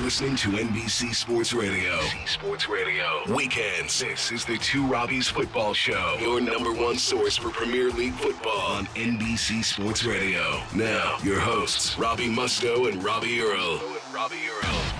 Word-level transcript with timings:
Listening 0.00 0.34
to 0.34 0.48
NBC 0.50 1.14
Sports 1.14 1.52
Radio. 1.52 1.96
NBC 1.98 2.28
Sports 2.28 2.68
Radio. 2.68 3.04
Weekends. 3.34 4.00
This 4.00 4.32
is 4.32 4.44
the 4.44 4.56
Two 4.58 4.84
Robbies 4.84 5.30
Football 5.30 5.74
Show. 5.74 6.16
Your 6.20 6.40
number 6.40 6.72
one 6.72 6.96
source 6.96 7.36
for 7.36 7.50
Premier 7.50 7.90
League 7.90 8.14
football 8.14 8.60
on 8.72 8.86
NBC 8.94 9.62
Sports 9.62 10.04
Radio. 10.04 10.60
Now, 10.74 11.18
your 11.22 11.38
hosts, 11.38 11.98
Robbie 11.98 12.28
Mustoe 12.28 12.90
and 12.90 13.02
Robbie 13.04 13.40
Earle. 13.40 13.80
Robbie 14.12 14.36
Earle. 14.48 14.99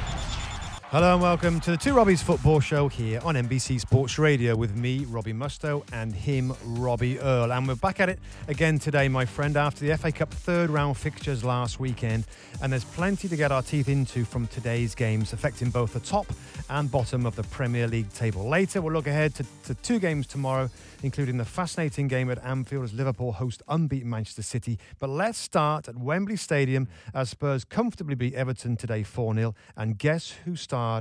Hello 0.91 1.12
and 1.12 1.23
welcome 1.23 1.61
to 1.61 1.71
the 1.71 1.77
Two 1.77 1.95
Robbies 1.95 2.21
Football 2.21 2.59
Show 2.59 2.89
here 2.89 3.21
on 3.23 3.37
NBC 3.37 3.79
Sports 3.79 4.19
Radio 4.19 4.57
with 4.57 4.75
me, 4.75 5.05
Robbie 5.05 5.33
Mustoe, 5.33 5.85
and 5.93 6.13
him, 6.13 6.53
Robbie 6.65 7.21
Earle. 7.21 7.53
And 7.53 7.69
we're 7.69 7.77
back 7.77 8.01
at 8.01 8.09
it 8.09 8.19
again 8.49 8.80
today, 8.80 9.07
my 9.07 9.25
friend, 9.25 9.57
after 9.57 9.87
the 9.87 9.97
FA 9.97 10.11
Cup 10.11 10.35
third 10.35 10.69
round 10.69 10.97
fixtures 10.97 11.45
last 11.45 11.79
weekend. 11.79 12.25
And 12.61 12.73
there's 12.73 12.83
plenty 12.83 13.29
to 13.29 13.37
get 13.37 13.53
our 13.53 13.63
teeth 13.63 13.89
into 13.89 14.25
from 14.25 14.49
today's 14.49 14.97
games, 14.97 15.33
affecting 15.33 15.71
both 15.71 15.93
the 15.93 16.01
top 16.01 16.27
and 16.69 16.91
bottom 16.91 17.25
of 17.25 17.37
the 17.37 17.45
Premier 17.45 17.87
League 17.87 18.13
table. 18.13 18.49
Later, 18.49 18.82
we'll 18.82 18.93
look 18.93 19.07
ahead 19.07 19.32
to, 19.37 19.47
to 19.66 19.75
two 19.75 20.01
games 20.01 20.27
tomorrow, 20.27 20.69
including 21.04 21.37
the 21.37 21.45
fascinating 21.45 22.09
game 22.09 22.32
at 22.32 22.45
Anfield 22.45 22.82
as 22.82 22.93
Liverpool 22.93 23.30
host 23.30 23.63
unbeaten 23.69 24.10
Manchester 24.10 24.43
City. 24.43 24.77
But 24.99 25.10
let's 25.10 25.38
start 25.38 25.87
at 25.87 25.97
Wembley 25.97 26.37
Stadium 26.37 26.88
as 27.15 27.30
Spurs 27.30 27.65
comfortably 27.65 28.16
beat 28.16 28.35
Everton 28.35 28.77
today 28.77 29.04
4 29.04 29.35
0. 29.35 29.54
And 29.77 29.97
guess 29.97 30.30
who 30.45 30.57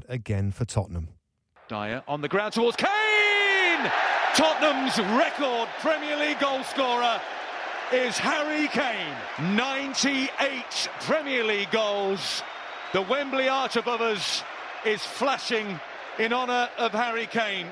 again 0.10 0.52
for 0.52 0.66
Tottenham? 0.66 1.10
Dyer 1.68 2.04
on 2.08 2.22
the 2.22 2.28
ground 2.28 2.54
towards 2.54 2.76
Kane! 2.76 3.92
Tottenham's 4.36 4.98
record 5.18 5.70
Premier 5.80 6.18
League 6.18 6.38
goalscorer 6.38 7.20
is 7.92 8.18
Harry 8.18 8.68
Kane. 8.68 9.56
98 9.56 10.30
Premier 11.02 11.44
League 11.44 11.72
goals. 11.72 12.44
The 12.94 13.02
Wembley 13.02 13.50
arch 13.50 13.76
above 13.76 14.02
us 14.02 14.44
is 14.86 15.04
flashing 15.04 15.80
in 16.18 16.34
honour 16.34 16.70
of 16.78 16.92
Harry 16.92 17.28
Kane. 17.28 17.68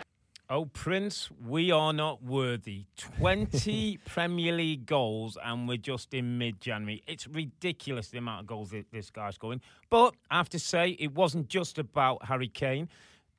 Oh, 0.49 0.63
Prince, 0.63 1.29
we 1.45 1.71
are 1.71 1.91
not 1.91 2.23
worthy. 2.23 2.85
20 2.95 3.99
Premier 4.05 4.53
League 4.53 4.85
goals, 4.85 5.37
and 5.43 5.67
we're 5.67 5.75
just 5.75 6.13
in 6.13 6.37
mid 6.37 6.61
January. 6.61 7.03
It's 7.05 7.27
ridiculous 7.27 8.07
the 8.07 8.19
amount 8.19 8.41
of 8.41 8.47
goals 8.47 8.71
that 8.71 8.89
this 8.89 9.09
guy's 9.09 9.35
scoring. 9.35 9.59
But 9.89 10.13
I 10.31 10.37
have 10.37 10.47
to 10.51 10.59
say, 10.59 10.91
it 10.99 11.13
wasn't 11.13 11.49
just 11.49 11.79
about 11.79 12.23
Harry 12.27 12.47
Kane. 12.47 12.87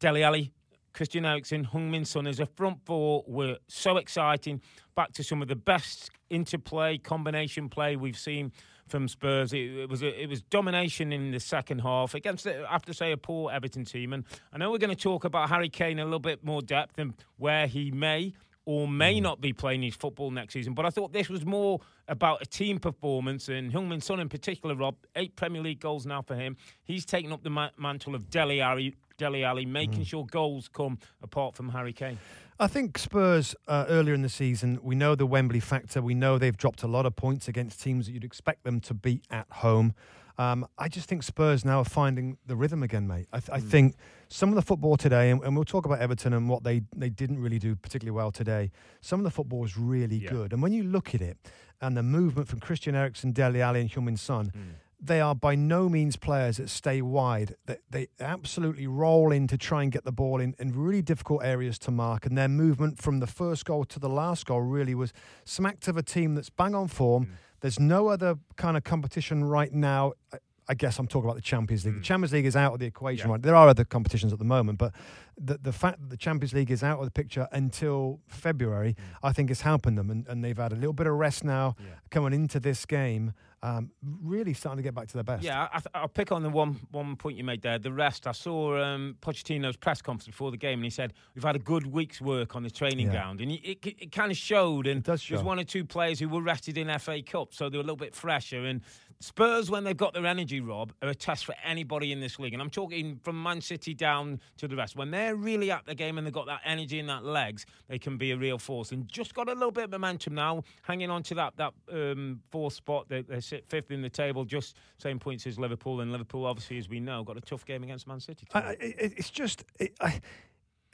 Dele 0.00 0.22
Alli, 0.22 0.52
Christian 0.92 1.24
Eriksen, 1.24 1.64
Heung-Min 1.64 2.04
Son 2.04 2.26
as 2.26 2.40
a 2.40 2.46
front 2.46 2.84
four 2.84 3.24
were 3.26 3.56
so 3.68 3.96
exciting. 3.96 4.60
Back 4.94 5.12
to 5.14 5.24
some 5.24 5.40
of 5.40 5.48
the 5.48 5.56
best 5.56 6.10
interplay, 6.28 6.98
combination 6.98 7.70
play 7.70 7.96
we've 7.96 8.18
seen 8.18 8.52
from 8.88 9.08
Spurs. 9.08 9.52
It, 9.52 9.76
it 9.76 9.88
was 9.88 10.02
a, 10.02 10.22
it 10.22 10.28
was 10.28 10.42
domination 10.42 11.12
in 11.12 11.30
the 11.30 11.40
second 11.40 11.80
half 11.80 12.14
against, 12.14 12.46
I 12.46 12.64
have 12.70 12.84
to 12.86 12.94
say, 12.94 13.12
a 13.12 13.16
poor 13.16 13.50
Everton 13.50 13.84
team. 13.84 14.12
And 14.12 14.24
I 14.52 14.58
know 14.58 14.70
we're 14.70 14.78
going 14.78 14.94
to 14.94 15.02
talk 15.02 15.24
about 15.24 15.48
Harry 15.48 15.68
Kane 15.68 15.98
a 15.98 16.04
little 16.04 16.18
bit 16.18 16.44
more 16.44 16.62
depth 16.62 16.98
and 16.98 17.14
where 17.36 17.66
he 17.66 17.90
may 17.90 18.34
or 18.64 18.86
may 18.86 19.18
mm. 19.18 19.22
not 19.22 19.40
be 19.40 19.52
playing 19.54 19.82
his 19.82 19.94
football 19.94 20.30
next 20.30 20.52
season. 20.52 20.74
But 20.74 20.84
I 20.84 20.90
thought 20.90 21.10
this 21.10 21.30
was 21.30 21.46
more 21.46 21.80
about 22.06 22.42
a 22.42 22.46
team 22.46 22.78
performance, 22.78 23.48
and 23.48 23.72
Heung-Min 23.72 24.02
Son 24.02 24.20
in 24.20 24.28
particular, 24.28 24.74
Rob, 24.74 24.94
eight 25.16 25.36
Premier 25.36 25.62
League 25.62 25.80
goals 25.80 26.04
now 26.04 26.20
for 26.20 26.34
him. 26.34 26.58
He's 26.84 27.06
taken 27.06 27.32
up 27.32 27.42
the 27.42 27.70
mantle 27.78 28.14
of 28.14 28.28
Dele 28.28 28.60
Alli, 28.60 28.94
Dele 29.16 29.42
Alli 29.42 29.64
making 29.64 30.02
mm. 30.02 30.06
sure 30.06 30.26
goals 30.26 30.68
come 30.68 30.98
apart 31.22 31.54
from 31.54 31.70
Harry 31.70 31.94
Kane. 31.94 32.18
I 32.60 32.66
think 32.66 32.98
Spurs 32.98 33.54
uh, 33.68 33.84
earlier 33.88 34.14
in 34.14 34.22
the 34.22 34.28
season, 34.28 34.80
we 34.82 34.96
know 34.96 35.14
the 35.14 35.26
Wembley 35.26 35.60
factor. 35.60 36.02
We 36.02 36.14
know 36.14 36.38
they've 36.38 36.56
dropped 36.56 36.82
a 36.82 36.88
lot 36.88 37.06
of 37.06 37.14
points 37.14 37.46
against 37.46 37.80
teams 37.80 38.06
that 38.06 38.12
you'd 38.12 38.24
expect 38.24 38.64
them 38.64 38.80
to 38.80 38.94
beat 38.94 39.24
at 39.30 39.46
home. 39.48 39.94
Um, 40.38 40.66
I 40.76 40.88
just 40.88 41.08
think 41.08 41.22
Spurs 41.22 41.64
now 41.64 41.80
are 41.80 41.84
finding 41.84 42.36
the 42.46 42.56
rhythm 42.56 42.82
again, 42.82 43.06
mate. 43.06 43.26
I, 43.32 43.38
th- 43.40 43.50
I 43.52 43.60
think 43.60 43.94
some 44.28 44.48
of 44.48 44.54
the 44.56 44.62
football 44.62 44.96
today, 44.96 45.30
and, 45.30 45.42
and 45.42 45.54
we'll 45.54 45.64
talk 45.64 45.84
about 45.84 46.00
Everton 46.00 46.32
and 46.32 46.48
what 46.48 46.62
they, 46.64 46.82
they 46.96 47.10
didn't 47.10 47.40
really 47.40 47.58
do 47.60 47.74
particularly 47.76 48.14
well 48.16 48.30
today. 48.32 48.70
Some 49.00 49.18
of 49.20 49.24
the 49.24 49.30
football 49.30 49.60
was 49.60 49.76
really 49.76 50.16
Yeah. 50.16 50.30
good. 50.30 50.52
And 50.52 50.60
when 50.62 50.72
you 50.72 50.82
look 50.84 51.14
at 51.14 51.20
it 51.20 51.36
and 51.80 51.96
the 51.96 52.02
movement 52.04 52.48
from 52.48 52.58
Christian 52.60 52.94
Eriksen, 52.94 53.32
Dele 53.32 53.60
Alli, 53.62 53.80
and 53.80 53.90
Heung-Min 53.90 54.16
Son, 54.16 54.52
they 55.00 55.20
are 55.20 55.34
by 55.34 55.54
no 55.54 55.88
means 55.88 56.16
players 56.16 56.56
that 56.56 56.68
stay 56.68 57.00
wide. 57.00 57.54
They, 57.66 57.76
they 57.90 58.08
absolutely 58.20 58.86
roll 58.86 59.30
in 59.30 59.46
to 59.48 59.56
try 59.56 59.82
and 59.82 59.92
get 59.92 60.04
the 60.04 60.12
ball 60.12 60.40
in, 60.40 60.54
in 60.58 60.72
really 60.72 61.02
difficult 61.02 61.44
areas 61.44 61.78
to 61.80 61.90
mark. 61.90 62.26
And 62.26 62.36
their 62.36 62.48
movement 62.48 63.00
from 63.00 63.20
the 63.20 63.26
first 63.26 63.64
goal 63.64 63.84
to 63.84 64.00
the 64.00 64.08
last 64.08 64.46
goal 64.46 64.60
really 64.60 64.94
was 64.94 65.12
smacked 65.44 65.86
of 65.88 65.96
a 65.96 66.02
team 66.02 66.34
that's 66.34 66.50
bang 66.50 66.74
on 66.74 66.88
form. 66.88 67.26
Mm. 67.26 67.30
There's 67.60 67.78
no 67.78 68.08
other 68.08 68.36
kind 68.56 68.76
of 68.76 68.84
competition 68.84 69.44
right 69.44 69.72
now. 69.72 70.14
I, 70.32 70.38
I 70.70 70.74
guess 70.74 70.98
I'm 70.98 71.06
talking 71.06 71.24
about 71.24 71.36
the 71.36 71.42
Champions 71.42 71.84
League. 71.84 71.94
The 71.94 72.00
mm. 72.00 72.04
Champions 72.04 72.32
League 72.32 72.44
is 72.44 72.56
out 72.56 72.74
of 72.74 72.78
the 72.78 72.86
equation. 72.86 73.28
Yeah. 73.28 73.32
Right? 73.32 73.42
There 73.42 73.54
are 73.54 73.68
other 73.68 73.84
competitions 73.84 74.32
at 74.32 74.38
the 74.38 74.44
moment, 74.44 74.78
but 74.78 74.92
the, 75.38 75.58
the 75.58 75.72
fact 75.72 76.00
that 76.00 76.10
the 76.10 76.16
Champions 76.16 76.52
League 76.52 76.70
is 76.70 76.82
out 76.82 76.98
of 76.98 77.04
the 77.04 77.10
picture 77.10 77.48
until 77.52 78.20
February, 78.26 78.94
mm. 78.94 79.18
I 79.22 79.32
think 79.32 79.50
is 79.50 79.62
helping 79.62 79.94
them. 79.94 80.10
And, 80.10 80.26
and 80.26 80.44
they've 80.44 80.56
had 80.56 80.72
a 80.72 80.76
little 80.76 80.92
bit 80.92 81.06
of 81.06 81.14
rest 81.14 81.44
now 81.44 81.76
coming 82.10 82.34
into 82.34 82.60
this 82.60 82.84
game, 82.84 83.32
um, 83.62 83.90
really 84.22 84.54
starting 84.54 84.76
to 84.78 84.82
get 84.82 84.94
back 84.94 85.08
to 85.08 85.14
their 85.14 85.24
best. 85.24 85.42
Yeah, 85.42 85.68
I, 85.72 85.80
I'll 85.94 86.08
pick 86.08 86.30
on 86.32 86.42
the 86.42 86.48
one 86.50 86.76
one 86.90 87.16
point 87.16 87.36
you 87.36 87.44
made 87.44 87.62
there. 87.62 87.78
The 87.78 87.92
rest, 87.92 88.26
I 88.26 88.32
saw 88.32 88.80
um, 88.82 89.16
Pochettino's 89.20 89.76
press 89.76 90.00
conference 90.00 90.26
before 90.26 90.50
the 90.50 90.56
game, 90.56 90.78
and 90.78 90.84
he 90.84 90.90
said 90.90 91.12
we've 91.34 91.44
had 91.44 91.56
a 91.56 91.60
good 91.60 91.86
week's 91.86 92.20
work 92.20 92.54
on 92.56 92.62
the 92.62 92.70
training 92.70 93.06
Yeah. 93.06 93.12
ground, 93.12 93.40
and 93.40 93.50
it, 93.52 93.64
it, 93.64 93.86
it 94.02 94.12
kind 94.12 94.30
of 94.30 94.36
showed. 94.36 94.86
And 94.86 95.02
does 95.02 95.26
there's 95.28 95.42
one 95.42 95.58
or 95.58 95.64
two 95.64 95.84
players 95.84 96.18
who 96.20 96.28
were 96.28 96.42
rested 96.42 96.78
in 96.78 96.96
FA 96.98 97.22
Cup, 97.22 97.52
so 97.54 97.68
they 97.68 97.76
were 97.78 97.82
a 97.82 97.84
little 97.84 97.96
bit 97.96 98.14
fresher. 98.14 98.64
And 98.64 98.80
Spurs, 99.20 99.68
when 99.68 99.82
they've 99.82 99.96
got 99.96 100.14
their 100.14 100.26
energy, 100.26 100.60
Rob, 100.60 100.92
are 101.02 101.08
a 101.08 101.14
test 101.14 101.44
for 101.44 101.54
anybody 101.64 102.12
in 102.12 102.20
this 102.20 102.38
league. 102.38 102.52
And 102.52 102.62
I'm 102.62 102.70
talking 102.70 103.18
from 103.24 103.42
Man 103.42 103.60
City 103.60 103.92
down 103.92 104.38
to 104.58 104.68
the 104.68 104.76
rest. 104.76 104.94
When 104.94 105.10
they're 105.10 105.34
really 105.34 105.72
at 105.72 105.86
the 105.86 105.94
game 105.96 106.18
and 106.18 106.26
they've 106.26 106.32
got 106.32 106.46
that 106.46 106.60
energy 106.64 107.00
and 107.00 107.08
that 107.08 107.24
legs, 107.24 107.66
they 107.88 107.98
can 107.98 108.16
be 108.16 108.30
a 108.30 108.36
real 108.36 108.58
force. 108.58 108.92
And 108.92 109.08
just 109.08 109.34
got 109.34 109.48
a 109.48 109.54
little 109.54 109.72
bit 109.72 109.84
of 109.84 109.90
momentum 109.90 110.36
now, 110.36 110.62
hanging 110.82 111.10
on 111.10 111.24
to 111.24 111.34
that 111.34 111.56
that 111.56 111.72
um, 111.92 112.40
fourth 112.52 112.74
spot. 112.74 113.08
They, 113.08 113.22
they 113.22 113.40
sit 113.48 113.64
fifth 113.68 113.90
in 113.90 114.02
the 114.02 114.10
table, 114.10 114.44
just 114.44 114.76
same 114.98 115.18
points 115.18 115.46
as 115.46 115.58
Liverpool. 115.58 116.00
And 116.00 116.12
Liverpool, 116.12 116.44
obviously, 116.46 116.78
as 116.78 116.88
we 116.88 117.00
know, 117.00 117.24
got 117.24 117.36
a 117.36 117.40
tough 117.40 117.64
game 117.64 117.82
against 117.82 118.06
Man 118.06 118.20
City. 118.20 118.46
I, 118.54 118.58
I, 118.60 118.70
it- 118.80 119.14
it's 119.16 119.30
just 119.30 119.64
it, 119.78 119.94
I, 120.00 120.20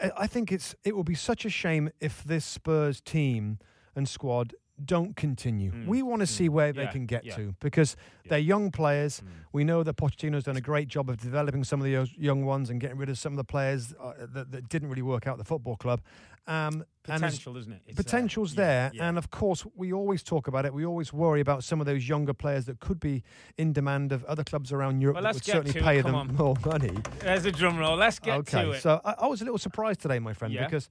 I 0.00 0.10
I 0.18 0.26
think 0.26 0.50
it's 0.52 0.74
it 0.84 0.94
will 0.96 1.04
be 1.04 1.14
such 1.14 1.44
a 1.44 1.50
shame 1.50 1.90
if 2.00 2.24
this 2.24 2.44
Spurs 2.44 3.00
team 3.00 3.58
and 3.96 4.08
squad 4.08 4.54
don't 4.84 5.14
continue. 5.16 5.72
we 5.86 6.02
want 6.02 6.20
to 6.20 6.26
see 6.26 6.48
where 6.48 6.72
they 6.72 6.84
Mm. 6.86 6.92
Can 6.92 7.06
get 7.06 7.24
yeah. 7.24 7.36
to 7.36 7.54
because 7.60 7.96
they're 8.28 8.38
young 8.38 8.70
players. 8.70 9.20
Mm. 9.20 9.28
We 9.52 9.64
know 9.64 9.82
that 9.82 9.96
Pochettino's 9.96 10.44
done 10.44 10.56
a 10.56 10.60
great 10.60 10.88
job 10.88 11.08
of 11.08 11.18
developing 11.18 11.62
some 11.64 11.80
of 11.80 11.84
the 11.84 12.08
young 12.18 12.44
ones 12.44 12.70
and 12.70 12.80
getting 12.80 12.96
rid 12.98 13.08
of 13.08 13.16
some 13.18 13.32
of 13.32 13.36
the 13.36 13.44
players 13.44 13.94
uh, 14.00 14.12
that, 14.32 14.50
that 14.50 14.68
didn't 14.68 14.88
really 14.88 15.02
work 15.02 15.26
out 15.26 15.32
at 15.32 15.38
the 15.38 15.44
football 15.44 15.76
club. 15.76 16.00
Um, 16.46 16.84
Potential, 17.04 17.56
isn't 17.56 17.72
it? 17.72 17.82
It's 17.86 17.96
potential's 17.96 18.52
Yeah, 18.54 18.64
there, 18.64 18.90
yeah. 18.94 19.08
and 19.08 19.16
of 19.18 19.30
course 19.30 19.64
we 19.76 19.92
always 19.92 20.22
talk 20.22 20.46
about 20.48 20.64
it. 20.66 20.74
We 20.74 20.84
always 20.84 21.12
worry 21.12 21.40
about 21.40 21.62
some 21.64 21.80
of 21.80 21.86
those 21.86 22.08
younger 22.08 22.34
players 22.34 22.64
that 22.66 22.80
could 22.80 22.98
be 23.00 23.22
in 23.56 23.72
demand 23.72 24.10
of 24.12 24.24
other 24.24 24.42
clubs 24.44 24.72
around 24.72 25.00
Europe 25.00 25.14
Well, 25.16 25.22
that 25.22 25.34
let's 25.34 25.38
would 25.38 25.44
get 25.46 25.52
certainly 25.68 25.80
pay 25.80 26.00
them 26.02 26.14
on. 26.14 26.34
more 26.34 26.54
money. 26.66 26.96
There's 27.20 27.44
a 27.44 27.52
drum 27.52 27.78
roll. 27.78 27.96
Let's 27.96 28.18
get 28.18 28.36
okay, 28.38 28.64
to 28.64 28.70
it. 28.72 28.82
so 28.82 29.00
I, 29.04 29.14
I 29.20 29.26
was 29.26 29.40
a 29.40 29.44
little 29.44 29.58
surprised 29.58 30.00
today, 30.00 30.18
my 30.18 30.32
friend, 30.34 30.52
Yeah. 30.52 30.64
because 30.64 30.88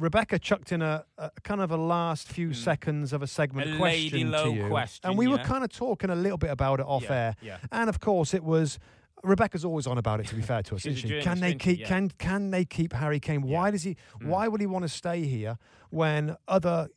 Rebecca 0.00 0.38
chucked 0.38 0.72
in 0.72 0.80
a, 0.80 1.04
a 1.18 1.30
kind 1.44 1.60
of 1.60 1.70
a 1.70 1.76
last 1.76 2.26
few 2.26 2.48
hmm. 2.48 2.54
seconds 2.54 3.12
of 3.12 3.22
a 3.22 3.26
segment. 3.26 3.74
A 3.74 3.76
question 3.76 4.18
lady 4.18 4.24
low 4.24 4.44
to 4.50 4.56
you, 4.56 4.66
question, 4.68 5.08
and 5.08 5.18
we 5.18 5.28
were 5.28 5.38
kind 5.38 5.62
of 5.62 5.70
talking 5.70 6.08
a 6.08 6.14
little 6.14 6.38
bit 6.38 6.50
about 6.50 6.80
it 6.80 6.86
off 6.86 7.04
Yeah, 7.04 7.12
air, 7.12 7.36
yeah. 7.42 7.58
and 7.70 7.88
of 7.88 8.00
course 8.00 8.34
it 8.34 8.42
was. 8.42 8.78
Rebecca's 9.22 9.66
always 9.66 9.86
on 9.86 9.98
about 9.98 10.20
it. 10.20 10.26
To 10.28 10.34
be 10.34 10.40
fair 10.40 10.62
to 10.62 10.74
us, 10.76 10.86
isn't 10.86 11.08
she? 11.08 11.20
Can 11.20 11.40
they 11.40 11.54
keep? 11.54 11.80
Yeah. 11.80 11.88
Can 11.88 12.08
can 12.16 12.50
they 12.50 12.64
keep 12.64 12.94
Harry 12.94 13.20
Kane? 13.20 13.42
Why 13.42 13.70
does 13.70 13.82
he? 13.82 13.96
Hmm. 14.20 14.28
Why 14.28 14.48
would 14.48 14.62
he 14.62 14.66
want 14.66 14.84
to 14.84 14.88
stay 14.88 15.24
here 15.24 15.58
when 15.90 16.36
other 16.48 16.88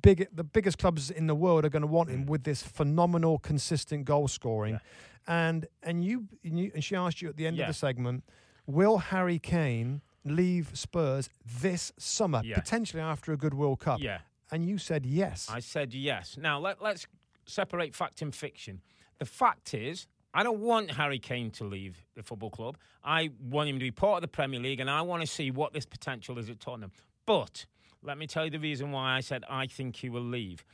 big 0.00 0.28
the 0.32 0.44
biggest 0.44 0.78
clubs 0.78 1.10
in 1.10 1.26
the 1.26 1.34
world 1.34 1.64
are 1.64 1.68
going 1.68 1.82
to 1.82 1.88
want 1.88 2.10
him 2.10 2.22
hmm. 2.22 2.30
with 2.30 2.44
this 2.44 2.62
phenomenal, 2.62 3.40
consistent 3.40 4.04
goal 4.04 4.28
scoring? 4.28 4.78
And 5.26 5.66
and 5.82 6.04
you, 6.04 6.28
and 6.44 6.56
you 6.56 6.70
and 6.74 6.84
she 6.84 6.94
asked 6.94 7.20
you 7.20 7.28
at 7.28 7.36
the 7.36 7.48
end 7.48 7.56
Yeah. 7.56 7.64
of 7.64 7.68
the 7.68 7.74
segment, 7.74 8.22
will 8.66 8.98
Harry 8.98 9.40
Kane 9.40 10.02
leave 10.24 10.70
Spurs 10.74 11.28
this 11.60 11.92
summer, 11.98 12.42
potentially 12.54 13.02
after 13.02 13.32
a 13.32 13.36
good 13.36 13.54
World 13.54 13.80
Cup? 13.80 14.00
Yeah. 14.00 14.18
And 14.50 14.64
you 14.66 14.78
said 14.78 15.06
yes. 15.06 15.48
I 15.50 15.60
said 15.60 15.94
yes. 15.94 16.36
Now 16.40 16.58
let, 16.58 16.82
let's 16.82 17.06
separate 17.46 17.94
fact 17.94 18.22
and 18.22 18.34
fiction. 18.34 18.80
The 19.18 19.24
fact 19.24 19.74
is, 19.74 20.06
I 20.32 20.42
don't 20.42 20.60
want 20.60 20.90
Harry 20.92 21.18
Kane 21.18 21.50
to 21.52 21.64
leave 21.64 22.04
the 22.14 22.22
football 22.22 22.50
club. 22.50 22.76
I 23.04 23.30
want 23.40 23.68
him 23.68 23.76
to 23.78 23.84
be 23.84 23.90
part 23.90 24.16
of 24.16 24.22
the 24.22 24.28
Premier 24.28 24.60
League, 24.60 24.80
and 24.80 24.90
I 24.90 25.02
want 25.02 25.22
to 25.22 25.26
see 25.26 25.50
what 25.50 25.72
this 25.72 25.86
potential 25.86 26.38
is 26.38 26.50
at 26.50 26.60
Tottenham. 26.60 26.90
But 27.24 27.66
let 28.02 28.18
me 28.18 28.26
tell 28.26 28.44
you 28.44 28.50
the 28.50 28.58
reason 28.58 28.90
why 28.92 29.16
I 29.16 29.20
said 29.20 29.44
I 29.48 29.66
think 29.66 29.96
he 29.96 30.08
will 30.08 30.24
leave. 30.24 30.64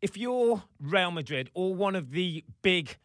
If 0.00 0.16
you're 0.16 0.62
Real 0.80 1.10
Madrid 1.10 1.50
or 1.54 1.74
one 1.74 1.96
of 1.96 2.12
the 2.12 2.44
big 2.62 2.96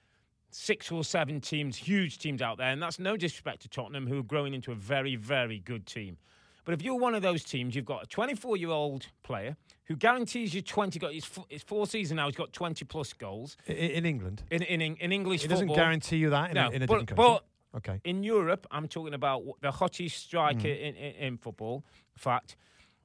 six 0.55 0.91
or 0.91 1.03
seven 1.03 1.41
teams, 1.41 1.75
huge 1.77 2.19
teams 2.19 2.41
out 2.41 2.57
there, 2.57 2.67
and 2.67 2.81
that's 2.81 2.99
no 2.99 3.17
disrespect 3.17 3.61
to 3.63 3.69
Tottenham, 3.69 4.07
who 4.07 4.19
are 4.19 4.23
growing 4.23 4.53
into 4.53 4.71
a 4.71 4.75
very, 4.75 5.15
very 5.15 5.59
good 5.59 5.85
team. 5.85 6.17
But 6.65 6.73
if 6.73 6.81
you're 6.81 6.95
one 6.95 7.13
of 7.13 7.21
those 7.21 7.43
teams, 7.43 7.75
you've 7.75 7.83
got 7.85 8.03
a 8.03 8.07
24 8.07 8.55
year 8.55 8.69
old 8.69 9.07
player 9.23 9.57
who 9.85 9.95
guarantees 9.97 10.53
you 10.53 10.61
20 10.61 10.97
goals. 10.99 11.13
It's, 11.15 11.39
it's 11.49 11.63
four 11.63 11.85
seasons 11.87 12.15
now, 12.15 12.27
he's 12.27 12.35
got 12.37 12.53
20 12.53 12.85
plus 12.85 13.11
goals. 13.11 13.57
In, 13.67 13.75
in 13.75 14.05
England? 14.05 14.43
In, 14.49 14.61
in, 14.61 14.81
in 14.81 15.11
English 15.11 15.43
It 15.43 15.49
football. 15.49 15.67
doesn't 15.67 15.75
guarantee 15.75 16.17
you 16.17 16.29
that 16.29 16.51
in, 16.51 16.55
No, 16.55 16.67
a, 16.67 16.71
in 16.71 16.81
a 16.83 16.87
but- 16.87 16.99
different 17.05 17.07
country. 17.09 17.39
but 17.73 17.77
okay. 17.77 18.01
In 18.05 18.23
Europe, 18.23 18.65
I'm 18.71 18.87
talking 18.87 19.13
about 19.13 19.43
the 19.61 19.71
hottest 19.71 20.15
striker 20.23 20.59
Mm. 20.59 20.79
in, 20.79 20.95
in, 20.95 21.15
in 21.15 21.37
football. 21.37 21.83
In 22.15 22.19
fact, 22.19 22.55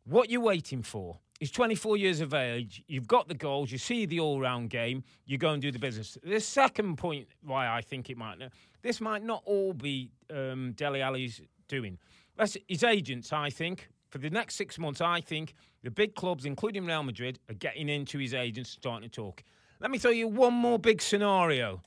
what 0.04 0.30
you're 0.30 0.40
waiting 0.40 0.82
for 0.82 1.18
is 1.40 1.50
24 1.50 1.96
years 1.96 2.20
of 2.20 2.34
age. 2.34 2.82
You've 2.88 3.06
got 3.06 3.28
the 3.28 3.34
goals. 3.34 3.70
You 3.70 3.78
see 3.78 4.06
the 4.06 4.20
all-round 4.20 4.70
game. 4.70 5.04
You 5.26 5.38
go 5.38 5.50
and 5.50 5.62
do 5.62 5.70
the 5.70 5.78
business. 5.78 6.18
The 6.22 6.40
second 6.40 6.96
point 6.96 7.28
why 7.42 7.68
I 7.68 7.80
think 7.80 8.10
it 8.10 8.16
might 8.16 8.38
not, 8.38 8.50
this 8.82 9.00
might 9.00 9.22
not 9.22 9.42
all 9.44 9.72
be 9.72 10.10
um, 10.34 10.72
Dele 10.72 11.00
Alli's 11.00 11.40
doing. 11.68 11.98
That's 12.36 12.56
his 12.68 12.82
agents. 12.82 13.32
I 13.32 13.50
think 13.50 13.88
for 14.10 14.18
the 14.18 14.30
next 14.30 14.56
six 14.56 14.78
months, 14.78 15.00
I 15.00 15.20
think 15.20 15.54
the 15.82 15.90
big 15.90 16.14
clubs, 16.14 16.44
including 16.44 16.86
Real 16.86 17.02
Madrid, 17.02 17.38
are 17.48 17.54
getting 17.54 17.88
into 17.88 18.18
his 18.18 18.34
agents, 18.34 18.70
starting 18.70 19.08
to 19.08 19.14
talk. 19.14 19.44
Let 19.80 19.90
me 19.90 19.98
tell 19.98 20.12
you 20.12 20.26
one 20.26 20.54
more 20.54 20.78
big 20.78 21.00
scenario. 21.00 21.82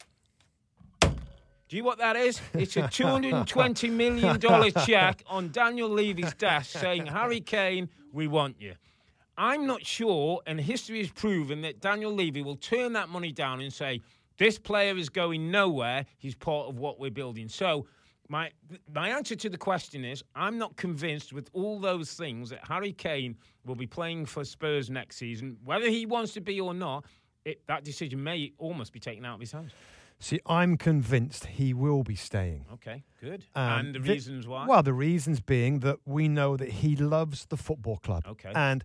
Do 1.02 1.78
you 1.78 1.84
know 1.84 1.88
what 1.88 2.00
that 2.00 2.18
is? 2.18 2.42
It's 2.54 2.76
a 2.76 2.82
$220 2.82 3.92
million 3.92 4.40
check 4.86 5.24
on 5.26 5.52
Daniel 5.52 5.90
Levy's 5.90 6.34
desk 6.34 6.78
saying, 6.78 7.06
Harry 7.06 7.40
Kane, 7.40 7.90
we 8.12 8.28
want 8.28 8.58
you. 8.60 8.76
I'm 9.38 9.66
not 9.66 9.86
sure, 9.86 10.42
and 10.46 10.60
history 10.60 11.00
has 11.00 11.10
proven 11.12 11.62
that 11.62 11.80
Daniel 11.82 12.14
Levy 12.14 12.42
will 12.42 12.58
turn 12.58 12.94
that 12.94 13.10
money 13.10 13.32
down 13.32 13.62
and 13.62 13.72
say, 13.72 14.02
this 14.38 14.58
player 14.58 14.98
is 14.98 15.10
going 15.10 15.52
nowhere. 15.52 16.06
He's 16.18 16.36
part 16.36 16.68
of 16.68 16.80
what 16.80 17.00
we're 17.00 17.12
building. 17.12 17.48
So, 17.48 17.86
my 18.28 18.50
my 18.94 19.10
answer 19.10 19.36
to 19.36 19.50
the 19.50 19.58
question 19.58 20.06
is, 20.06 20.24
I'm 20.36 20.58
not 20.58 20.76
convinced 20.78 21.34
with 21.34 21.50
all 21.54 21.80
those 21.80 22.14
things 22.14 22.50
that 22.50 22.66
Harry 22.68 22.94
Kane 22.94 23.36
will 23.66 23.76
be 23.76 23.86
playing 23.86 24.26
for 24.26 24.44
Spurs 24.46 24.90
next 24.90 25.18
season. 25.18 25.58
Whether 25.64 25.90
he 25.90 26.06
wants 26.06 26.34
to 26.34 26.42
be 26.42 26.60
or 26.60 26.74
not, 26.74 27.06
it, 27.46 27.62
that 27.68 27.84
decision 27.84 28.24
may 28.24 28.54
almost 28.58 28.94
be 28.94 29.00
taken 29.00 29.26
out 29.26 29.36
of 29.36 29.42
his 29.42 29.52
hands. 29.52 29.74
See, 30.20 30.40
I'm 30.46 30.78
convinced 30.78 31.48
he 31.48 31.74
will 31.74 32.04
be 32.04 32.16
staying. 32.16 32.66
Okay, 32.74 33.04
good. 33.20 33.44
Um, 33.56 33.80
and 33.80 33.96
the 33.96 34.00
the- 34.00 34.12
reasons 34.12 34.48
why? 34.48 34.66
Well, 34.66 34.84
the 34.84 34.94
reasons 34.94 35.40
being 35.42 35.80
that 35.80 35.98
we 36.06 36.28
know 36.28 36.56
that 36.58 36.70
he 36.70 36.96
loves 36.96 37.48
the 37.48 37.58
football 37.58 37.98
club. 37.98 38.24
Okay. 38.28 38.52
And 38.56 38.84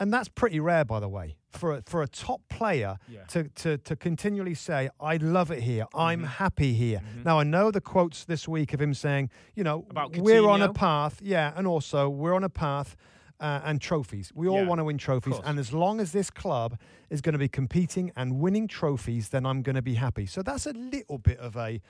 and 0.00 0.12
that's 0.12 0.28
pretty 0.28 0.60
rare, 0.60 0.84
by 0.84 1.00
the 1.00 1.08
way, 1.08 1.36
for 1.50 1.72
a, 1.76 1.82
for 1.86 2.02
a 2.02 2.08
top 2.08 2.40
player 2.48 2.98
Yeah. 3.08 3.24
to, 3.28 3.44
to 3.62 3.78
to 3.78 3.96
continually 3.96 4.54
say, 4.54 4.90
"I 5.00 5.16
love 5.16 5.50
it 5.50 5.62
here. 5.62 5.86
I'm 5.94 6.20
Mm-hmm. 6.20 6.26
happy 6.44 6.72
here." 6.74 7.00
Now 7.24 7.38
I 7.40 7.44
know 7.44 7.70
the 7.70 7.80
quotes 7.80 8.24
this 8.24 8.46
week 8.48 8.74
of 8.74 8.80
him 8.80 8.94
saying, 8.94 9.30
"You 9.54 9.64
know, 9.64 9.86
we're 10.22 10.48
on 10.48 10.60
a 10.62 10.72
path, 10.72 11.20
yeah, 11.22 11.52
and 11.56 11.66
also 11.66 12.08
we're 12.08 12.34
on 12.34 12.44
a 12.44 12.48
path." 12.50 12.96
Uh, 13.40 13.60
and 13.64 13.80
trophies. 13.80 14.32
We 14.34 14.48
all 14.48 14.62
Yeah, 14.62 14.66
want 14.68 14.80
to 14.80 14.84
win 14.84 14.98
trophies. 14.98 15.36
And 15.44 15.60
as 15.60 15.72
long 15.72 16.00
as 16.00 16.10
this 16.10 16.28
club 16.28 16.76
is 17.08 17.20
going 17.20 17.34
to 17.34 17.38
be 17.38 17.46
competing 17.48 18.10
and 18.16 18.40
winning 18.40 18.66
trophies, 18.66 19.28
then 19.28 19.46
I'm 19.46 19.62
going 19.62 19.76
to 19.76 19.82
be 19.82 19.94
happy. 19.94 20.26
So 20.26 20.42
that's 20.42 20.66
a 20.66 20.72
little 20.72 21.18
bit 21.18 21.38
of 21.38 21.56
a 21.56 21.80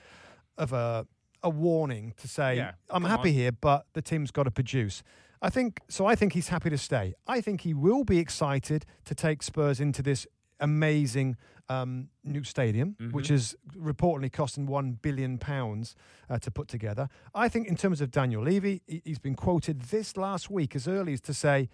of 0.59 0.73
a 0.73 1.07
a 1.41 1.49
warning 1.49 2.13
to 2.17 2.27
say 2.27 2.57
Yeah, 2.57 2.73
I'm 2.91 3.03
happy 3.03 3.29
on. 3.29 3.35
here, 3.35 3.51
but 3.51 3.87
the 3.93 4.01
team's 4.03 4.29
got 4.29 4.43
to 4.43 4.51
produce. 4.51 5.01
I 5.41 5.49
think 5.49 5.79
so. 5.87 6.05
I 6.05 6.15
think 6.15 6.33
he's 6.33 6.49
happy 6.49 6.69
to 6.69 6.77
stay. 6.77 7.13
I 7.27 7.41
think 7.41 7.61
he 7.61 7.73
will 7.73 8.03
be 8.03 8.17
excited 8.19 8.85
to 9.05 9.15
take 9.15 9.41
Spurs 9.43 9.79
into 9.79 10.01
this 10.01 10.27
amazing 10.59 11.37
um, 11.69 12.09
new 12.23 12.43
stadium, 12.43 12.95
Mm-hmm. 12.99 13.11
which 13.15 13.31
is 13.31 13.55
reportedly 13.77 14.31
costing 14.31 14.65
one 14.65 14.93
billion 15.01 15.37
pounds 15.37 15.95
uh, 16.29 16.39
to 16.39 16.51
put 16.51 16.67
together. 16.67 17.07
I 17.33 17.47
think, 17.47 17.67
in 17.67 17.75
terms 17.77 18.01
of 18.01 18.11
Daniel 18.11 18.43
Levy, 18.43 18.81
he- 18.87 19.01
he's 19.05 19.19
been 19.19 19.35
quoted 19.35 19.81
this 19.83 20.17
last 20.17 20.49
week 20.49 20.75
as 20.75 20.87
early 20.87 21.13
as 21.13 21.21
to 21.21 21.33
say 21.33 21.69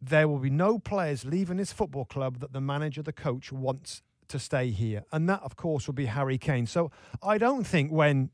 there 0.00 0.26
will 0.28 0.38
be 0.38 0.50
no 0.50 0.78
players 0.78 1.24
leaving 1.24 1.56
this 1.58 1.72
football 1.72 2.04
club 2.04 2.38
that 2.40 2.52
the 2.52 2.60
manager, 2.60 3.02
the 3.02 3.12
coach, 3.12 3.52
wants 3.52 4.02
to 4.28 4.38
stay 4.38 4.70
here, 4.70 5.04
and 5.12 5.28
that, 5.28 5.42
of 5.42 5.56
course, 5.56 5.86
will 5.86 5.94
be 5.94 6.06
Harry 6.06 6.38
Kane. 6.38 6.66
So 6.66 6.90
I 7.22 7.38
don't 7.38 7.64
think 7.66 7.90
when 7.92 8.30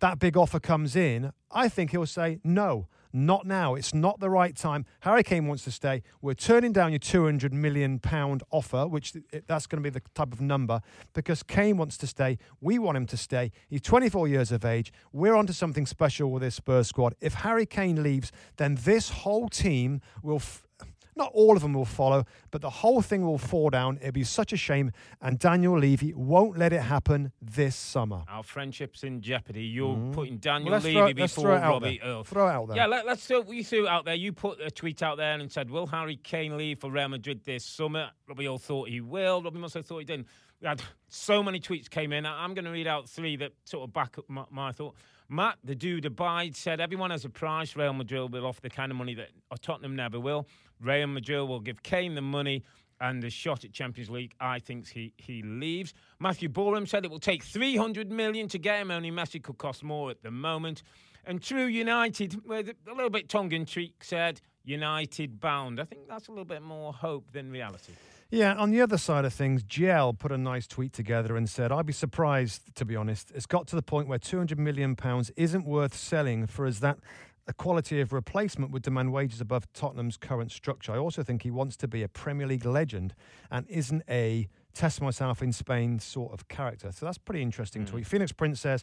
that 0.00 0.18
big 0.18 0.36
offer 0.36 0.60
comes 0.60 0.94
in, 0.96 1.32
I 1.50 1.68
think 1.68 1.90
he'll 1.90 2.06
say, 2.06 2.38
no, 2.44 2.86
not 3.14 3.46
now. 3.46 3.74
It's 3.76 3.94
not 3.94 4.20
the 4.20 4.28
right 4.28 4.54
time. 4.56 4.84
Harry 5.00 5.22
Kane 5.22 5.46
wants 5.46 5.64
to 5.64 5.70
stay. 5.70 6.02
We're 6.20 6.34
turning 6.34 6.72
down 6.72 6.90
your 6.90 6.98
200 6.98 7.54
million 7.54 8.00
pound 8.00 8.42
offer, 8.50 8.86
which 8.86 9.14
that's 9.46 9.66
going 9.66 9.82
to 9.82 9.88
be 9.88 9.92
the 9.92 10.02
type 10.14 10.32
of 10.32 10.40
number, 10.40 10.80
because 11.14 11.42
Kane 11.42 11.76
wants 11.76 11.96
to 11.98 12.06
stay. 12.06 12.38
We 12.60 12.78
want 12.78 12.96
him 12.96 13.06
to 13.06 13.16
stay. 13.16 13.52
He's 13.68 13.80
24 13.82 14.28
years 14.28 14.50
of 14.52 14.64
age. 14.64 14.92
We're 15.12 15.36
onto 15.36 15.52
something 15.52 15.86
special 15.86 16.30
with 16.30 16.42
this 16.42 16.56
Spurs 16.56 16.88
squad. 16.88 17.14
If 17.20 17.34
Harry 17.34 17.66
Kane 17.66 18.02
leaves, 18.02 18.32
then 18.56 18.74
this 18.74 19.10
whole 19.10 19.48
team 19.48 20.00
will. 20.22 20.36
F- 20.36 20.66
not 21.16 21.30
all 21.34 21.56
of 21.56 21.62
them 21.62 21.72
will 21.74 21.84
follow, 21.84 22.24
but 22.50 22.60
the 22.60 22.70
whole 22.70 23.02
thing 23.02 23.24
will 23.24 23.38
fall 23.38 23.70
down. 23.70 23.98
It'll 24.00 24.12
be 24.12 24.24
such 24.24 24.52
a 24.52 24.56
shame, 24.56 24.92
and 25.20 25.38
Daniel 25.38 25.78
Levy 25.78 26.12
won't 26.14 26.58
let 26.58 26.72
it 26.72 26.82
happen 26.82 27.32
this 27.40 27.76
summer. 27.76 28.24
Our 28.28 28.42
friendship's 28.42 29.04
in 29.04 29.20
jeopardy. 29.20 29.62
You're 29.64 29.96
putting 30.12 30.38
Daniel 30.38 30.74
Mm-hmm. 30.74 30.86
Levy 30.96 31.10
it- 31.10 31.16
before 31.16 31.48
Robbie. 31.48 32.00
Earle. 32.02 32.24
Throw 32.24 32.48
it 32.48 32.52
out 32.52 32.68
there. 32.68 32.76
Yeah, 32.76 32.86
let, 32.86 33.06
let's 33.06 33.26
throw, 33.26 33.42
you 33.50 33.62
threw 33.64 33.86
it 33.86 33.90
out 33.90 34.04
there. 34.04 34.14
You 34.14 34.32
put 34.32 34.60
a 34.60 34.70
tweet 34.70 35.02
out 35.02 35.16
there 35.16 35.38
and 35.38 35.50
said, 35.50 35.70
"Will 35.70 35.86
Harry 35.86 36.16
Kane 36.16 36.56
leave 36.56 36.80
for 36.80 36.90
Real 36.90 37.08
Madrid 37.08 37.42
this 37.44 37.64
summer?" 37.64 38.10
Robbie 38.28 38.46
Earle 38.46 38.58
thought 38.58 38.88
he 38.88 39.00
will. 39.00 39.42
Robbie 39.42 39.60
also 39.62 39.82
thought 39.82 39.98
he 39.98 40.04
didn't. 40.04 40.26
We 40.60 40.68
had 40.68 40.82
so 41.08 41.42
many 41.42 41.60
tweets 41.60 41.90
came 41.90 42.12
in. 42.12 42.24
I'm 42.26 42.54
going 42.54 42.64
to 42.64 42.70
read 42.70 42.86
out 42.86 43.08
three 43.08 43.36
that 43.36 43.52
sort 43.64 43.88
of 43.88 43.92
back 43.92 44.18
up 44.18 44.24
my, 44.28 44.44
my 44.50 44.72
thought. 44.72 44.94
Matt, 45.28 45.58
the 45.64 45.74
dude 45.74 46.04
abide, 46.04 46.54
said 46.54 46.80
everyone 46.80 47.10
has 47.10 47.24
a 47.24 47.30
price. 47.30 47.74
Real 47.76 47.92
Madrid 47.92 48.32
will 48.32 48.46
offer 48.46 48.60
the 48.60 48.70
kind 48.70 48.92
of 48.92 48.98
money 48.98 49.14
that 49.14 49.30
uh, 49.50 49.56
Tottenham 49.60 49.96
never 49.96 50.20
will. 50.20 50.46
Real 50.80 51.06
Madrid 51.06 51.48
will 51.48 51.60
give 51.60 51.82
Kane 51.82 52.14
the 52.14 52.20
money 52.20 52.62
and 53.00 53.22
the 53.22 53.30
shot 53.30 53.64
at 53.64 53.72
Champions 53.72 54.10
League. 54.10 54.34
I 54.38 54.58
think 54.58 54.88
he, 54.88 55.12
he 55.16 55.42
leaves. 55.42 55.94
Matthew 56.20 56.48
Boreham 56.48 56.86
said 56.86 57.04
it 57.04 57.10
will 57.10 57.18
take 57.18 57.42
300 57.42 58.10
million 58.10 58.48
to 58.48 58.58
get 58.58 58.80
him. 58.80 58.90
Only 58.90 59.10
Messi 59.10 59.42
could 59.42 59.58
cost 59.58 59.82
more 59.82 60.10
at 60.10 60.22
the 60.22 60.30
moment. 60.30 60.82
And 61.26 61.42
True 61.42 61.64
United, 61.64 62.46
with 62.46 62.68
a 62.68 62.94
little 62.94 63.10
bit 63.10 63.28
tongue 63.28 63.50
in 63.52 63.64
cheek, 63.64 64.04
said 64.04 64.40
United 64.64 65.40
bound. 65.40 65.80
I 65.80 65.84
think 65.84 66.06
that's 66.06 66.28
a 66.28 66.30
little 66.30 66.44
bit 66.44 66.62
more 66.62 66.92
hope 66.92 67.32
than 67.32 67.50
reality. 67.50 67.92
Yeah, 68.30 68.54
on 68.54 68.70
the 68.70 68.80
other 68.80 68.98
side 68.98 69.24
of 69.24 69.32
things, 69.32 69.62
GL 69.62 70.18
put 70.18 70.32
a 70.32 70.38
nice 70.38 70.66
tweet 70.66 70.92
together 70.92 71.36
and 71.36 71.48
said, 71.48 71.70
I'd 71.70 71.86
be 71.86 71.92
surprised, 71.92 72.74
to 72.76 72.84
be 72.84 72.96
honest. 72.96 73.30
It's 73.34 73.46
got 73.46 73.66
to 73.68 73.76
the 73.76 73.82
point 73.82 74.08
where 74.08 74.18
£200 74.18 74.58
million 74.58 74.96
isn't 75.36 75.66
worth 75.66 75.94
selling 75.94 76.46
for 76.46 76.66
as 76.66 76.80
that 76.80 76.98
a 77.46 77.52
quality 77.52 78.00
of 78.00 78.12
replacement 78.12 78.70
would 78.70 78.82
demand 78.82 79.12
wages 79.12 79.40
above 79.40 79.70
Tottenham's 79.72 80.16
current 80.16 80.50
structure. 80.50 80.92
I 80.92 80.98
also 80.98 81.22
think 81.22 81.42
he 81.42 81.50
wants 81.50 81.76
to 81.76 81.88
be 81.88 82.02
a 82.02 82.08
Premier 82.08 82.46
League 82.46 82.64
legend 82.64 83.14
and 83.50 83.68
isn't 83.68 84.02
a 84.08 84.48
test 84.72 85.00
myself 85.00 85.42
in 85.42 85.52
Spain 85.52 85.98
sort 85.98 86.32
of 86.32 86.48
character. 86.48 86.90
So 86.90 87.06
that's 87.06 87.18
pretty 87.18 87.42
interesting 87.42 87.84
tweet. 87.84 88.06
Phoenix 88.06 88.32
Prince 88.32 88.60
says, 88.60 88.82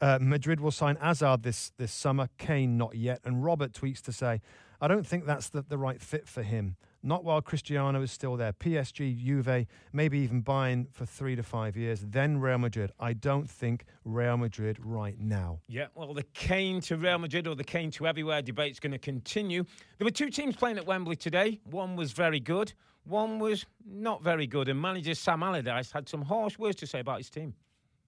uh, 0.00 0.18
Madrid 0.20 0.60
will 0.60 0.70
sign 0.70 0.96
Hazard 0.96 1.42
this, 1.42 1.72
this 1.78 1.92
summer, 1.92 2.28
Kane 2.36 2.76
not 2.76 2.94
yet. 2.94 3.20
And 3.24 3.42
Robert 3.42 3.72
tweets 3.72 4.02
to 4.02 4.12
say, 4.12 4.40
I 4.80 4.88
don't 4.88 5.06
think 5.06 5.24
that's 5.24 5.48
the, 5.48 5.62
the 5.62 5.78
right 5.78 6.00
fit 6.00 6.28
for 6.28 6.42
him. 6.42 6.76
Not 7.06 7.22
while 7.22 7.42
Cristiano 7.42 8.00
is 8.00 8.10
still 8.10 8.34
there. 8.38 8.54
PSG, 8.54 9.22
Juve, 9.22 9.66
maybe 9.92 10.18
even 10.20 10.40
buying 10.40 10.86
for 10.90 11.04
three 11.04 11.36
to 11.36 11.42
five 11.42 11.76
years. 11.76 12.00
Then 12.00 12.40
Real 12.40 12.56
Madrid. 12.56 12.92
I 12.98 13.12
don't 13.12 13.48
think 13.48 13.84
Real 14.06 14.38
Madrid 14.38 14.78
right 14.82 15.20
now. 15.20 15.60
Yeah, 15.68 15.88
well, 15.94 16.14
the 16.14 16.22
Kane 16.22 16.80
to 16.82 16.96
Real 16.96 17.18
Madrid 17.18 17.46
or 17.46 17.54
the 17.54 17.62
Kane 17.62 17.90
to 17.92 18.06
everywhere 18.06 18.40
debate's 18.40 18.80
going 18.80 18.92
to 18.92 18.98
continue. 18.98 19.64
There 19.98 20.06
were 20.06 20.10
two 20.10 20.30
teams 20.30 20.56
playing 20.56 20.78
at 20.78 20.86
Wembley 20.86 21.16
today. 21.16 21.60
One 21.70 21.94
was 21.94 22.12
very 22.12 22.40
good, 22.40 22.72
one 23.04 23.38
was 23.38 23.66
not 23.86 24.22
very 24.22 24.46
good. 24.46 24.70
And 24.70 24.80
manager 24.80 25.14
Sam 25.14 25.42
Allardyce 25.42 25.92
had 25.92 26.08
some 26.08 26.22
harsh 26.22 26.58
words 26.58 26.76
to 26.76 26.86
say 26.86 27.00
about 27.00 27.18
his 27.18 27.28
team. 27.28 27.52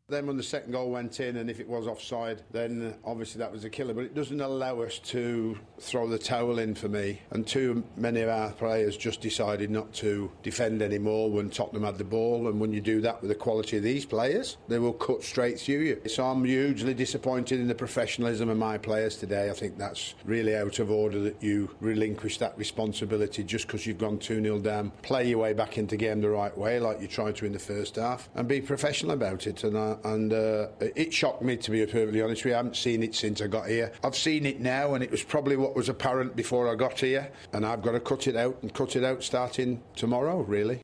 Then 0.09 0.29
when 0.29 0.37
the 0.37 0.43
second 0.45 0.71
goal 0.71 0.93
went 0.93 1.19
in, 1.19 1.39
and 1.39 1.51
if 1.51 1.59
it 1.59 1.69
was 1.69 1.89
offside, 1.89 2.41
then 2.53 2.95
obviously 3.05 3.41
that 3.41 3.51
was 3.51 3.65
a 3.65 3.71
killer. 3.71 3.93
But 3.93 4.05
it 4.05 4.15
doesn't 4.15 4.41
allow 4.41 4.83
us 4.83 5.01
to 5.01 5.59
throw 5.81 6.07
the 6.07 6.17
towel 6.17 6.61
in 6.61 6.77
for 6.77 6.89
me. 6.89 7.21
And 7.33 7.45
too 7.45 7.83
many 7.97 8.21
of 8.21 8.29
our 8.29 8.53
players 8.53 8.97
just 8.97 9.21
decided 9.21 9.69
not 9.69 9.93
to 9.95 10.31
defend 10.45 10.81
anymore 10.81 11.29
when 11.29 11.51
Tottenham 11.51 11.83
had 11.83 11.99
the 11.99 12.05
ball. 12.05 12.47
And 12.47 12.61
when 12.61 12.73
you 12.73 12.81
do 12.81 13.01
that 13.01 13.21
with 13.21 13.31
the 13.31 13.35
quality 13.35 13.79
of 13.79 13.83
these 13.83 14.07
players, 14.07 14.59
they 14.69 14.79
will 14.79 14.93
cut 14.93 15.25
straight 15.25 15.59
through 15.59 15.81
you. 15.81 16.01
So 16.07 16.25
I'm 16.25 16.45
hugely 16.45 16.95
disappointed 16.95 17.59
in 17.59 17.67
the 17.67 17.75
professionalism 17.75 18.49
of 18.49 18.59
my 18.59 18.79
players 18.79 19.17
today. 19.17 19.51
I 19.51 19.55
think 19.55 19.77
that's 19.77 20.15
really 20.25 20.55
out 20.55 20.79
of 20.79 20.89
order 20.89 21.19
that 21.23 21.43
you 21.43 21.75
relinquish 21.81 22.39
that 22.39 22.57
responsibility 22.57 23.43
just 23.43 23.67
because 23.67 23.89
you've 23.89 23.99
gone 23.99 24.21
2 24.21 24.41
0 24.41 24.61
down. 24.61 24.93
Play 25.03 25.31
your 25.31 25.39
way 25.39 25.53
back 25.53 25.79
into 25.79 25.97
game 25.97 26.21
the 26.21 26.31
right 26.31 26.57
way, 26.57 26.79
like 26.79 27.01
you 27.01 27.09
tried 27.09 27.35
to 27.35 27.45
in 27.45 27.53
the 27.53 27.59
first 27.59 27.97
half, 27.97 28.29
and 28.37 28.47
be 28.47 28.61
professional 28.61 29.11
about 29.11 29.49
it. 29.49 29.65
And 29.65 29.77
I, 29.77 29.96
and 30.05 30.33
uh, 30.33 30.69
it 30.81 31.13
shocked 31.13 31.43
me 31.43 31.57
to 31.57 31.71
be 31.71 31.85
perfectly 31.87 32.23
honest 32.23 32.45
with 32.45 32.51
you. 32.51 32.55
I 32.55 32.59
haven't 32.59 32.77
seen 32.77 33.03
it 33.03 33.15
since 33.15 33.41
I 33.41 33.47
got 33.47 33.69
here. 33.69 33.93
I've 34.05 34.17
seen 34.17 34.47
it 34.47 34.61
now, 34.61 34.95
and 34.95 35.03
it 35.03 35.11
was 35.11 35.23
probably 35.23 35.57
what 35.57 35.75
was 35.75 35.89
apparent 35.89 36.37
before 36.37 36.71
I 36.71 36.75
got 36.75 37.01
here, 37.01 37.31
and 37.53 37.65
I've 37.65 37.83
got 37.83 37.93
to 37.93 38.01
cut 38.01 38.27
it 38.27 38.37
out 38.37 38.59
and 38.63 38.73
cut 38.73 38.97
it 38.97 39.05
out 39.05 39.23
starting 39.23 39.83
tomorrow. 39.95 40.41
Really. 40.43 40.83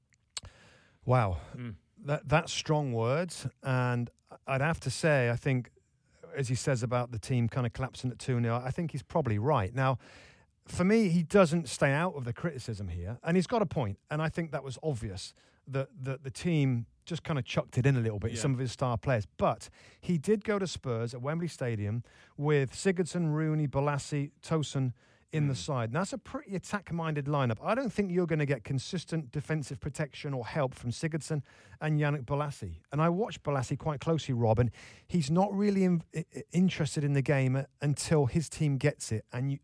Wow, 1.04 1.38
mm. 1.56 1.74
that 2.04 2.28
that's 2.28 2.52
strong 2.52 2.92
words, 2.92 3.46
and 3.62 4.10
I'd 4.46 4.60
have 4.60 4.80
to 4.80 4.90
say, 4.90 5.30
I 5.30 5.36
think, 5.36 5.70
as 6.36 6.48
he 6.48 6.54
says 6.54 6.82
about 6.82 7.12
the 7.12 7.18
team 7.18 7.48
kind 7.48 7.66
of 7.66 7.72
collapsing 7.72 8.10
at 8.10 8.18
two 8.18 8.40
0 8.40 8.62
I 8.64 8.70
think 8.70 8.92
he's 8.92 9.02
probably 9.02 9.38
right 9.38 9.74
now 9.74 9.98
for 10.66 10.84
me, 10.84 11.08
he 11.08 11.22
doesn't 11.22 11.68
stay 11.68 11.92
out 11.92 12.14
of 12.14 12.24
the 12.24 12.32
criticism 12.32 12.88
here, 12.88 13.18
and 13.24 13.36
he's 13.36 13.46
got 13.46 13.62
a 13.62 13.66
point. 13.66 13.98
And 14.10 14.22
I 14.22 14.28
think 14.28 14.52
that 14.52 14.62
was 14.62 14.78
obvious 14.82 15.34
that, 15.66 15.88
that 16.02 16.24
the 16.24 16.30
team 16.30 16.86
just 17.04 17.22
kind 17.22 17.38
of 17.38 17.44
chucked 17.44 17.78
it 17.78 17.86
in 17.86 17.96
a 17.96 18.00
little 18.00 18.18
bit, 18.18 18.32
yeah. 18.32 18.40
some 18.40 18.52
of 18.52 18.58
his 18.58 18.72
star 18.72 18.96
players. 18.96 19.26
But 19.36 19.68
he 20.00 20.18
did 20.18 20.44
go 20.44 20.58
to 20.58 20.66
Spurs 20.66 21.14
at 21.14 21.22
Wembley 21.22 21.48
Stadium 21.48 22.02
with 22.36 22.72
Sigurdsson, 22.72 23.32
Rooney, 23.32 23.66
Bolasie, 23.66 24.30
Tosun 24.42 24.92
in 25.32 25.44
mm. 25.44 25.48
the 25.48 25.54
side. 25.54 25.88
And 25.88 25.96
that's 25.96 26.12
a 26.12 26.18
pretty 26.18 26.54
attack 26.54 26.92
minded 26.92 27.26
lineup. 27.26 27.56
I 27.62 27.74
don't 27.74 27.92
think 27.92 28.10
you're 28.10 28.26
going 28.26 28.38
to 28.38 28.46
get 28.46 28.64
consistent 28.64 29.32
defensive 29.32 29.80
protection 29.80 30.34
or 30.34 30.46
help 30.46 30.74
from 30.74 30.90
Sigurdsson 30.90 31.42
and 31.80 31.98
Yannick 31.98 32.24
Bolasie. 32.24 32.76
And 32.92 33.00
I 33.00 33.08
watched 33.08 33.42
Bolasie 33.42 33.78
quite 33.78 34.00
closely, 34.00 34.34
Robin. 34.34 34.70
He's 35.06 35.30
not 35.30 35.52
really 35.54 35.84
in, 35.84 36.02
interested 36.52 37.02
in 37.02 37.14
the 37.14 37.22
game 37.22 37.64
until 37.80 38.26
his 38.26 38.48
team 38.48 38.76
gets 38.76 39.10
it. 39.10 39.24
And 39.32 39.52
you 39.52 39.58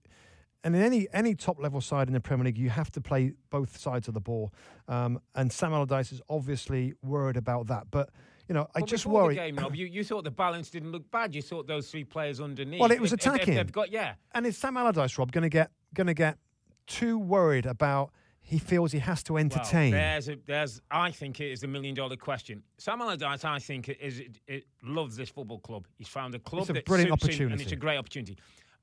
and 0.64 0.74
in 0.74 0.82
any 0.82 1.06
any 1.12 1.34
top 1.34 1.60
level 1.60 1.80
side 1.80 2.08
in 2.08 2.14
the 2.14 2.20
Premier 2.20 2.46
League, 2.46 2.58
you 2.58 2.70
have 2.70 2.90
to 2.92 3.00
play 3.00 3.32
both 3.50 3.78
sides 3.78 4.08
of 4.08 4.14
the 4.14 4.20
ball. 4.20 4.52
Um, 4.88 5.20
and 5.34 5.52
Sam 5.52 5.72
Allardyce 5.72 6.12
is 6.12 6.20
obviously 6.28 6.94
worried 7.02 7.36
about 7.36 7.68
that. 7.68 7.90
But 7.90 8.10
you 8.48 8.54
know, 8.54 8.66
I 8.74 8.80
just 8.80 9.06
worry. 9.06 9.34
The 9.34 9.40
game, 9.40 9.56
Rob, 9.56 9.76
you, 9.76 9.86
you 9.86 10.02
thought 10.02 10.24
the 10.24 10.30
balance 10.30 10.70
didn't 10.70 10.90
look 10.90 11.10
bad. 11.10 11.34
You 11.34 11.42
thought 11.42 11.66
those 11.66 11.90
three 11.90 12.04
players 12.04 12.40
underneath. 12.40 12.80
Well, 12.80 12.90
it 12.90 13.00
was 13.00 13.12
attacking. 13.12 13.54
If, 13.54 13.66
if 13.66 13.72
got, 13.72 13.92
yeah. 13.92 14.14
And 14.32 14.46
is 14.46 14.56
Sam 14.56 14.76
Allardyce, 14.76 15.18
Rob, 15.18 15.32
going 15.32 15.42
to 15.42 15.48
get 15.48 15.70
going 15.94 16.06
to 16.06 16.14
get 16.14 16.38
too 16.86 17.18
worried 17.18 17.66
about? 17.66 18.10
He 18.40 18.58
feels 18.58 18.92
he 18.92 18.98
has 19.00 19.22
to 19.24 19.36
entertain. 19.36 19.92
Well, 19.92 20.00
there's, 20.00 20.28
a, 20.30 20.38
there's, 20.46 20.80
I 20.90 21.10
think 21.10 21.38
it 21.38 21.52
is 21.52 21.60
the 21.60 21.66
million 21.66 21.94
dollar 21.94 22.16
question. 22.16 22.62
Sam 22.78 23.02
Allardyce, 23.02 23.44
I 23.44 23.58
think, 23.58 23.90
is 23.90 24.20
it, 24.20 24.40
it 24.46 24.64
loves 24.82 25.16
this 25.16 25.28
football 25.28 25.58
club. 25.58 25.86
He's 25.98 26.08
found 26.08 26.34
a 26.34 26.38
club 26.38 26.62
it's 26.62 26.70
a 26.70 26.72
that 26.72 26.86
brilliant 26.86 27.12
opportunity, 27.12 27.44
him, 27.44 27.52
and 27.52 27.60
it's 27.60 27.72
a 27.72 27.76
great 27.76 27.98
opportunity. 27.98 28.38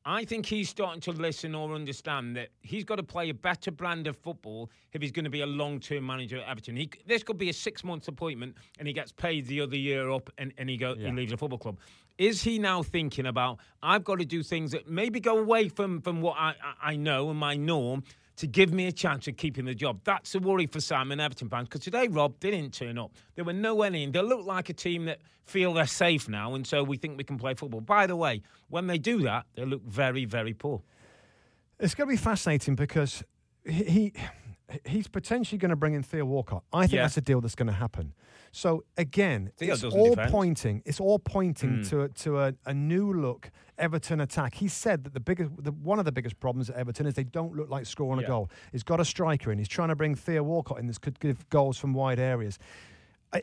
I 0.08 0.24
think 0.24 0.46
he's 0.46 0.70
starting 0.70 1.02
to 1.02 1.12
listen 1.12 1.56
or 1.56 1.74
understand 1.74 2.36
that 2.38 2.50
he's 2.62 2.84
got 2.84 2.98
to 2.98 3.04
play 3.04 3.30
a 3.30 3.34
better 3.34 3.72
brand 3.72 4.06
of 4.06 4.16
football 4.16 4.70
if 4.94 5.02
he's 5.02 5.12
going 5.12 5.24
to 5.24 5.32
be 5.32 5.42
a 5.42 5.48
long 5.48 5.80
term 5.80 6.06
manager 6.06 6.38
at 6.38 6.48
Everton. 6.48 6.76
He, 6.76 6.92
this 7.08 7.24
could 7.24 7.40
be 7.40 7.50
a 7.50 7.54
six 7.54 7.84
month 7.84 8.08
appointment 8.08 8.56
and 8.78 8.88
he 8.88 8.94
gets 8.94 9.12
paid 9.12 9.48
the 9.48 9.62
other 9.62 9.76
year 9.76 10.12
up 10.12 10.30
and, 10.38 10.54
and 10.60 10.70
he, 10.70 10.78
go, 10.78 10.94
yeah. 10.94 11.08
he 11.08 11.12
leaves 11.12 11.32
the 11.32 11.38
football 11.38 11.58
club. 11.58 11.80
Is 12.20 12.44
he 12.44 12.60
now 12.60 12.84
thinking 12.84 13.26
about, 13.26 13.60
I've 13.82 14.04
got 14.04 14.20
to 14.20 14.26
do 14.26 14.44
things 14.44 14.72
that 14.72 14.88
maybe 14.88 15.20
go 15.20 15.40
away 15.40 15.70
from, 15.70 16.02
from 16.02 16.22
what 16.22 16.38
I, 16.38 16.54
I 16.82 16.96
know 16.96 17.32
and 17.32 17.40
my 17.40 17.56
norm 17.56 18.04
to 18.38 18.48
give 18.48 18.74
me 18.74 18.88
a 18.88 18.92
chance 18.92 19.28
of 19.28 19.38
keeping 19.38 19.66
the 19.66 19.76
job. 19.76 20.00
That's 20.04 20.36
a 20.36 20.40
worry 20.40 20.68
for 20.68 20.82
Sam 20.82 21.12
and 21.12 21.22
Everton 21.22 21.50
fans 21.50 21.68
because 21.68 21.82
today, 21.82 22.08
Rob, 22.08 22.40
didn't 22.40 22.74
turn 22.74 22.98
up. 22.98 23.12
They 23.36 23.44
were 23.44 23.54
nowhere 23.54 23.90
near. 23.90 24.10
They 24.10 24.22
look 24.22 24.46
like 24.46 24.70
a 24.70 24.74
team 24.74 25.06
that 25.06 25.20
feel 25.46 25.74
they're 25.74 25.86
safe 25.86 26.28
now, 26.28 26.56
and 26.56 26.66
so 26.66 26.84
we 26.84 26.98
think 26.98 27.18
we 27.18 27.24
can 27.24 27.38
play 27.38 27.54
football. 27.54 27.82
By 27.82 28.08
the 28.08 28.16
way, 28.16 28.42
when 28.70 28.88
they 28.88 28.98
do 28.98 29.22
that, 29.24 29.46
they 29.56 29.64
look 29.64 29.84
very, 29.84 30.26
very 30.26 30.54
poor. 30.54 30.82
It's 31.80 31.94
going 31.94 32.10
to 32.10 32.14
be 32.14 32.18
fascinating 32.18 32.76
because 32.76 33.24
he 33.66 34.14
he's 34.86 35.08
potentially 35.08 35.58
going 35.58 35.70
to 35.70 35.76
bring 35.76 35.94
in 35.94 36.04
Theo 36.04 36.26
Walcott. 36.26 36.64
I 36.74 36.82
think 36.82 36.94
yeah. 36.94 37.02
that's 37.04 37.18
a 37.18 37.22
deal 37.22 37.42
that's 37.42 37.56
going 37.56 37.68
to 37.68 37.74
happen. 37.74 38.14
So 38.52 38.86
again, 38.98 39.52
Theo 39.58 39.74
it's 39.74 39.84
all 39.84 40.12
defend. 40.12 40.32
pointing. 40.32 40.84
It's 40.86 41.00
all 41.00 41.20
pointing 41.20 41.80
mm. 41.80 41.90
to 41.90 42.08
to 42.24 42.40
a, 42.40 42.54
a, 42.66 42.74
new 42.74 43.12
look 43.12 43.52
Everton 43.78 44.22
attack. 44.22 44.56
He 44.56 44.70
said 44.70 45.04
that 45.04 45.14
the 45.14 45.20
biggest, 45.20 45.52
the, 45.62 45.74
one 45.74 46.00
of 46.00 46.06
the 46.06 46.12
biggest 46.12 46.40
problems 46.40 46.70
at 46.70 46.78
Everton 46.78 47.06
is 47.06 47.16
they 47.16 47.26
don't 47.26 47.54
look 47.54 47.70
like 47.70 47.86
scoring 47.86 48.22
yeah. 48.22 48.28
a 48.28 48.30
goal. 48.30 48.50
He's 48.72 48.84
got 48.84 49.02
a 49.02 49.06
striker 49.06 49.52
in. 49.52 49.58
He's 49.58 49.68
trying 49.68 49.90
to 49.90 49.96
bring 49.96 50.16
Theo 50.16 50.44
Walcott 50.44 50.80
in. 50.80 50.88
This 50.88 50.98
could 50.98 51.20
give 51.20 51.50
goals 51.50 51.78
from 51.78 51.94
wide 51.94 52.20
areas 52.20 52.58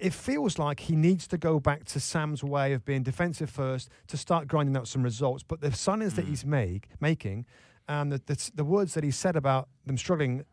it 0.00 0.12
feels 0.12 0.58
like 0.58 0.80
he 0.80 0.96
needs 0.96 1.26
to 1.28 1.36
go 1.36 1.60
back 1.60 1.84
to 1.84 2.00
Sam's 2.00 2.42
way 2.42 2.72
of 2.72 2.84
being 2.84 3.02
defensive 3.02 3.50
first 3.50 3.90
to 4.06 4.16
start 4.16 4.48
grinding 4.48 4.76
out 4.76 4.88
some 4.88 5.02
results. 5.02 5.42
But 5.42 5.60
the 5.60 5.68
signings 5.68 6.12
mm. 6.12 6.16
that 6.16 6.24
hmm. 6.24 6.30
he's 6.30 6.46
make, 6.46 6.88
making 7.00 7.46
and 7.92 8.10
the, 8.10 8.22
the, 8.24 8.50
the, 8.54 8.64
words 8.64 8.94
that 8.94 9.04
he 9.04 9.10
said 9.10 9.36
about 9.36 9.68
them 9.84 9.98
struggling, 9.98 10.44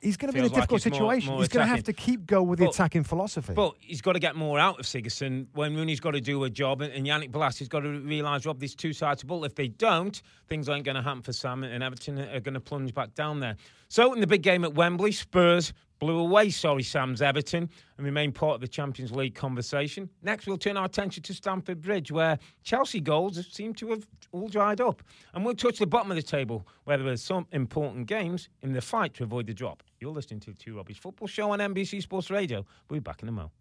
he's 0.00 0.18
going 0.18 0.30
to 0.30 0.32
be 0.32 0.40
in 0.40 0.44
a 0.44 0.48
difficult 0.50 0.84
like 0.84 0.92
situation. 0.92 1.28
More, 1.28 1.36
more 1.36 1.42
he's 1.42 1.48
going 1.48 1.66
to 1.66 1.74
have 1.74 1.84
to 1.84 1.92
keep 1.94 2.26
going 2.26 2.48
with 2.48 2.58
but, 2.58 2.66
the 2.66 2.70
attacking 2.70 3.04
philosophy. 3.04 3.54
But 3.54 3.74
he's 3.80 4.02
got 4.02 4.12
to 4.12 4.18
get 4.18 4.36
more 4.36 4.58
out 4.58 4.78
of 4.78 4.84
Sigurdsson 4.84 5.46
when 5.54 5.74
Rooney's 5.74 6.00
got 6.00 6.10
to 6.10 6.20
do 6.20 6.44
a 6.44 6.50
job, 6.50 6.82
and, 6.82 6.92
and 6.92 7.06
Yannick 7.06 7.30
Bolasie's 7.30 7.68
got 7.68 7.80
to 7.80 7.88
realise, 8.00 8.44
Rob, 8.44 8.58
these 8.58 8.74
two 8.74 8.92
sides 8.92 9.22
of 9.22 9.28
ball. 9.28 9.44
If 9.44 9.54
they 9.54 9.68
don't, 9.68 10.20
things 10.46 10.68
aren't 10.68 10.84
going 10.84 10.96
to 10.96 11.02
happen 11.02 11.22
for 11.22 11.32
Sam, 11.32 11.64
and 11.64 11.82
Everton 11.82 12.18
are 12.18 12.40
going 12.40 12.54
to 12.54 12.60
plunge 12.60 12.92
back 12.92 13.14
down 13.14 13.40
there. 13.40 13.56
So 13.88 14.12
in 14.12 14.20
the 14.20 14.26
big 14.26 14.42
game 14.42 14.64
at 14.64 14.74
Wembley, 14.74 15.12
Spurs 15.12 15.72
blew 15.98 16.18
away 16.18 16.50
sorry 16.50 16.82
Sam's 16.82 17.22
Everton 17.22 17.68
and 17.96 18.04
remain 18.04 18.32
part 18.32 18.56
of 18.56 18.60
the 18.60 18.68
Champions 18.68 19.12
League 19.12 19.34
conversation. 19.34 20.08
Next, 20.22 20.46
we'll 20.46 20.58
turn 20.58 20.76
our 20.76 20.84
attention 20.84 21.22
to 21.22 21.34
Stamford 21.34 21.80
Bridge, 21.80 22.10
where 22.10 22.38
Chelsea 22.62 23.00
goals 23.00 23.46
seem 23.52 23.74
to 23.74 23.90
have 23.90 24.06
all 24.32 24.48
dried 24.48 24.80
up. 24.80 25.02
And 25.32 25.44
we'll 25.44 25.54
touch 25.54 25.78
the 25.78 25.86
bottom 25.86 26.10
of 26.10 26.16
the 26.16 26.22
table, 26.22 26.66
where 26.84 26.98
there 26.98 27.08
are 27.08 27.16
some 27.16 27.46
important 27.52 28.06
games 28.06 28.48
in 28.62 28.72
the 28.72 28.80
fight 28.80 29.14
to 29.14 29.24
avoid 29.24 29.46
the 29.46 29.54
drop. 29.54 29.82
You're 30.00 30.12
listening 30.12 30.40
to 30.40 30.50
the 30.50 30.56
Two 30.56 30.74
Robbies 30.74 30.98
Football 30.98 31.28
Show 31.28 31.50
on 31.50 31.58
NBC 31.60 32.02
Sports 32.02 32.30
Radio. 32.30 32.64
We'll 32.88 33.00
be 33.00 33.02
back 33.02 33.22
in 33.22 33.28
a 33.28 33.32
moment. 33.32 33.52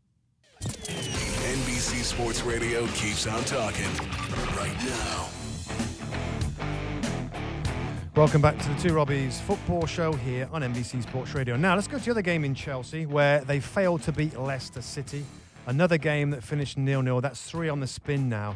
NBC 0.63 2.03
Sports 2.03 2.41
Radio 2.43 2.87
keeps 2.87 3.27
on 3.27 3.43
talking 3.43 3.85
right 4.55 4.75
now. 4.85 5.42
Welcome 8.15 8.43
back 8.43 8.59
to 8.59 8.69
the 8.69 8.79
Two 8.79 8.93
Robbies 8.93 9.41
football 9.41 9.87
show 9.87 10.13
here 10.13 10.47
on 10.51 10.61
NBC 10.61 11.01
Sports 11.01 11.33
Radio. 11.33 11.57
Now, 11.57 11.73
let's 11.73 11.87
go 11.87 11.97
to 11.97 12.05
the 12.05 12.11
other 12.11 12.21
game 12.21 12.45
in 12.45 12.53
Chelsea 12.53 13.07
where 13.07 13.39
they 13.41 13.59
failed 13.59 14.03
to 14.03 14.11
beat 14.11 14.37
Leicester 14.37 14.83
City. 14.83 15.25
Another 15.65 15.97
game 15.97 16.29
that 16.29 16.43
finished 16.43 16.77
nil-nil. 16.77 17.21
That's 17.21 17.41
three 17.41 17.69
on 17.69 17.79
the 17.79 17.87
spin 17.87 18.29
now. 18.29 18.55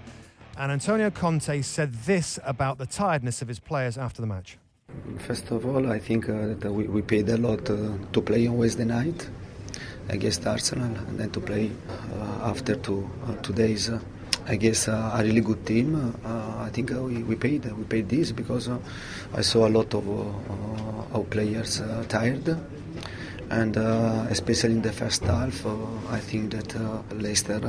And 0.60 0.72
Antonio 0.72 1.10
Conte 1.10 1.64
said 1.64 1.92
this 1.92 2.38
about 2.46 2.78
the 2.78 2.86
tiredness 2.86 3.42
of 3.42 3.48
his 3.48 3.60
players 3.60 3.98
after 3.98 4.22
the 4.22 4.28
match. 4.28 4.60
First 5.18 5.50
of 5.50 5.66
all, 5.66 5.92
I 5.92 5.98
think 5.98 6.30
uh, 6.30 6.54
that 6.60 6.72
we, 6.72 6.84
we, 6.84 7.02
paid 7.02 7.28
a 7.30 7.38
lot 7.38 7.68
uh, 7.68 7.94
to 8.14 8.22
play 8.22 8.46
on 8.46 8.60
Wednesday 8.60 8.86
night 8.86 9.28
against 10.10 10.46
Arsenal 10.46 10.96
and 11.08 11.18
then 11.18 11.32
to 11.32 11.40
play 11.40 11.72
uh, 11.90 12.50
after 12.52 12.76
two, 12.76 13.10
uh, 13.26 13.34
two 13.38 13.54
days 13.54 13.90
uh, 13.90 14.00
I 14.50 14.56
guess 14.56 14.88
uh, 14.88 15.12
a 15.14 15.24
really 15.24 15.42
good 15.42 15.66
team. 15.66 16.16
Uh, 16.24 16.64
I 16.64 16.70
think 16.70 16.94
uh, 16.94 17.02
we, 17.02 17.22
we 17.24 17.36
paid 17.36 17.66
we 17.66 17.84
paid 17.84 18.08
this 18.08 18.32
because 18.32 18.70
uh, 18.70 18.80
I 19.36 19.42
saw 19.42 19.68
a 19.68 19.72
lot 19.78 19.94
of 19.94 20.08
uh, 20.08 21.18
our 21.18 21.24
players 21.26 21.82
tired, 22.08 22.48
and 23.50 23.76
especially 24.32 24.72
in 24.74 24.82
the 24.82 24.94
first 24.94 25.24
half, 25.24 25.66
I 26.10 26.20
think 26.20 26.52
that 26.52 26.76
Leicester 27.14 27.60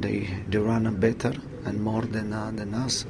they 0.00 0.28
they 0.48 0.58
run 0.58 0.92
better 0.96 1.34
and 1.64 1.80
more 1.80 2.02
than 2.02 2.30
than 2.30 2.74
us. 2.74 3.04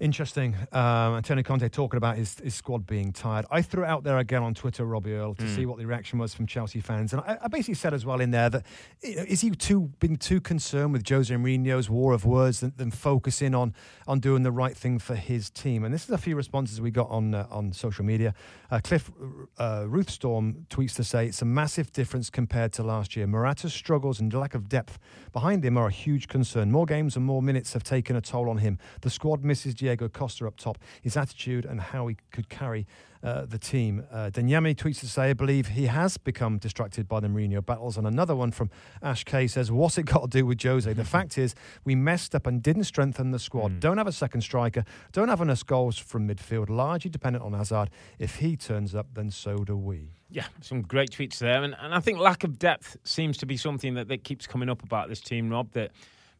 Interesting. 0.00 0.56
Um, 0.72 1.16
Antonio 1.16 1.42
Conte 1.42 1.68
talking 1.68 1.96
about 1.96 2.16
his, 2.16 2.38
his 2.40 2.54
squad 2.54 2.86
being 2.86 3.12
tired. 3.12 3.46
I 3.50 3.62
threw 3.62 3.84
it 3.84 3.86
out 3.86 4.04
there 4.04 4.18
again 4.18 4.42
on 4.42 4.54
Twitter, 4.54 4.84
Robbie 4.84 5.14
Earle, 5.14 5.34
to 5.36 5.44
mm. 5.44 5.54
see 5.54 5.66
what 5.66 5.78
the 5.78 5.86
reaction 5.86 6.18
was 6.18 6.34
from 6.34 6.46
Chelsea 6.46 6.80
fans. 6.80 7.12
And 7.12 7.22
I, 7.22 7.38
I 7.42 7.48
basically 7.48 7.74
said 7.74 7.94
as 7.94 8.04
well 8.04 8.20
in 8.20 8.30
there 8.30 8.50
that 8.50 8.66
you 9.02 9.16
know, 9.16 9.24
is 9.26 9.40
he 9.40 9.50
too 9.50 9.92
been 10.00 10.16
too 10.16 10.40
concerned 10.40 10.92
with 10.92 11.08
Jose 11.08 11.34
Mourinho's 11.34 11.88
war 11.88 12.12
of 12.12 12.24
words 12.24 12.60
than, 12.60 12.72
than, 12.76 12.90
focusing 12.90 13.54
on 13.54 13.74
on 14.06 14.20
doing 14.20 14.42
the 14.42 14.52
right 14.52 14.76
thing 14.76 14.98
for 14.98 15.14
his 15.14 15.50
team? 15.50 15.84
And 15.84 15.92
this 15.92 16.04
is 16.04 16.10
a 16.10 16.18
few 16.18 16.36
responses 16.36 16.80
we 16.80 16.90
got 16.90 17.08
on 17.10 17.34
uh, 17.34 17.46
on 17.50 17.72
social 17.72 18.04
media. 18.04 18.34
Uh, 18.70 18.80
Cliff 18.82 19.10
uh, 19.58 19.84
Ruthstorm 19.86 20.66
tweets 20.66 20.94
to 20.96 21.04
say 21.04 21.26
it's 21.26 21.42
a 21.42 21.44
massive 21.44 21.92
difference 21.92 22.30
compared 22.30 22.72
to 22.72 22.82
last 22.82 23.14
year. 23.16 23.26
Morata's 23.26 23.74
struggles 23.74 24.20
and 24.20 24.32
lack 24.32 24.54
of 24.54 24.68
depth 24.68 24.98
behind 25.32 25.64
him 25.64 25.76
are 25.76 25.86
a 25.86 25.92
huge 25.92 26.28
concern. 26.28 26.70
More 26.72 26.86
games 26.86 27.16
and 27.16 27.24
more 27.24 27.42
minutes 27.42 27.72
have 27.72 27.84
taken 27.84 28.16
a 28.16 28.20
toll 28.20 28.48
on 28.48 28.58
him. 28.58 28.78
The 29.02 29.10
squad 29.10 29.44
misses 29.44 29.74
Diego 29.84 30.08
Costa 30.08 30.46
up 30.46 30.56
top, 30.56 30.78
his 31.02 31.14
attitude 31.14 31.66
and 31.66 31.78
how 31.78 32.06
he 32.06 32.16
could 32.32 32.48
carry 32.48 32.86
uh, 33.22 33.44
the 33.44 33.58
team. 33.58 34.04
Uh, 34.10 34.30
Denyami 34.30 34.74
tweets 34.74 35.00
to 35.00 35.06
say, 35.06 35.30
I 35.30 35.32
believe 35.34 35.68
he 35.68 35.86
has 35.86 36.16
become 36.16 36.56
distracted 36.56 37.06
by 37.06 37.20
the 37.20 37.28
Mourinho 37.28 37.64
battles. 37.64 37.98
And 37.98 38.06
another 38.06 38.34
one 38.34 38.50
from 38.50 38.70
Ash 39.02 39.24
K 39.24 39.46
says, 39.46 39.70
What's 39.70 39.98
it 39.98 40.04
got 40.04 40.30
to 40.30 40.38
do 40.38 40.46
with 40.46 40.62
Jose? 40.62 40.90
The 40.90 41.04
fact 41.16 41.36
is, 41.36 41.54
we 41.84 41.94
messed 41.94 42.34
up 42.34 42.46
and 42.46 42.62
didn't 42.62 42.84
strengthen 42.84 43.30
the 43.30 43.38
squad. 43.38 43.72
Mm. 43.72 43.80
Don't 43.80 43.98
have 43.98 44.06
a 44.06 44.12
second 44.12 44.40
striker. 44.40 44.84
Don't 45.12 45.28
have 45.28 45.42
enough 45.42 45.66
goals 45.66 45.98
from 45.98 46.26
midfield, 46.26 46.70
largely 46.70 47.10
dependent 47.10 47.44
on 47.44 47.52
Hazard. 47.52 47.90
If 48.18 48.36
he 48.36 48.56
turns 48.56 48.94
up, 48.94 49.08
then 49.12 49.30
so 49.30 49.58
do 49.58 49.76
we. 49.76 50.12
Yeah, 50.30 50.46
some 50.62 50.80
great 50.82 51.10
tweets 51.10 51.38
there. 51.38 51.62
And, 51.62 51.76
and 51.78 51.94
I 51.94 52.00
think 52.00 52.18
lack 52.18 52.42
of 52.42 52.58
depth 52.58 52.96
seems 53.04 53.36
to 53.38 53.46
be 53.46 53.58
something 53.58 53.94
that, 53.94 54.08
that 54.08 54.24
keeps 54.24 54.46
coming 54.46 54.70
up 54.70 54.82
about 54.82 55.08
this 55.08 55.20
team, 55.20 55.50
Rob, 55.50 55.72
that 55.72 55.92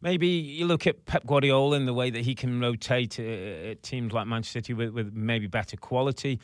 maybe 0.05 0.27
you 0.27 0.67
look 0.67 0.85
at 0.85 1.03
Pep 1.07 1.25
Guardiola 1.25 1.75
and 1.75 1.87
the 1.87 1.93
way 1.93 2.11
that 2.11 2.23
he 2.23 2.35
can 2.35 2.61
rotate 2.61 3.19
uh, 3.19 3.73
teams 3.81 4.13
like 4.13 4.27
Manchester 4.27 4.59
City 4.59 4.73
with, 4.75 4.91
with, 4.91 5.13
maybe 5.13 5.47
better 5.47 5.75
quality. 5.75 6.39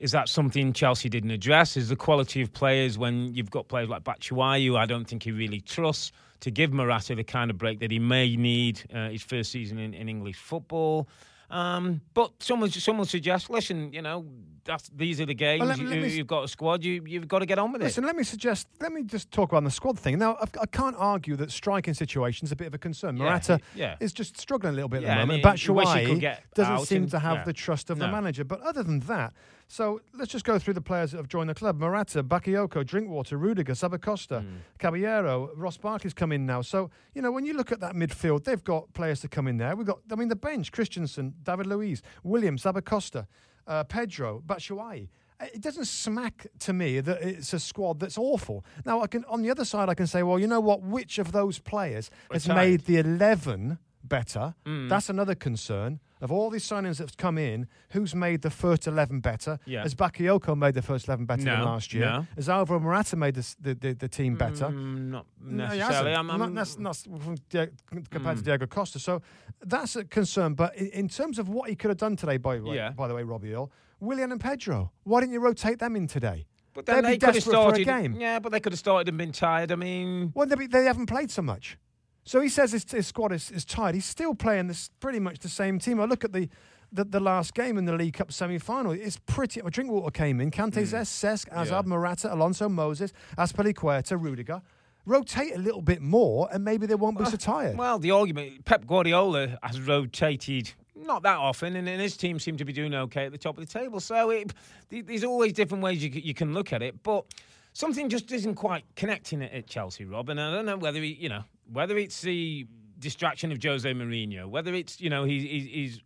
Is 0.00 0.12
that 0.12 0.28
something 0.28 0.74
Chelsea 0.74 1.08
didn't 1.08 1.30
address? 1.30 1.78
Is 1.78 1.88
the 1.88 1.96
quality 1.96 2.42
of 2.42 2.52
players 2.52 2.98
when 2.98 3.34
you've 3.34 3.50
got 3.50 3.68
players 3.68 3.88
like 3.88 4.04
Batshuayi, 4.04 4.66
who 4.66 4.76
I 4.76 4.84
don't 4.84 5.06
think 5.06 5.24
he 5.24 5.32
really 5.32 5.60
trusts? 5.62 6.12
to 6.40 6.50
give 6.50 6.72
Morata 6.72 7.14
the 7.14 7.22
kind 7.22 7.50
of 7.50 7.58
break 7.58 7.80
that 7.80 7.90
he 7.90 7.98
may 7.98 8.34
need 8.34 8.82
uh, 8.94 9.10
his 9.10 9.22
first 9.22 9.52
season 9.52 9.78
in, 9.78 9.92
in 9.92 10.08
English 10.08 10.36
football. 10.36 11.06
Um, 11.50 12.00
but 12.14 12.32
someone 12.40 12.70
someone 12.70 13.06
suggests, 13.06 13.50
listen, 13.50 13.92
you 13.92 14.02
know, 14.02 14.24
that's 14.64 14.88
these 14.90 15.20
are 15.20 15.26
the 15.26 15.34
games. 15.34 15.60
Well, 15.60 15.76
me- 15.76 16.08
you, 16.10 16.18
have 16.18 16.26
got 16.26 16.44
a 16.44 16.48
squad. 16.48 16.84
You 16.84 17.02
you've 17.06 17.26
got 17.28 17.40
to 17.40 17.46
get 17.46 17.58
on 17.58 17.72
with 17.72 17.82
Listen, 17.82 18.04
it. 18.04 18.06
Listen, 18.06 18.06
let 18.06 18.16
me 18.16 18.22
suggest. 18.24 18.68
Let 18.80 18.92
me 18.92 19.02
just 19.02 19.30
talk 19.30 19.50
about 19.50 19.64
the 19.64 19.70
squad 19.70 19.98
thing. 19.98 20.18
Now, 20.18 20.36
I've, 20.40 20.50
I 20.60 20.66
can't 20.66 20.96
argue 20.98 21.36
that 21.36 21.50
striking 21.50 21.94
situations 21.94 22.52
a 22.52 22.56
bit 22.56 22.68
of 22.68 22.74
a 22.74 22.78
concern. 22.78 23.16
Yeah, 23.16 23.24
Morata 23.24 23.60
yeah. 23.74 23.96
is 24.00 24.12
just 24.12 24.38
struggling 24.38 24.72
a 24.72 24.76
little 24.76 24.88
bit 24.88 25.02
Yeah, 25.02 25.12
at 25.12 25.14
the 25.14 25.26
moment. 25.26 25.44
wish 25.44 25.62
he 25.62 25.68
Batshuayi 25.68 26.38
doesn't 26.54 26.86
seem 26.86 27.02
and- 27.02 27.10
to 27.10 27.18
have 27.18 27.44
the 27.44 27.52
trust 27.52 27.90
of 27.90 27.98
the 27.98 28.08
manager. 28.08 28.44
But 28.44 28.60
other 28.60 28.82
than 28.82 29.00
that, 29.00 29.32
so 29.72 30.00
let's 30.18 30.32
just 30.32 30.44
go 30.44 30.58
through 30.58 30.74
the 30.74 30.80
players 30.80 31.12
that 31.12 31.18
have 31.18 31.28
joined 31.28 31.48
the 31.48 31.54
club: 31.54 31.78
Morata, 31.78 32.22
Bakayoko, 32.24 32.84
Drinkwater, 32.84 33.36
Rudiger, 33.38 33.72
Zappacosta, 33.74 34.42
Hmm. 34.42 34.56
Caballero, 34.78 35.50
Ross 35.54 35.76
Barkley's 35.76 36.12
come 36.14 36.32
in 36.32 36.44
now. 36.44 36.60
So 36.62 36.90
you 37.14 37.22
know 37.22 37.30
when 37.30 37.46
you 37.46 37.54
look 37.54 37.70
at 37.70 37.78
that 37.80 37.94
midfield, 37.94 38.44
they've 38.44 38.64
got 38.64 38.92
players 38.94 39.20
to 39.20 39.28
come 39.28 39.46
in 39.46 39.58
there. 39.58 39.76
We've 39.76 39.86
got, 39.86 40.00
I 40.10 40.16
mean, 40.16 40.28
the 40.28 40.36
bench: 40.36 40.72
Christensen, 40.72 41.34
David 41.44 41.66
Luiz, 41.66 42.02
Williams, 42.24 42.62
Zappacosta, 42.64 43.26
uh, 43.66 43.84
Pedro, 43.84 44.42
Batshuayi. 44.44 45.08
It 45.54 45.62
doesn't 45.62 45.86
smack 45.86 46.46
to 46.66 46.72
me 46.74 47.00
that 47.00 47.22
it's 47.22 47.54
a 47.54 47.58
squad 47.58 47.98
that's 48.00 48.18
awful. 48.18 48.62
Now, 48.84 49.00
I 49.00 49.06
can 49.06 49.24
on 49.26 49.40
the 49.42 49.50
other 49.50 49.64
side, 49.64 49.88
I 49.88 49.94
can 49.94 50.06
say, 50.06 50.22
well, 50.22 50.38
you 50.38 50.46
know 50.46 50.60
what? 50.60 50.82
Which 50.82 51.18
of 51.18 51.32
those 51.32 51.58
players 51.58 52.10
has 52.30 52.46
made 52.46 52.80
the 52.84 52.98
eleven 52.98 53.78
better? 54.04 54.54
Mm. 54.66 54.88
That's 54.90 55.08
another 55.08 55.34
concern. 55.34 56.00
Of 56.20 56.30
all 56.30 56.50
these 56.50 56.64
signings 56.66 56.98
that've 56.98 57.16
come 57.16 57.38
in, 57.38 57.66
who's 57.90 58.14
made 58.14 58.42
the 58.42 58.50
first 58.50 58.86
eleven 58.86 59.20
better? 59.20 59.58
Yeah. 59.64 59.82
Has 59.82 59.94
Bakayoko 59.94 60.56
made 60.56 60.74
the 60.74 60.82
first 60.82 61.08
eleven 61.08 61.24
better 61.24 61.44
than 61.44 61.64
last 61.64 61.94
year? 61.94 62.04
no. 62.04 62.26
Has 62.36 62.48
Alvaro 62.48 62.78
Morata 62.80 63.16
made 63.16 63.34
the, 63.36 63.54
the, 63.60 63.74
the, 63.74 63.92
the 63.94 64.08
team 64.08 64.36
better? 64.36 64.66
Mm, 64.66 65.08
not 65.10 65.26
No, 65.40 65.64
necessarily. 65.66 66.10
hasn't. 66.12 66.30
I'm, 66.30 66.38
Not, 66.38 66.40
I'm, 66.48 66.54
that's 66.54 66.78
not 66.78 66.96
from 66.96 67.36
Di- 67.48 67.68
compared 68.10 68.36
to 68.36 68.42
Mm. 68.42 68.44
Diego 68.44 68.66
Costa. 68.66 68.98
So 68.98 69.22
that's 69.64 69.96
a 69.96 70.04
concern. 70.04 70.54
But 70.54 70.76
in, 70.76 70.86
in 70.88 71.08
terms 71.08 71.38
of 71.38 71.48
what 71.48 71.70
he 71.70 71.74
could 71.76 71.88
have 71.88 71.98
done 71.98 72.16
today, 72.16 72.36
by, 72.36 72.56
the 72.58 72.64
way- 72.64 72.76
Yeah. 72.76 72.90
by 72.90 73.08
the 73.08 73.14
way, 73.14 73.22
Robbie 73.22 73.54
Earle, 73.54 73.72
Willian 74.00 74.30
and 74.32 74.40
Pedro, 74.40 74.92
why 75.04 75.20
didn't 75.20 75.32
you 75.32 75.40
rotate 75.40 75.78
them 75.78 75.96
in 75.96 76.06
today? 76.06 76.46
but 76.72 76.86
They'd 76.86 76.94
then 76.96 77.02
be 77.02 77.08
they 77.08 77.18
could 77.18 77.22
have 77.26 77.34
desperate 77.34 77.52
for 77.54 77.58
a 77.58 77.82
started. 77.82 77.84
game. 77.86 78.20
Yeah, 78.20 78.38
but 78.38 78.52
they 78.52 78.60
could 78.60 78.72
have 78.72 78.78
started 78.78 79.08
and 79.08 79.18
been 79.18 79.32
tired. 79.32 79.72
I 79.72 79.74
mean, 79.74 80.32
Well, 80.36 80.46
they, 80.46 80.54
be- 80.54 80.66
they 80.68 80.84
haven't 80.84 81.06
played 81.06 81.30
so 81.30 81.42
much. 81.42 81.76
So 82.24 82.40
he 82.40 82.48
says 82.48 82.72
his, 82.72 82.90
his 82.90 83.06
squad 83.06 83.32
is, 83.32 83.50
is 83.50 83.64
tired. 83.64 83.94
He's 83.94 84.04
still 84.04 84.34
playing 84.34 84.68
this 84.68 84.90
pretty 85.00 85.20
much 85.20 85.38
the 85.38 85.48
same 85.48 85.78
team. 85.78 86.00
I 86.00 86.04
look 86.04 86.24
at 86.24 86.32
the 86.32 86.48
the, 86.92 87.04
the 87.04 87.20
last 87.20 87.54
game 87.54 87.78
in 87.78 87.84
the 87.84 87.92
League 87.92 88.14
Cup 88.14 88.32
semi 88.32 88.58
final. 88.58 88.92
It's 88.92 89.16
pretty. 89.16 89.62
Well, 89.62 89.70
Drinkwater 89.70 90.10
came 90.10 90.40
in. 90.40 90.50
Kante, 90.50 90.80
hmm. 90.80 90.84
Zes, 90.84 91.08
Cesc, 91.08 91.52
Hazard. 91.52 91.72
Yeah. 91.72 91.82
Morata, 91.86 92.34
Alonso, 92.34 92.68
Moses, 92.68 93.12
Azpilicueta, 93.38 94.20
Rudiger. 94.20 94.60
Rotate 95.06 95.54
a 95.54 95.58
little 95.58 95.82
bit 95.82 96.02
more, 96.02 96.48
and 96.52 96.64
maybe 96.64 96.86
they 96.86 96.94
won't 96.94 97.16
be 97.16 97.24
so 97.24 97.34
uh, 97.34 97.36
tired. 97.36 97.78
well, 97.78 97.98
the 97.98 98.10
argument 98.10 98.64
Pep 98.64 98.86
Guardiola 98.86 99.58
has 99.62 99.80
rotated 99.80 100.72
not 100.94 101.22
that 101.22 101.38
often, 101.38 101.76
and, 101.76 101.88
his 101.88 102.16
team 102.16 102.38
seem 102.38 102.56
to 102.58 102.64
be 102.64 102.72
doing 102.72 102.94
okay 102.94 103.26
at 103.26 103.32
the 103.32 103.38
top 103.38 103.58
of 103.58 103.66
the 103.66 103.78
table. 103.78 104.00
So 104.00 104.30
it, 104.30 104.52
there's 104.90 105.24
always 105.24 105.52
different 105.52 105.82
ways 105.82 106.04
you, 106.04 106.10
you 106.10 106.34
can 106.34 106.52
look 106.52 106.72
at 106.72 106.82
it, 106.82 107.02
but 107.02 107.24
something 107.72 108.08
just 108.08 108.30
isn't 108.32 108.54
quite 108.54 108.84
connecting 108.96 109.42
at, 109.42 109.52
at 109.52 109.66
Chelsea, 109.66 110.04
Rob. 110.04 110.28
And 110.28 110.40
I 110.40 110.52
don't 110.52 110.66
know 110.66 110.76
whether 110.76 111.00
he, 111.00 111.14
you 111.14 111.28
know, 111.28 111.44
whether 111.72 111.98
it's 111.98 112.20
the 112.20 112.66
distraction 112.98 113.50
of 113.52 113.62
Jose 113.62 113.90
Mourinho, 113.92 114.46
whether 114.46 114.74
it's 114.74 115.00
you 115.00 115.10
know 115.10 115.24
he, 115.24 115.40
he's, 115.46 115.64
he's 115.66 116.00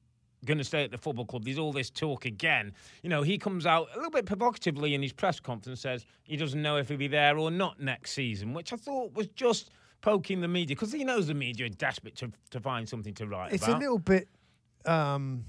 going 0.44 0.58
to 0.58 0.64
stay 0.64 0.84
at 0.84 0.90
the 0.90 0.98
football 0.98 1.24
club. 1.24 1.44
There's 1.44 1.58
all 1.58 1.72
this 1.72 1.90
talk 1.90 2.26
again. 2.26 2.72
You 3.02 3.08
know, 3.08 3.22
he 3.22 3.38
comes 3.38 3.66
out 3.66 3.88
a 3.94 3.96
little 3.96 4.10
bit 4.10 4.26
provocatively 4.26 4.94
in 4.94 5.02
his 5.02 5.12
press 5.12 5.40
conference, 5.40 5.80
says 5.80 6.06
he 6.22 6.36
doesn't 6.36 6.60
know 6.60 6.76
if 6.76 6.88
he'll 6.88 6.98
be 6.98 7.08
there 7.08 7.38
or 7.38 7.50
not 7.50 7.80
next 7.80 8.12
season, 8.12 8.52
which 8.52 8.72
I 8.72 8.76
thought 8.76 9.14
was 9.14 9.26
just 9.28 9.70
poking 10.00 10.40
the 10.40 10.48
media 10.48 10.76
because 10.76 10.92
he 10.92 11.02
knows 11.02 11.26
the 11.26 11.34
media 11.34 11.66
are 11.66 11.70
desperate 11.70 12.14
to, 12.16 12.30
to 12.50 12.60
find 12.60 12.86
something 12.86 13.14
to 13.14 13.26
write 13.26 13.54
it's 13.54 13.64
about. 13.64 13.76
a 13.76 13.80
little 13.80 13.98
bit 13.98 14.28
um, 14.84 15.44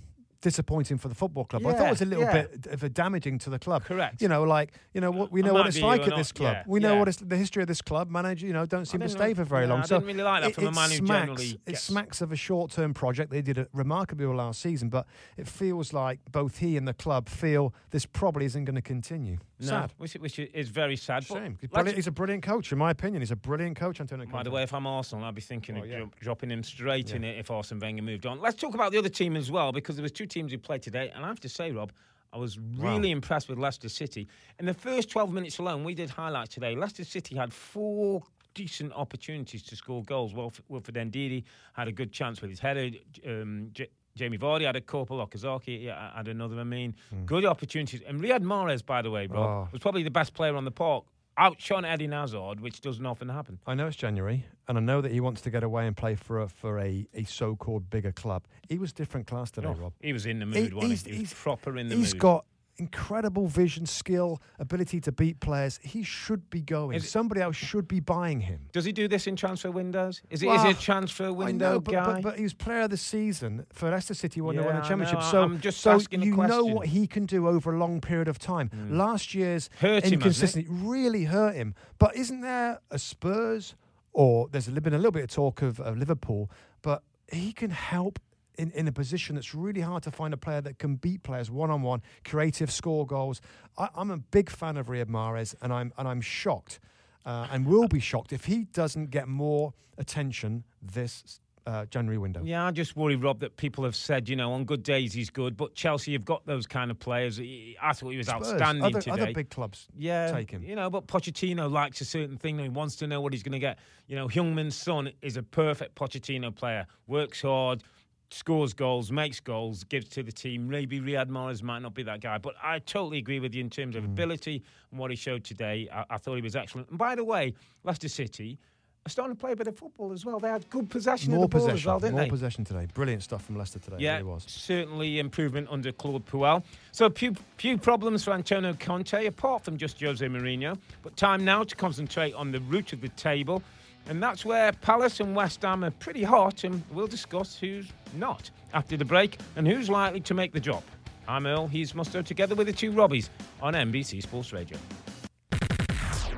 disappointing 0.46 1.00
for 1.00 1.08
the 1.08 1.16
football 1.16 1.44
club. 1.44 1.66
I 1.66 1.74
thought 1.74 1.88
it 1.88 1.90
was 1.90 2.02
a 2.04 2.06
little 2.06 2.24
yeah. 2.24 2.44
bit 2.44 2.68
of 2.68 2.84
a 2.84 2.90
damaging 2.90 3.40
to 3.40 3.50
the 3.50 3.58
club. 3.58 3.84
Correct. 3.84 4.22
You 4.22 4.28
know, 4.28 4.44
like 4.44 4.74
you 4.94 5.02
know 5.02 5.10
what 5.10 5.32
we 5.32 5.42
know 5.42 5.56
what 5.56 5.66
it's 5.66 5.82
like 5.82 6.02
at 6.02 6.14
or 6.14 6.18
this 6.18 6.30
not, 6.30 6.36
club. 6.36 6.54
yeah, 6.54 6.64
we 6.68 6.80
know 6.80 6.94
yeah. 6.94 7.00
what 7.00 7.08
it's 7.08 7.18
the 7.18 7.36
history 7.36 7.64
of 7.64 7.68
this 7.68 7.82
club. 7.82 8.12
Manager, 8.12 8.46
you 8.46 8.54
know, 8.54 8.68
don't 8.68 8.86
seem 8.86 9.02
to 9.02 9.10
stay 9.10 9.34
for 9.34 9.44
very 9.44 9.66
yeah, 9.66 9.72
long. 9.72 9.80
I 9.80 9.86
so 9.86 9.96
didn't 9.96 10.08
really 10.08 10.24
like 10.24 10.44
that 10.44 10.54
from 10.54 10.68
a 10.68 10.72
man 10.72 10.92
who 10.92 10.98
smacks, 10.98 11.20
generally 11.20 11.60
it 11.66 11.78
smacks 11.80 12.22
of 12.22 12.32
a 12.32 12.36
short-term 12.36 12.94
project. 12.94 13.32
They 13.32 13.42
did 13.42 13.58
it 13.58 13.70
remarkably 13.74 14.28
well 14.28 14.36
last 14.36 14.62
season, 14.62 14.90
but 14.90 15.08
it 15.36 15.48
feels 15.48 15.94
like 15.94 16.20
both 16.32 16.60
he 16.60 16.78
and 16.78 16.88
the 16.88 16.94
club 16.94 17.28
feel 17.28 17.74
this 17.90 18.06
probably 18.06 18.46
isn't 18.46 18.66
going 18.66 18.76
to 18.76 18.84
continue. 18.84 19.38
No, 19.60 19.68
Sad. 19.68 19.94
which, 19.98 20.14
which 20.16 20.38
is 20.38 20.68
very 20.68 20.98
sad. 20.98 21.24
Shame. 21.24 21.58
He's, 21.62 22.08
a 22.08 22.12
brilliant 22.12 22.44
coach, 22.44 22.74
in 22.74 22.78
my 22.78 22.92
opinion. 22.92 23.22
He's 23.22 23.32
a 23.32 23.38
brilliant 23.38 23.78
coach, 23.78 24.02
Antonio 24.02 24.26
By 24.26 24.44
the 24.44 24.52
way, 24.52 24.64
if 24.64 24.74
I'm 24.74 24.86
Arsenal, 24.86 25.24
I'd 25.24 25.34
be 25.34 25.42
thinking 25.42 25.78
Oh, 25.78 25.82
of 25.82 25.90
yeah. 25.90 25.98
dro- 26.00 26.12
dropping 26.20 26.52
him 26.52 26.62
straight 26.62 27.14
in 27.14 27.24
it 27.24 27.40
if 27.40 27.50
Arsene 27.50 27.80
Wenger 27.80 28.02
moved 28.02 28.26
on. 28.26 28.42
Let's 28.42 28.60
talk 28.60 28.74
about 28.74 28.92
the 28.92 28.98
other 28.98 29.08
team 29.08 29.38
as 29.38 29.50
well, 29.50 29.72
because 29.72 29.96
there 29.96 30.04
was 30.04 30.12
two 30.12 30.26
teams 30.36 30.52
who 30.52 30.58
played 30.60 30.82
today, 30.84 31.12
and 31.16 31.24
I 31.26 31.28
have 31.30 31.40
to 31.40 31.50
say, 31.50 31.72
Rob, 31.72 31.92
I 32.34 32.38
was 32.38 32.60
really 32.60 33.12
impressed 33.12 33.48
with 33.48 33.58
Leicester 33.58 33.88
City. 33.88 34.28
In 34.60 34.66
the 34.66 34.74
first 34.74 35.10
12 35.10 35.32
minutes 35.32 35.58
alone, 35.60 35.84
we 35.86 35.96
did 35.96 36.10
highlights 36.10 36.54
today. 36.54 36.76
Leicester 36.76 37.06
City 37.06 37.36
had 37.38 37.54
four 37.54 38.22
decent 38.54 38.92
opportunities 38.94 39.64
to 39.64 39.76
score 39.78 40.04
goals. 40.04 40.34
Wilf- 40.34 40.62
Wilfred 40.68 40.96
Ndidi 41.12 41.44
had 41.74 41.88
a 41.88 41.92
good 41.94 42.12
chance 42.12 42.42
with 42.42 42.50
his 42.50 42.60
header. 42.60 42.90
Um, 43.26 43.70
J- 43.72 43.88
Jamie 44.18 44.38
Vardy 44.38 44.66
had 44.66 44.76
a 44.76 44.82
couple. 44.82 45.26
Okazaki 45.26 45.88
had 46.16 46.28
another. 46.28 46.60
I 46.60 46.64
mean, 46.66 46.96
good 47.26 47.46
opportunities. 47.46 48.02
And 48.06 48.20
Riyad 48.22 48.44
Mahrez, 48.44 48.86
by 48.86 49.02
the 49.02 49.12
way, 49.12 49.28
Rob, 49.28 49.46
Oh. 49.68 49.70
was 49.72 49.82
probably 49.82 50.04
the 50.04 50.12
best 50.12 50.34
player 50.34 50.56
on 50.58 50.66
the 50.66 50.72
park. 50.72 51.06
Outshone 51.38 51.84
Eddie 51.86 52.08
Hazard, 52.08 52.62
which 52.62 52.82
doesn't 52.82 53.06
often 53.06 53.28
happen. 53.30 53.60
I 53.68 53.74
know 53.74 53.88
it's 53.88 53.96
January, 53.98 54.46
and 54.68 54.78
I 54.78 54.82
know 54.82 55.02
that 55.02 55.12
he 55.12 55.20
wants 55.20 55.42
to 55.42 55.50
get 55.50 55.64
away 55.64 55.86
and 55.86 55.96
play 55.96 56.16
for 56.16 56.42
a, 56.42 56.48
for 56.48 56.80
a, 56.80 57.08
a 57.14 57.24
so-called 57.26 57.90
bigger 57.90 58.12
club. 58.14 58.44
He 58.70 58.78
was 58.78 58.94
different 58.94 59.28
class 59.28 59.52
today, 59.52 59.68
oh, 59.68 59.74
Rob. 59.74 59.94
He 60.00 60.14
was 60.14 60.26
in 60.26 60.40
the 60.40 60.46
He- 60.46 60.70
mood, 60.70 60.82
he? 60.84 61.14
He 61.14 61.20
was 61.22 61.34
proper 61.34 61.78
in 61.78 61.90
the 61.90 61.96
he's 61.96 62.00
mood. 62.00 62.14
He's 62.14 62.14
got 62.14 62.46
incredible 62.78 63.48
vision, 63.48 63.86
skill, 63.86 64.42
ability 64.60 65.00
to 65.02 65.12
beat 65.12 65.40
players. 65.40 65.80
He 65.84 66.04
should 66.04 66.50
be 66.50 66.62
going. 66.62 66.96
Is 66.98 67.10
Somebody 67.10 67.42
else 67.42 67.56
should 67.56 67.88
be 67.88 68.00
buying 68.00 68.42
him. 68.42 68.68
Does 68.72 68.86
he 68.86 68.92
do 68.92 69.08
this 69.08 69.28
in 69.28 69.36
transfer 69.36 69.72
windows? 69.72 70.22
Is 70.30 70.44
it, 70.44 70.48
is 70.48 70.50
Well, 70.50 70.66
he 70.66 70.72
a 70.72 70.74
transfer 70.74 71.28
I 71.28 71.30
window 71.30 71.74
know, 71.74 71.80
but, 71.80 71.92
guy? 71.92 72.06
but, 72.06 72.24
but 72.24 72.38
he 72.38 72.44
was 72.44 72.54
player 72.54 72.82
of 72.82 72.90
the 72.90 72.98
season 72.98 73.66
for 73.72 73.90
Leicester 73.90 74.14
City 74.14 74.42
when 74.42 74.56
they 74.56 74.62
won 74.62 74.76
the 74.76 74.84
I 74.84 74.88
championship. 74.88 75.24
So, 75.24 75.44
I'm 75.44 75.60
just 75.60 75.80
so 75.80 75.92
asking 75.92 76.24
a 76.24 76.26
you 76.26 76.36
know 76.36 76.66
what 76.66 76.88
he 76.88 77.08
can 77.08 77.26
do 77.26 77.48
over 77.48 77.74
a 77.74 77.78
long 77.78 78.02
period 78.02 78.28
of 78.28 78.40
time. 78.40 78.70
Hmm. 78.70 78.98
Last 78.98 79.34
year's 79.34 79.70
Hurt 79.80 80.04
him, 80.04 80.14
inconsistency 80.14 80.68
really 80.70 81.26
hurt 81.26 81.56
him. 81.56 81.76
But 82.00 82.16
isn't 82.16 82.42
there 82.42 82.80
a 82.92 83.00
Spurs 83.00 83.76
or 84.16 84.48
there's 84.50 84.68
been 84.68 84.94
a 84.94 84.98
little 84.98 85.12
bit 85.12 85.24
of 85.24 85.30
talk 85.30 85.62
of, 85.62 85.80
of 85.80 85.98
Liverpool, 85.98 86.50
but 86.82 87.04
he 87.32 87.52
can 87.52 87.70
help. 87.70 88.20
In, 88.58 88.72
in 88.72 88.88
a 88.88 88.92
position 88.92 89.36
that's 89.36 89.54
really 89.54 89.82
hard 89.82 90.04
to 90.04 90.12
find 90.12 90.34
a 90.34 90.38
player 90.38 90.62
that 90.62 90.80
can 90.80 90.96
beat 90.96 91.24
players 91.24 91.52
one 91.52 91.70
on 91.70 91.82
one, 91.82 92.02
creative, 92.24 92.72
score 92.72 93.06
goals. 93.06 93.42
I, 93.78 93.90
I'm 93.96 94.12
a 94.12 94.18
big 94.18 94.50
fan 94.50 94.78
of 94.78 94.88
Riyad 94.88 95.08
Mahrez, 95.08 95.56
and 95.62 95.74
I'm 95.74 95.92
and 95.98 96.08
I'm 96.08 96.22
shocked, 96.22 96.80
uh, 97.26 97.48
and 97.52 97.66
will 97.66 97.88
be 97.88 98.00
shocked 98.00 98.32
if 98.34 98.46
he 98.46 98.64
doesn't 98.64 99.10
get 99.12 99.28
more 99.28 99.74
attention 99.98 100.64
this 100.82 101.40
uh, 101.68 101.86
January 101.86 102.18
window. 102.18 102.42
yeah, 102.44 102.66
I 102.66 102.72
just 102.72 102.96
worry, 102.96 103.16
Rob, 103.16 103.40
that 103.40 103.58
people 103.58 103.84
have 103.86 103.96
said, 103.96 104.30
you 104.30 104.36
know, 104.36 104.54
on 104.54 104.66
good 104.66 104.84
days 104.84 105.14
he's 105.14 105.30
good, 105.30 105.58
but 105.58 105.74
Chelsea 105.74 106.14
have 106.14 106.24
got 106.26 106.46
those 106.46 106.68
kind 106.68 106.92
of 106.92 107.00
players. 107.00 107.40
I 107.40 107.94
thought 107.94 108.10
he 108.10 108.18
was 108.18 108.28
Spurs, 108.28 108.52
outstanding 108.52 108.84
other, 108.84 109.02
today. 109.02 109.12
other 109.12 109.34
big 109.34 109.50
clubs 109.50 109.88
yeah, 109.98 110.32
take 110.32 110.52
him. 110.52 110.64
You 110.64 110.76
know, 110.76 110.90
but 110.90 111.08
Pochettino 111.08 111.72
likes 111.72 112.02
a 112.02 112.06
certain 112.06 112.38
thing. 112.38 112.58
and 112.58 112.64
He 112.64 112.70
wants 112.70 112.96
to 112.98 113.08
know 113.08 113.22
what 113.22 113.34
he's 113.34 113.44
going 113.44 113.54
to 113.54 113.60
get. 113.60 113.80
You 114.08 114.16
know, 114.16 114.28
Heung-Min 114.28 114.70
Son 114.72 115.12
is 115.22 115.38
a 115.38 115.44
perfect 115.44 115.96
Pochettino 115.96 116.54
player. 116.54 116.86
Works 117.08 117.42
hard, 117.42 117.84
scores 118.30 118.74
goals, 118.74 119.12
makes 119.12 119.40
goals, 119.40 119.84
gives 119.84 120.10
to 120.10 120.24
the 120.24 120.32
team. 120.32 120.68
Maybe 120.68 121.00
Riyad 121.00 121.28
Mahrez 121.30 121.62
might 121.64 121.80
not 121.80 121.94
be 121.94 122.04
that 122.04 122.22
guy, 122.22 122.38
but 122.38 122.56
I 122.62 122.80
totally 122.80 123.18
agree 123.20 123.40
with 123.40 123.54
you 123.54 123.62
in 123.62 123.70
terms 123.70 123.96
of 123.96 124.04
Mm. 124.04 124.08
ability 124.08 124.64
and 124.92 125.00
what 125.00 125.12
he 125.12 125.16
showed 125.18 125.44
today. 125.44 125.88
I, 125.94 126.06
I 126.12 126.18
thought 126.18 126.36
he 126.36 126.42
was 126.42 126.56
excellent. 126.56 126.90
And 126.90 126.98
by 126.98 127.16
the 127.16 127.24
way, 127.24 127.54
Leicester 127.84 128.10
City 128.10 128.58
are 129.06 129.10
starting 129.10 129.36
to 129.36 129.40
play 129.40 129.52
a 129.52 129.56
bit 129.56 129.68
of 129.68 129.78
football 129.78 130.12
as 130.12 130.26
well. 130.26 130.40
They 130.40 130.50
had 130.50 130.68
good 130.72 130.90
possession 130.90 131.32
More 131.36 131.44
of 131.46 131.52
the 131.52 131.58
ball 131.58 131.68
possession, 131.68 131.78
as 131.78 131.86
well, 131.86 132.00
didn't 132.00 132.14
more 132.14 132.22
they? 132.22 132.26
More 132.28 132.32
possession 132.32 132.64
today. 132.66 132.88
Brilliant 132.96 133.22
stuff 133.22 133.46
from 133.46 133.56
Leicester 133.56 133.78
today. 133.78 133.98
Yeah, 134.00 134.14
it 134.16 134.18
really 134.22 134.32
was. 134.34 134.46
certainly 134.48 135.20
improvement 135.20 135.68
under 135.70 135.92
Claude 135.92 136.26
Puel. 136.26 136.64
So 136.92 137.08
few, 137.12 137.36
few 137.58 137.78
problems 137.78 138.24
for 138.24 138.34
Antonio 138.34 138.74
Conte, 138.80 139.28
apart 139.28 139.64
from 139.64 139.78
just 139.78 140.02
Jose 140.02 140.26
Mourinho. 140.26 140.76
But 141.04 141.16
time 141.16 141.46
now 141.46 141.64
to 141.64 141.76
concentrate 141.76 142.34
on 142.34 142.52
the 142.52 142.60
root 142.62 142.94
of 142.94 143.02
the 143.02 143.10
table. 143.10 143.62
And 144.08 144.22
that's 144.22 144.46
where 144.46 144.72
Palace 144.72 145.20
and 145.20 145.36
West 145.36 145.64
Ham 145.64 145.84
are 145.84 145.92
pretty 145.92 146.24
hot, 146.24 146.64
and 146.64 146.84
we'll 146.92 147.08
discuss 147.08 147.58
who's 147.58 147.88
not 148.16 148.50
after 148.74 148.96
the 148.98 149.06
break 149.06 149.40
and 149.56 149.68
who's 149.68 149.90
likely 149.90 150.20
to 150.22 150.34
make 150.34 150.54
the 150.54 150.60
drop. 150.60 150.84
I'm 151.28 151.48
Earle, 151.48 151.68
he's 151.68 151.94
Mustoe, 151.94 152.24
together 152.24 152.54
with 152.54 152.68
the 152.68 152.74
two 152.74 152.92
Robbies 152.92 153.30
on 153.62 153.74
NBC 153.74 154.22
Sports 154.22 154.54
Radio. 154.54 154.78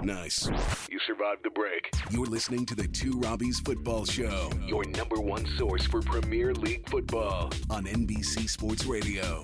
Nice. 0.02 0.48
You 0.90 1.00
survived 1.06 1.44
the 1.44 1.50
break. 1.50 1.90
You're 2.12 2.28
listening 2.28 2.66
to 2.68 2.76
the 2.76 2.88
Two 2.88 3.14
Robbies 3.14 3.56
Football 3.66 4.06
Show, 4.06 4.50
your 4.66 4.86
number 4.86 5.20
one 5.20 5.46
source 5.58 5.86
for 5.86 6.02
Premier 6.02 6.54
League 6.54 6.88
football 6.88 7.52
on 7.70 7.86
NBC 7.86 8.48
Sports 8.50 8.86
Radio. 8.86 9.42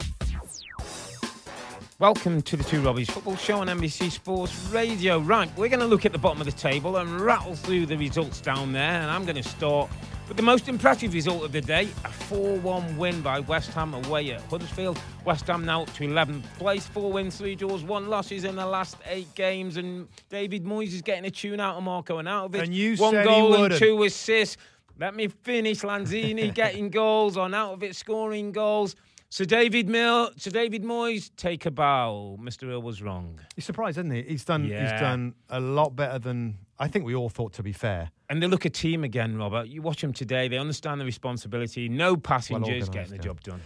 Welcome 2.00 2.42
to 2.42 2.58
the 2.58 2.64
Two 2.64 2.82
Robbies 2.82 3.12
Football 3.12 3.36
Show 3.36 3.60
on 3.60 3.68
NBC 3.68 4.10
Sports 4.10 4.70
Radio. 4.72 5.20
Right, 5.20 5.48
we're 5.56 5.70
going 5.70 5.80
to 5.80 5.86
look 5.86 6.08
at 6.08 6.12
the 6.12 6.18
bottom 6.18 6.42
of 6.42 6.46
the 6.46 6.52
table 6.52 6.98
and 6.98 7.22
rattle 7.22 7.56
through 7.56 7.86
the 7.86 7.96
results 7.96 8.42
down 8.42 8.74
there. 8.74 8.82
And 9.00 9.12
I'm 9.12 9.26
going 9.26 9.42
to 9.42 9.48
start 9.48 9.92
with 10.28 10.36
the 10.36 10.44
most 10.44 10.68
impressive 10.68 11.14
result 11.14 11.44
of 11.44 11.52
the 11.52 11.62
day 11.62 11.88
a 12.04 12.10
4 12.10 12.58
1 12.58 12.98
win 12.98 13.22
by 13.22 13.42
West 13.42 13.70
Ham 13.74 13.94
away 13.94 14.32
at 14.32 14.42
Huddersfield. 14.42 15.00
West 15.24 15.46
Ham 15.46 15.66
now 15.66 15.84
up 15.84 15.94
to 15.94 16.08
11th 16.08 16.44
place, 16.58 16.88
four 16.88 17.12
wins, 17.12 17.38
three 17.38 17.54
draws, 17.56 17.84
one 17.84 18.10
losses 18.10 18.44
in 18.44 18.56
the 18.56 18.66
last 18.66 18.98
eight 19.06 19.34
games. 19.36 19.78
And 19.78 20.08
David 20.30 20.66
Moyes 20.66 20.94
is 20.94 21.04
getting 21.04 21.26
a 21.26 21.32
tune 21.32 21.60
out 21.60 21.78
of 21.78 21.84
Marko 21.84 22.20
Arnautović. 22.20 22.64
And 22.64 22.74
you 22.74 22.96
one 22.98 23.24
goal 23.24 23.54
and 23.66 23.76
two 23.76 24.04
assists. 24.04 24.58
Let 25.00 25.16
me 25.16 25.28
finish. 25.28 25.82
Lanzini 25.82 26.54
getting 26.56 26.90
goals, 26.90 27.38
on 27.38 27.54
out 27.54 27.74
of 27.74 27.84
it 27.84 27.96
scoring 27.96 28.52
goals. 28.52 28.96
So 29.34 29.46
David 29.46 29.90
Mill, 29.90 30.30
so 30.38 30.52
David 30.52 30.84
Moyes, 30.84 31.32
take 31.36 31.66
a 31.66 31.72
bow. 31.72 32.38
Mr. 32.40 32.68
Hill 32.68 32.84
was 32.84 33.02
wrong. 33.02 33.40
He's 33.56 33.66
surprised, 33.66 33.98
isn't 33.98 34.12
he? 34.12 34.22
He's 34.22 34.46
done. 34.46 34.64
Yeah. 34.64 34.84
He's 34.84 35.02
done 35.02 35.34
a 35.50 35.60
lot 35.60 35.96
better 35.96 36.20
than 36.20 36.60
I 36.78 36.88
think 36.88 37.04
we 37.04 37.16
all 37.16 37.30
thought. 37.30 37.52
To 37.54 37.64
be 37.64 37.74
fair, 37.74 38.12
And 38.30 38.44
they 38.44 38.46
look 38.46 38.66
a 38.66 38.70
team 38.70 39.04
again, 39.04 39.36
Robert. 39.36 39.70
You 39.70 39.82
watch 39.82 40.02
them 40.02 40.14
today; 40.14 40.50
they 40.50 40.60
understand 40.60 41.02
the 41.02 41.06
responsibility. 41.06 41.90
No 41.90 42.16
passengers 42.16 42.68
organised, 42.68 42.92
getting 42.92 43.10
the 43.10 43.16
yeah. 43.16 43.22
job 43.24 43.42
done. 43.42 43.62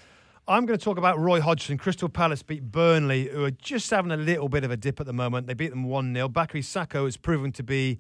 I'm 0.48 0.66
going 0.66 0.80
to 0.80 0.86
talk 0.86 0.98
about 0.98 1.20
Roy 1.20 1.42
Hodgson. 1.42 1.78
Crystal 1.78 2.08
Palace 2.08 2.44
beat 2.44 2.72
Burnley, 2.72 3.28
who 3.28 3.44
are 3.44 3.52
just 3.52 3.90
having 3.90 4.14
a 4.14 4.16
little 4.16 4.48
bit 4.48 4.64
of 4.64 4.72
a 4.72 4.78
dip 4.78 5.02
at 5.02 5.06
the 5.06 5.12
moment. 5.12 5.48
They 5.48 5.54
beat 5.54 5.72
them 5.72 5.84
1 5.84 6.14
0. 6.14 6.30
Bakary 6.30 6.64
Sako 6.64 7.04
has 7.04 7.18
proven 7.18 7.52
to 7.52 7.64
be 7.64 8.00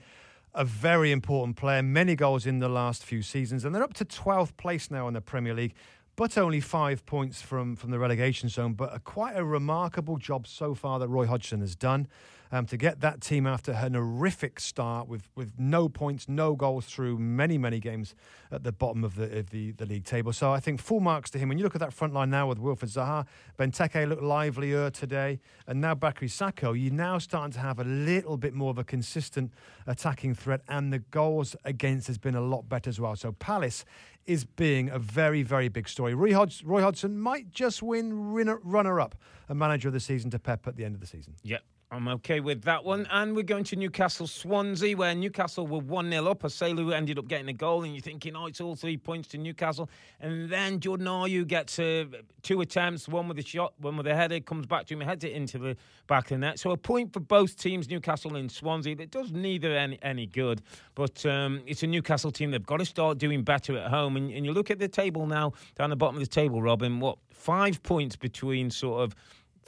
a 0.57 0.63
very 0.65 1.11
important 1.11 1.55
player, 1.55 1.83
many 1.83 2.15
goals 2.15 2.45
in 2.45 2.59
the 2.59 2.69
last 2.69 3.03
few 3.03 3.21
seasons, 3.21 3.63
and 3.63 3.75
they're 3.75 3.83
up 3.83 3.93
to 3.93 4.05
12th 4.05 4.57
place 4.57 4.89
now 4.89 5.07
in 5.07 5.13
the 5.13 5.21
Premier 5.21 5.53
League, 5.53 5.75
but 6.17 6.37
only 6.37 6.59
five 6.59 7.05
points 7.05 7.41
from, 7.41 7.75
from 7.75 7.91
the 7.91 7.99
relegation 7.99 8.49
zone. 8.49 8.73
But 8.73 8.93
a, 8.93 8.99
quite 8.99 9.37
a 9.37 9.45
remarkable 9.45 10.17
job 10.17 10.47
so 10.47 10.73
far 10.73 10.99
that 10.99 11.07
Roy 11.07 11.27
Hodgson 11.27 11.61
has 11.61 11.75
done. 11.75 12.07
Um, 12.49 12.65
to 12.67 12.77
get 12.77 13.01
that 13.01 13.19
team 13.19 13.45
after 13.45 13.73
an 13.73 13.93
horrific 13.93 14.59
start 14.59 15.07
with, 15.09 15.29
with 15.35 15.59
no 15.59 15.89
points, 15.89 16.29
no 16.29 16.55
goals 16.55 16.85
through 16.85 17.17
many, 17.17 17.57
many 17.57 17.79
games 17.79 18.15
at 18.51 18.63
the 18.63 18.71
bottom 18.71 19.03
of 19.03 19.15
the, 19.15 19.39
of 19.39 19.49
the 19.49 19.71
the 19.71 19.85
league 19.85 20.05
table. 20.05 20.31
So 20.31 20.51
I 20.51 20.59
think 20.59 20.79
full 20.79 20.99
marks 20.99 21.29
to 21.31 21.39
him. 21.39 21.49
When 21.49 21.57
you 21.57 21.63
look 21.63 21.75
at 21.75 21.81
that 21.81 21.93
front 21.93 22.13
line 22.13 22.29
now 22.29 22.47
with 22.47 22.59
Wilfred 22.59 22.89
Zaha, 22.89 23.25
Benteke 23.59 24.07
looked 24.07 24.23
livelier 24.23 24.89
today, 24.89 25.39
and 25.67 25.81
now 25.81 25.93
Bakary 25.93 26.29
Sako, 26.29 26.73
you're 26.73 26.93
now 26.93 27.17
starting 27.17 27.51
to 27.53 27.59
have 27.59 27.79
a 27.79 27.83
little 27.83 28.37
bit 28.37 28.53
more 28.53 28.71
of 28.71 28.77
a 28.77 28.83
consistent 28.83 29.51
attacking 29.85 30.33
threat, 30.33 30.61
and 30.67 30.93
the 30.93 30.99
goals 30.99 31.55
against 31.65 32.07
has 32.07 32.17
been 32.17 32.35
a 32.35 32.41
lot 32.41 32.69
better 32.69 32.89
as 32.89 32.99
well. 32.99 33.15
So 33.15 33.33
Palace 33.33 33.85
is 34.25 34.45
being 34.45 34.89
a 34.89 34.99
very, 34.99 35.43
very 35.43 35.69
big 35.69 35.87
story. 35.87 36.13
Roy, 36.13 36.33
Roy 36.63 36.81
Hodgson 36.81 37.19
might 37.19 37.51
just 37.51 37.81
win 37.83 38.31
runner- 38.33 38.59
runner-up, 38.63 39.15
a 39.49 39.55
manager 39.55 39.87
of 39.89 39.93
the 39.93 39.99
season 39.99 40.29
to 40.31 40.39
Pep 40.39 40.67
at 40.67 40.75
the 40.75 40.85
end 40.85 40.95
of 40.95 41.01
the 41.01 41.07
season. 41.07 41.35
Yep. 41.43 41.61
I'm 41.89 42.09
okay 42.09 42.41
with 42.41 42.63
that 42.63 42.83
one. 42.83 43.07
And 43.11 43.33
we're 43.33 43.43
going 43.43 43.63
to 43.65 43.77
Newcastle 43.77 44.27
Swansea, 44.27 44.97
where 44.97 45.15
Newcastle 45.15 45.65
were 45.65 45.79
1 45.79 46.11
0 46.11 46.27
up. 46.27 46.41
Joselu 46.41 46.93
ended 46.93 47.17
up 47.17 47.29
getting 47.29 47.47
a 47.47 47.53
goal, 47.53 47.85
and 47.85 47.93
you're 47.93 48.01
thinking, 48.01 48.35
oh, 48.35 48.47
it's 48.47 48.59
all 48.59 48.75
three 48.75 48.97
points 48.97 49.29
to 49.29 49.37
Newcastle. 49.37 49.89
And 50.19 50.49
then 50.49 50.81
Jordan 50.81 51.07
Ayew 51.07 51.47
gets 51.47 51.79
uh, 51.79 52.05
two 52.41 52.59
attempts, 52.59 53.07
one 53.07 53.29
with 53.29 53.39
a 53.39 53.41
shot, 53.41 53.73
one 53.79 53.95
with 53.95 54.05
a 54.05 54.13
header, 54.13 54.41
comes 54.41 54.65
back 54.65 54.85
to 54.87 54.95
him, 54.95 54.99
heads 54.99 55.23
it 55.23 55.31
into 55.31 55.57
the 55.59 55.77
back 56.07 56.25
of 56.25 56.29
the 56.31 56.37
net. 56.39 56.59
So 56.59 56.71
a 56.71 56.77
point 56.77 57.13
for 57.13 57.21
both 57.21 57.57
teams, 57.57 57.89
Newcastle 57.89 58.35
and 58.35 58.51
Swansea. 58.51 58.97
That 58.97 59.11
does 59.11 59.31
neither 59.31 59.73
any, 59.73 59.97
any 60.01 60.25
good. 60.25 60.61
But 60.93 61.25
um, 61.25 61.61
it's 61.65 61.83
a 61.83 61.87
Newcastle 61.87 62.31
team. 62.31 62.51
They've 62.51 62.65
got 62.65 62.77
to 62.77 62.85
start 62.85 63.17
doing 63.17 63.43
better 63.43 63.77
at 63.77 63.89
home. 63.89 64.17
And, 64.17 64.29
and 64.31 64.45
you 64.45 64.51
look 64.51 64.69
at 64.69 64.79
the 64.79 64.89
table 64.89 65.25
now, 65.25 65.53
down 65.77 65.89
the 65.89 65.95
bottom 65.95 66.17
of 66.17 66.21
the 66.21 66.27
table, 66.27 66.61
Robin, 66.61 66.99
what, 66.99 67.17
five 67.31 67.81
points 67.81 68.17
between 68.17 68.69
sort 68.69 69.03
of 69.03 69.15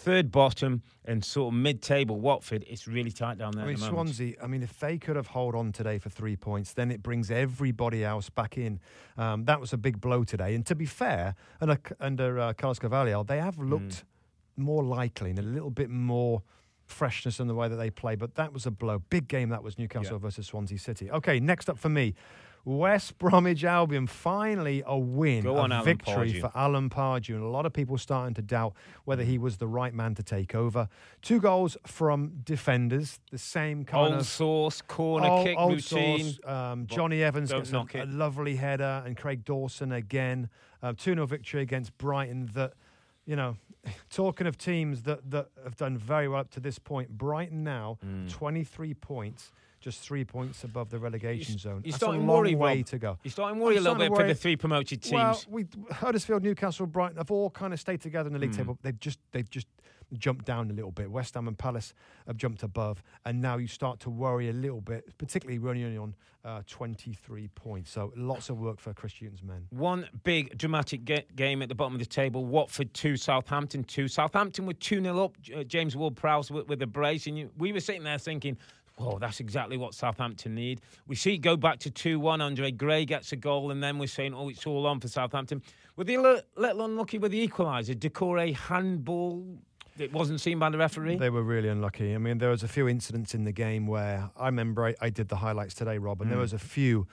third 0.02 0.32
bottom 0.32 0.82
and 1.04 1.24
sort 1.26 1.54
of 1.54 1.60
mid-table 1.60 2.20
Watford. 2.22 2.64
It's 2.68 2.88
really 2.88 3.12
tight 3.12 3.38
down 3.38 3.52
there. 3.52 3.64
I 3.66 3.68
mean, 3.68 3.76
at 3.76 3.82
the 3.82 3.92
moment. 3.92 4.16
Swansea, 4.16 4.36
I 4.42 4.48
mean, 4.48 4.64
if 4.64 4.80
they 4.80 4.98
could 4.98 5.18
have 5.18 5.28
hold 5.28 5.56
on 5.56 5.74
today 5.74 5.98
for 6.00 6.10
three 6.10 6.38
points, 6.38 6.72
then 6.74 6.90
it 6.90 7.04
brings 7.04 7.30
everybody 7.30 8.06
else 8.06 8.30
back 8.30 8.58
in. 8.58 8.80
Um, 9.18 9.44
that 9.46 9.60
was 9.60 9.74
a 9.74 9.78
big 9.78 10.00
blow 10.00 10.24
today. 10.24 10.56
And 10.56 10.66
to 10.68 10.76
be 10.76 10.86
fair, 10.86 11.36
under, 11.60 11.78
under 12.00 12.40
uh, 12.40 12.54
Carlos 12.54 12.80
Carvalhal, 12.80 13.28
they 13.28 13.40
have 13.40 13.56
Hmm. 13.56 13.70
looked 13.70 14.06
more 14.56 14.84
likely 14.84 15.32
and 15.32 15.40
a 15.40 15.44
little 15.44 15.70
bit 15.72 15.90
more 15.90 16.44
freshness 16.86 17.40
in 17.40 17.48
the 17.48 17.56
way 17.56 17.68
that 17.68 17.76
they 17.76 17.90
play. 17.90 18.16
But 18.16 18.36
that 18.36 18.54
was 18.54 18.66
a 18.66 18.72
blow. 18.72 19.00
Big 19.10 19.28
game 19.28 19.50
that 19.50 19.64
was 19.64 19.78
Newcastle 19.78 20.14
Yeah. 20.14 20.20
versus 20.20 20.48
Swansea 20.48 20.80
City. 20.80 21.12
Okay, 21.12 21.40
next 21.42 21.70
up 21.70 21.78
for 21.78 21.90
me. 21.90 22.16
West 22.66 23.18
Bromwich 23.18 23.64
Albion 23.64 24.06
finally 24.08 24.84
a 24.86 24.98
win, 24.98 25.44
Go 25.44 25.58
a 25.58 25.62
on, 25.70 25.84
victory 25.84 26.34
Pardew. 26.34 26.42
for 26.42 26.52
Alan 26.56 26.90
Pardew, 26.90 27.36
and 27.36 27.44
a 27.44 27.48
lot 27.48 27.66
of 27.66 27.74
people 27.74 27.98
starting 27.98 28.34
to 28.36 28.42
doubt 28.42 28.74
whether 29.06 29.24
he 29.24 29.38
was 29.38 29.58
the 29.58 29.68
right 29.68 29.94
man 29.94 30.14
to 30.16 30.24
take 30.24 30.54
over. 30.54 30.88
Two 31.22 31.40
goals 31.40 31.78
from 31.88 32.42
defenders, 32.44 33.20
the 33.32 33.38
same 33.38 33.84
kind 33.86 34.14
Old 34.14 34.22
of 34.22 34.28
sauce, 34.28 34.82
corner 34.82 35.28
old, 35.28 35.46
kick 35.46 35.58
old 35.58 35.74
routine. 35.74 36.34
sauce. 36.34 36.40
Um, 36.46 36.86
Jonny 36.88 37.24
Evans 37.24 37.50
don't 37.50 37.60
gets 37.60 37.70
a, 37.70 37.74
knock 37.74 37.96
a 37.96 38.02
it. 38.04 38.10
lovely 38.10 38.56
header, 38.58 39.04
and 39.06 39.16
Craig 39.18 39.46
Dawson 39.46 39.92
again. 39.92 40.50
Uh, 40.82 40.94
2 40.98 41.14
0 41.14 41.26
victory 41.26 41.62
against 41.62 41.98
Brighton. 41.98 42.50
That, 42.54 42.74
you 43.26 43.36
know, 43.36 43.58
talking 44.10 44.48
of 44.48 44.58
teams 44.58 45.04
that, 45.04 45.30
that 45.32 45.50
have 45.64 45.76
done 45.76 45.98
very 45.98 46.28
well 46.28 46.42
up 46.42 46.52
to 46.52 46.60
this 46.60 46.80
point, 46.80 47.10
Brighton 47.18 47.64
now, 47.64 47.98
Mm. 48.06 48.30
23 48.30 48.94
points. 48.96 49.52
Just 49.82 50.02
three 50.02 50.26
points 50.26 50.64
above 50.64 50.90
the 50.90 51.00
relegation 51.00 51.58
zone. 51.58 51.82
You're 51.86 51.92
That's 51.92 51.96
a 51.96 52.00
starting 52.00 52.28
long 52.28 52.38
worry, 52.40 52.56
way 52.56 52.78
Rob. 52.78 52.86
to 52.88 52.98
go. 53.00 53.18
You're 53.24 53.32
starting 53.32 53.60
to 53.60 53.64
worry 53.66 53.76
I'm 53.78 53.86
a 53.86 53.90
little 53.90 53.98
bit 53.98 54.10
to 54.10 54.16
for 54.16 54.28
the 54.28 54.36
three 54.36 54.56
promoted 54.58 55.02
teams. 55.02 55.14
Well, 55.14 55.42
we 55.50 55.66
Huddersfield, 55.92 56.44
Newcastle, 56.44 56.86
Brighton 56.86 57.18
have 57.18 57.32
all 57.32 57.50
kind 57.50 57.74
of 57.74 57.80
stayed 57.80 58.02
together 58.02 58.28
in 58.28 58.34
the 58.34 58.40
league 58.40 58.52
Hmm. 58.52 58.58
table. 58.58 58.78
They've 58.82 59.00
just 59.00 59.20
they've 59.32 59.50
just 59.50 59.68
jumped 60.18 60.44
down 60.46 60.70
a 60.72 60.74
little 60.74 60.92
bit. 60.92 61.10
West 61.12 61.36
Ham 61.36 61.48
and 61.48 61.58
Palace 61.58 61.94
have 62.26 62.36
jumped 62.36 62.64
above, 62.64 63.04
and 63.26 63.40
now 63.40 63.58
you 63.58 63.68
start 63.68 64.00
to 64.02 64.10
worry 64.10 64.50
a 64.50 64.54
little 64.54 64.82
bit, 64.82 65.16
particularly 65.20 65.62
you're 65.62 65.70
only 65.70 65.98
on 65.98 66.16
uh, 66.44 66.62
23 66.68 67.48
points. 67.50 67.92
So 67.92 68.12
lots 68.16 68.50
of 68.50 68.60
work 68.60 68.80
for 68.80 68.92
Chris 68.94 69.14
Hughton's 69.14 69.44
men. 69.44 69.68
One 69.70 70.08
big 70.24 70.58
dramatic 70.58 71.06
ga- 71.06 71.26
game 71.36 71.62
at 71.62 71.70
the 71.70 71.76
bottom 71.76 71.94
of 71.94 72.00
the 72.00 72.06
table. 72.08 72.44
Watford 72.46 72.92
2, 72.96 73.18
Southampton 73.18 73.84
2. 73.84 74.08
Southampton 74.08 74.66
were 74.66 74.74
2 74.74 75.02
0 75.04 75.26
up. 75.26 75.36
Uh, 75.56 75.64
James 75.64 75.96
Ward 75.96 76.16
Prowse 76.16 76.50
with, 76.50 76.68
with 76.68 76.82
a 76.82 76.88
brace. 76.88 77.28
And 77.28 77.38
you, 77.38 77.52
we 77.58 77.72
were 77.72 77.80
sitting 77.82 78.04
there 78.04 78.18
thinking, 78.18 78.58
whoa, 79.00 79.18
that's 79.18 79.40
exactly 79.40 79.78
what 79.78 79.94
Southampton 79.94 80.54
need. 80.54 80.82
We 81.08 81.16
see 81.16 81.36
it 81.36 81.40
go 81.40 81.56
back 81.56 81.80
to 81.80 81.92
2 81.92 82.20
1. 82.20 82.42
Andre 82.42 82.72
Gray 82.72 83.06
gets 83.06 83.32
a 83.32 83.36
goal. 83.36 83.72
And 83.72 83.82
then 83.82 83.98
we're 83.98 84.08
saying, 84.08 84.34
oh, 84.34 84.50
it's 84.50 84.66
all 84.68 84.86
on 84.86 85.00
for 85.00 85.08
Southampton. 85.08 85.62
Were 85.96 86.04
they 86.04 86.16
a 86.16 86.44
little 86.56 86.86
unlucky 86.86 87.18
with 87.18 87.32
the 87.32 87.48
equaliser? 87.48 87.96
Doucouré 87.96 88.54
handball. 88.54 89.46
It 89.98 90.14
wasn't 90.14 90.40
seen 90.40 90.60
by 90.60 90.70
the 90.70 90.78
referee. 90.78 91.18
They 91.18 91.30
were 91.30 91.44
really 91.44 91.68
unlucky. 91.68 92.16
I 92.16 92.18
mean, 92.18 92.38
there 92.38 92.52
was 92.52 92.64
a 92.64 92.68
few 92.68 92.88
incidents 92.88 93.34
in 93.34 93.44
the 93.44 93.52
game 93.52 93.86
where 93.86 94.30
I 94.38 94.46
remember 94.46 94.86
I, 94.86 94.96
I 95.02 95.10
did 95.10 95.28
the 95.28 95.36
highlights 95.38 95.74
today, 95.74 95.98
Rob, 95.98 96.22
and 96.22 96.32
there 96.32 96.38
mm. 96.38 96.42
was 96.42 96.54
a 96.54 96.60
few 96.60 97.08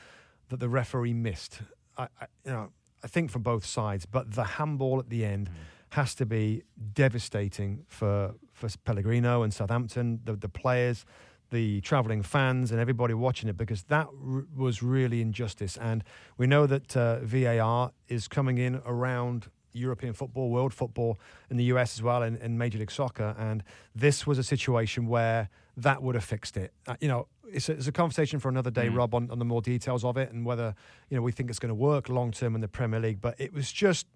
that 0.51 0.61
the 0.61 0.69
referee 0.69 1.15
missed. 1.15 1.63
I, 1.97 2.05
I, 2.21 2.27
you 2.45 2.53
know, 2.53 2.71
I 3.03 3.09
think 3.09 3.31
from 3.31 3.43
both 3.43 3.65
sides, 3.65 4.07
but 4.07 4.33
the 4.33 4.45
handball 4.45 5.01
at 5.01 5.11
the 5.11 5.25
end 5.25 5.51
mm. 5.51 5.55
has 5.91 6.15
to 6.17 6.27
be 6.27 6.63
devastating 6.93 7.85
for 7.89 8.35
for 8.53 8.69
Pellegrino 8.85 9.43
and 9.43 9.53
Southampton, 9.53 10.21
the 10.25 10.35
the 10.35 10.49
players, 10.49 11.05
the 11.51 11.81
travelling 11.83 12.23
fans, 12.23 12.71
and 12.71 12.81
everybody 12.81 13.15
watching 13.15 13.49
it 13.49 13.57
because 13.57 13.85
that 13.85 14.07
r- 14.07 14.45
was 14.57 14.83
really 14.83 15.21
injustice. 15.21 15.77
And 15.77 16.03
we 16.37 16.47
know 16.47 16.67
that 16.67 16.97
uh, 16.97 17.21
VAR 17.21 17.93
is 18.09 18.29
coming 18.29 18.59
in 18.59 18.81
around 18.85 19.49
European 19.73 20.13
football, 20.13 20.51
world 20.51 20.75
football, 20.75 21.19
in 21.51 21.57
the 21.57 21.65
US 21.65 21.97
as 21.97 22.03
well, 22.03 22.23
and, 22.23 22.37
and 22.39 22.59
Major 22.59 22.79
League 22.79 22.91
Soccer. 22.91 23.35
And 23.39 23.63
this 23.95 24.27
was 24.27 24.39
a 24.39 24.43
situation 24.43 25.07
where 25.07 25.49
that 25.77 26.03
would 26.03 26.15
have 26.15 26.25
fixed 26.25 26.57
it. 26.57 26.73
Uh, 26.87 26.97
you 27.01 27.09
know, 27.09 27.29
it's 27.53 27.69
a, 27.69 27.73
it's 27.73 27.87
a 27.87 27.93
conversation 27.93 28.41
for 28.41 28.49
another 28.49 28.71
day, 28.71 28.89
Rob, 28.89 29.15
on, 29.15 29.31
on 29.31 29.39
the 29.39 29.45
more 29.45 29.63
details 29.63 30.05
of 30.05 30.17
it 30.17 30.33
and 30.33 30.45
whether 30.45 30.75
you 31.11 31.17
know 31.17 31.23
we 31.23 31.33
think 31.33 31.51
it's 31.51 31.59
going 31.59 31.69
to 31.69 31.75
work 31.75 32.09
long 32.09 32.33
term 32.33 32.55
in 32.55 32.61
the 32.61 32.69
Premier 32.69 32.99
League. 32.99 33.21
But 33.21 33.39
it 33.39 33.53
was 33.53 33.71
just 33.71 34.07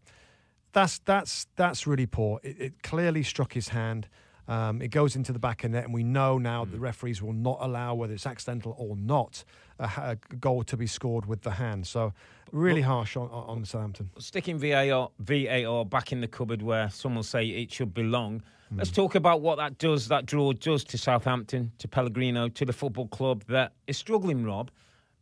that's 0.73 0.99
that's 1.01 1.47
that's 1.57 1.87
really 1.87 2.07
poor. 2.07 2.41
It, 2.43 2.61
it 2.61 2.83
clearly 2.83 3.23
struck 3.23 3.53
his 3.53 3.69
hand. 3.69 4.09
Um, 4.51 4.83
it 4.83 4.89
goes 4.89 5.15
into 5.15 5.33
the 5.33 5.39
back 5.39 5.63
of 5.63 5.71
net, 5.71 5.85
and 5.85 5.95
we 5.95 6.03
know 6.03 6.37
now 6.37 6.65
the 6.65 6.77
mm. 6.77 6.81
referees 6.81 7.23
will 7.23 7.33
not 7.33 7.59
allow, 7.61 7.95
whether 7.95 8.13
it's 8.13 8.27
accidental 8.27 8.75
or 8.79 8.97
not, 8.97 9.45
a, 9.79 9.85
a 9.85 10.37
goal 10.37 10.65
to 10.65 10.77
be 10.77 10.89
scored 10.89 11.25
with 11.25 11.43
the 11.43 11.53
hand. 11.53 11.87
So, 11.87 12.13
really 12.51 12.81
harsh 12.81 13.17
on, 13.17 13.29
on 13.31 13.45
on 13.49 13.65
Southampton. 13.65 14.11
sticking 14.19 14.59
VAR, 14.59 15.11
VAR 15.21 15.85
back 15.85 16.11
in 16.11 16.21
the 16.21 16.27
cupboard 16.27 16.63
where 16.63 16.91
some 16.91 17.15
will 17.15 17.23
say 17.23 17.47
it 17.47 17.73
should 17.73 17.95
belong. 17.95 18.43
Mm. 18.75 18.79
Let's 18.79 18.91
talk 18.91 19.15
about 19.15 19.41
what 19.41 19.59
that 19.59 19.79
does, 19.79 20.09
that 20.09 20.27
draw 20.27 20.53
does 20.53 20.83
to 20.83 20.99
Southampton, 20.99 21.71
to 21.79 21.87
Pellegrino, 21.87 22.49
to 22.49 22.65
the 22.65 22.73
football 22.73 23.07
club 23.07 23.45
that 23.49 23.73
is 23.87 23.99
struggling, 23.99 24.45
Rob. 24.45 24.73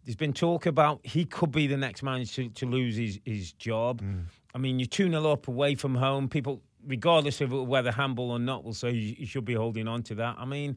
There's 0.06 0.16
been 0.16 0.32
talk 0.32 0.64
about 0.64 1.00
he 1.04 1.26
could 1.26 1.52
be 1.52 1.66
the 1.66 1.76
next 1.76 2.02
manager 2.02 2.44
to, 2.44 2.48
to 2.48 2.66
lose 2.66 2.96
his, 2.96 3.20
his 3.26 3.52
job. 3.52 4.00
Mm. 4.00 4.22
I 4.54 4.58
mean, 4.58 4.78
you're 4.78 4.86
2 4.86 5.10
0 5.10 5.30
up 5.30 5.48
away 5.48 5.74
from 5.74 5.94
home. 5.94 6.30
People, 6.30 6.62
regardless 6.86 7.40
of 7.40 7.52
whether 7.52 7.92
handball 7.92 8.30
or 8.30 8.38
not, 8.38 8.64
will 8.64 8.74
say 8.74 8.90
you, 8.90 9.26
should 9.26 9.44
be 9.44 9.54
holding 9.54 9.88
on 9.88 10.02
to 10.04 10.14
that. 10.16 10.36
I 10.38 10.44
mean, 10.44 10.76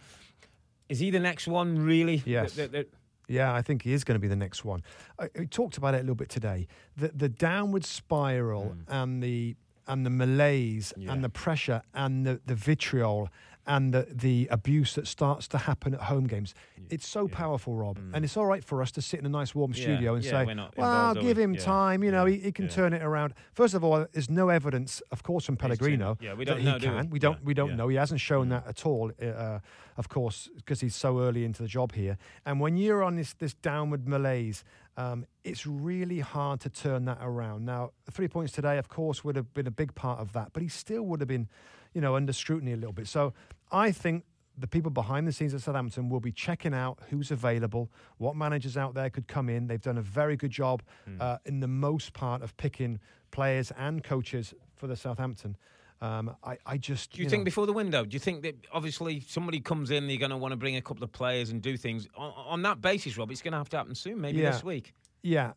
is 0.90 1.00
he 1.00 1.10
the 1.10 1.20
next 1.20 1.48
one, 1.48 1.80
really? 1.80 2.22
Yes. 2.26 2.54
That- 2.54 2.72
that- 2.72 2.90
that- 2.90 2.98
Yeah, 3.28 3.54
I 3.54 3.62
think 3.62 3.84
he 3.84 3.94
is 3.94 4.04
going 4.04 4.16
to 4.16 4.20
be 4.20 4.28
the 4.28 4.36
next 4.36 4.66
one. 4.66 4.84
I, 5.18 5.30
we 5.38 5.48
talked 5.48 5.78
about 5.78 5.94
it 5.94 5.98
a 5.98 6.02
little 6.02 6.16
bit 6.16 6.28
today. 6.30 6.68
The 6.98 7.10
the 7.10 7.30
downward 7.30 7.86
spiral 7.86 8.70
hmm. 8.70 8.92
and 8.92 9.24
the 9.24 9.56
and 9.92 10.06
the 10.06 10.10
malaise 10.10 10.94
and 11.10 11.24
the 11.24 11.30
pressure 11.30 11.82
and 11.94 12.26
the, 12.26 12.40
the 12.46 12.56
vitriol 12.56 13.30
and 13.68 13.94
the, 13.94 14.08
the 14.28 14.48
abuse 14.50 14.96
that 14.96 15.06
starts 15.08 15.48
to 15.48 15.58
happen 15.70 15.94
at 15.94 16.02
home 16.02 16.26
games. 16.26 16.56
It's 16.90 17.08
so 17.08 17.28
powerful, 17.28 17.74
Rob. 17.76 17.98
And 18.14 18.26
it's 18.26 18.36
all 18.36 18.48
right 18.54 18.64
for 18.64 18.82
us 18.82 18.92
to 18.94 19.02
sit 19.02 19.20
in 19.20 19.26
a 19.26 19.30
nice 19.30 19.54
warm 19.54 19.72
Mm. 19.72 19.78
Yeah, 19.78 19.84
studio 19.84 20.16
and 20.16 20.24
yeah, 20.26 20.32
say, 20.32 20.46
well, 20.78 21.14
give 21.14 21.38
him 21.38 21.54
Yeah, 21.54 21.60
time. 21.62 22.04
You 22.04 22.12
know, 22.12 22.26
yeah, 22.26 22.38
he, 22.38 22.42
he 22.48 22.52
can 22.52 22.66
yeah. 22.66 22.72
turn 22.80 22.94
it 22.94 23.04
around. 23.04 23.34
First 23.54 23.74
of 23.76 23.84
all, 23.84 24.06
there's 24.14 24.30
no 24.30 24.50
evidence, 24.50 25.02
of 25.12 25.22
course, 25.24 25.46
from 25.46 25.58
Pellegrino 25.58 26.18
yeah, 26.20 26.34
we 26.34 26.44
don't 26.46 26.60
he 26.60 26.66
know, 26.66 26.80
do 26.80 26.90
we? 26.90 26.96
can. 26.98 27.10
We 27.12 27.20
don't, 27.20 27.34
Yeah, 27.40 27.46
we 27.50 27.54
don't 27.54 27.70
yeah. 27.70 27.76
know. 27.76 27.88
He 27.90 27.98
hasn't 27.98 28.20
shown 28.22 28.50
that 28.50 28.66
at 28.68 28.86
all, 28.86 29.12
uh, 29.22 29.60
of 29.98 30.10
course, 30.10 30.50
because 30.56 30.82
he's 30.82 30.96
so 30.96 31.20
early 31.22 31.46
into 31.46 31.62
the 31.62 31.70
job 31.70 31.94
here. 31.94 32.18
And 32.48 32.60
when 32.60 32.78
you're 32.78 33.04
on 33.04 33.16
this, 33.16 33.34
this 33.34 33.54
downward 33.54 34.08
malaise, 34.08 34.64
um, 35.02 35.26
it's 35.44 35.66
really 35.66 36.20
hard 36.20 36.60
to 36.62 36.70
turn 36.70 37.06
that 37.06 37.18
around. 37.22 37.66
Now, 37.66 37.92
three 38.12 38.28
points 38.28 38.52
today, 38.54 38.78
of 38.78 38.88
course, 38.90 39.24
would 39.24 39.36
have 39.36 39.54
been 39.54 39.68
a 39.68 39.72
big 39.72 39.96
part 39.96 40.20
of 40.20 40.34
that, 40.34 40.50
but 40.54 40.62
he 40.62 40.70
still 40.70 41.04
would 41.04 41.20
have 41.22 41.28
been, 41.28 41.48
you 41.94 42.02
know, 42.02 42.16
under 42.16 42.34
scrutiny 42.34 42.74
a 42.74 42.78
little 42.78 42.94
bit. 42.94 43.08
So 43.08 43.34
I 43.72 43.92
think 43.92 44.24
the 44.58 44.68
people 44.68 44.92
behind 44.92 45.28
the 45.28 45.32
scenes 45.32 45.54
at 45.54 45.62
Southampton 45.62 46.10
will 46.10 46.20
be 46.20 46.32
checking 46.32 46.74
out 46.74 47.00
who's 47.10 47.32
available, 47.32 47.90
what 48.18 48.36
managers 48.36 48.78
out 48.78 48.94
there 48.94 49.10
could 49.10 49.28
come 49.28 49.50
in. 49.50 49.68
They've 49.68 49.82
done 49.82 49.98
a 49.98 50.02
very 50.04 50.36
good 50.38 50.52
job 50.52 50.84
Hmm. 51.06 51.18
uh, 51.20 51.38
in 51.46 51.62
the 51.62 51.68
most 51.68 52.14
part 52.14 52.42
of 52.44 52.56
picking 52.58 53.00
players 53.32 53.72
and 53.78 54.04
coaches 54.04 54.54
for 54.76 54.88
the 54.88 54.96
Southampton. 54.96 55.56
Um, 56.02 56.36
I, 56.44 56.58
I 56.66 56.78
just 56.78 57.12
Do 57.14 57.22
you, 57.22 57.30
think 57.30 57.42
know, 57.42 57.46
before 57.46 57.68
the 57.68 57.74
window? 57.74 58.04
Do 58.06 58.16
you 58.16 58.20
think 58.20 58.42
that 58.42 58.56
obviously 58.74 59.20
somebody 59.28 59.60
comes 59.60 59.92
in, 59.92 60.08
they're 60.08 60.18
going 60.18 60.32
to 60.32 60.38
want 60.38 60.52
to 60.52 60.56
bring 60.58 60.76
a 60.76 60.82
couple 60.82 61.04
of 61.04 61.12
players 61.12 61.52
and 61.52 61.62
do 61.62 61.78
things 61.78 62.08
on, 62.18 62.32
on 62.36 62.62
that 62.64 62.82
basis, 62.82 63.18
Rob? 63.18 63.30
It's 63.32 63.42
going 63.44 63.52
to 63.52 63.58
have 63.60 63.70
to 63.70 63.78
happen 63.78 63.94
soon, 63.94 64.20
maybe 64.20 64.40
Yeah. 64.40 64.52
this 64.52 64.64
week. 64.64 64.94
Yeah, 65.24 65.54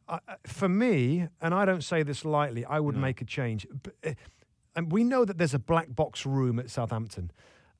for 0.46 0.68
me, 0.68 1.26
and 1.40 1.54
I 1.54 1.64
don't 1.64 1.82
say 1.82 2.02
this 2.02 2.22
lightly, 2.26 2.66
I 2.66 2.78
would 2.80 2.96
make 2.96 3.22
a 3.22 3.24
change. 3.24 3.66
Uh, 4.04 4.10
And 4.76 4.92
we 4.92 5.04
know 5.04 5.24
that 5.24 5.38
there's 5.38 5.54
a 5.54 5.58
black 5.58 5.94
box 5.94 6.26
room 6.26 6.58
at 6.58 6.68
Southampton, 6.68 7.30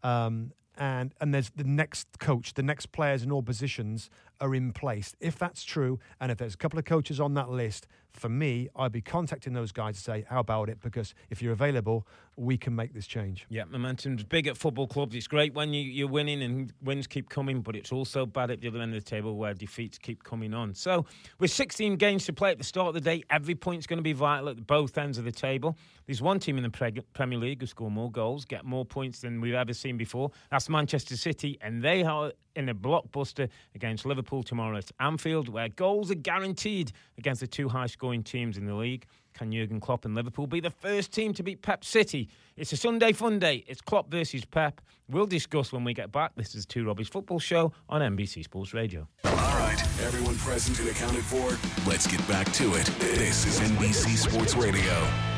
um, 0.02 0.52
and 0.78 1.12
and 1.20 1.34
there's 1.34 1.50
the 1.50 1.64
next 1.64 2.06
coach, 2.20 2.54
the 2.54 2.62
next 2.62 2.92
players 2.92 3.22
in 3.22 3.30
all 3.32 3.42
positions 3.42 4.08
are 4.40 4.54
in 4.54 4.72
place. 4.72 5.14
If 5.20 5.38
that's 5.38 5.64
true, 5.64 5.98
and 6.20 6.30
if 6.30 6.38
there's 6.38 6.54
a 6.54 6.58
couple 6.58 6.78
of 6.78 6.84
coaches 6.84 7.20
on 7.20 7.34
that 7.34 7.50
list, 7.50 7.86
for 8.12 8.28
me, 8.28 8.68
I'd 8.76 8.92
be 8.92 9.00
contacting 9.00 9.54
those 9.54 9.72
guys 9.72 9.96
to 9.96 10.00
say, 10.00 10.24
"How 10.28 10.40
about 10.40 10.68
it?" 10.68 10.80
Because 10.80 11.14
if 11.30 11.42
you're 11.42 11.52
available, 11.52 12.06
we 12.36 12.56
can 12.56 12.74
make 12.74 12.94
this 12.94 13.06
change. 13.06 13.46
Yeah, 13.48 13.64
momentum's 13.64 14.22
big 14.22 14.46
at 14.46 14.56
football 14.56 14.86
clubs. 14.86 15.14
It's 15.16 15.26
great 15.26 15.54
when 15.54 15.72
you, 15.72 15.82
you're 15.82 16.08
winning 16.08 16.42
and 16.42 16.72
wins 16.82 17.06
keep 17.06 17.28
coming, 17.28 17.60
but 17.60 17.74
it's 17.76 17.92
also 17.92 18.24
bad 18.24 18.50
at 18.50 18.60
the 18.60 18.68
other 18.68 18.80
end 18.80 18.94
of 18.94 19.04
the 19.04 19.08
table 19.08 19.36
where 19.36 19.52
defeats 19.54 19.98
keep 19.98 20.22
coming 20.22 20.54
on. 20.54 20.74
So, 20.74 21.06
with 21.38 21.50
16 21.50 21.96
games 21.96 22.24
to 22.26 22.32
play 22.32 22.50
at 22.50 22.58
the 22.58 22.64
start 22.64 22.88
of 22.88 22.94
the 22.94 23.00
day, 23.00 23.24
every 23.30 23.54
point's 23.54 23.86
going 23.86 23.98
to 23.98 24.02
be 24.02 24.12
vital 24.12 24.48
at 24.48 24.64
both 24.66 24.96
ends 24.96 25.18
of 25.18 25.24
the 25.24 25.32
table. 25.32 25.76
There's 26.06 26.22
one 26.22 26.38
team 26.38 26.56
in 26.56 26.62
the 26.62 26.70
Preg- 26.70 27.04
Premier 27.14 27.38
League 27.38 27.60
who 27.60 27.66
score 27.66 27.90
more 27.90 28.10
goals, 28.10 28.44
get 28.44 28.64
more 28.64 28.84
points 28.84 29.20
than 29.20 29.40
we've 29.40 29.54
ever 29.54 29.72
seen 29.72 29.96
before. 29.96 30.30
That's 30.50 30.68
Manchester 30.68 31.16
City, 31.16 31.58
and 31.60 31.82
they 31.82 32.04
are 32.04 32.32
in 32.56 32.68
a 32.68 32.74
blockbuster 32.74 33.48
against 33.74 34.06
Liverpool 34.06 34.42
tomorrow 34.42 34.76
at 34.76 34.90
Anfield, 35.00 35.48
where 35.48 35.68
goals 35.68 36.10
are 36.10 36.16
guaranteed 36.16 36.92
against 37.18 37.40
the 37.40 37.46
two 37.46 37.68
high-scoring 37.68 38.22
teams 38.22 38.56
in 38.56 38.66
the 38.66 38.74
league. 38.74 39.06
Can 39.34 39.50
Jurgen 39.50 39.80
Klopp 39.80 40.04
and 40.04 40.14
Liverpool 40.14 40.46
be 40.46 40.60
the 40.60 40.70
first 40.70 41.12
team 41.12 41.34
to 41.34 41.42
beat 41.42 41.60
Pep 41.60 41.84
City? 41.84 42.28
It's 42.56 42.72
a 42.72 42.76
Sunday 42.76 43.12
fun 43.12 43.40
day. 43.40 43.64
It's 43.66 43.80
Klopp 43.80 44.08
versus 44.08 44.44
Pep. 44.44 44.80
We'll 45.08 45.26
discuss 45.26 45.72
when 45.72 45.82
we 45.82 45.92
get 45.92 46.12
back. 46.12 46.32
This 46.36 46.54
is 46.54 46.64
Two 46.64 46.86
Robbie's 46.86 47.08
Football 47.08 47.40
Show 47.40 47.72
on 47.88 48.00
NBC 48.00 48.44
Sports 48.44 48.72
Radio. 48.72 49.08
All 49.24 49.32
right, 49.32 49.80
everyone 50.02 50.36
present 50.36 50.78
and 50.78 50.88
accounted 50.88 51.24
for. 51.24 51.58
Let's 51.88 52.06
get 52.06 52.26
back 52.28 52.50
to 52.52 52.74
it. 52.74 52.86
This 53.00 53.44
is 53.46 53.60
NBC 53.68 54.16
Sports 54.16 54.54
Radio. 54.54 55.33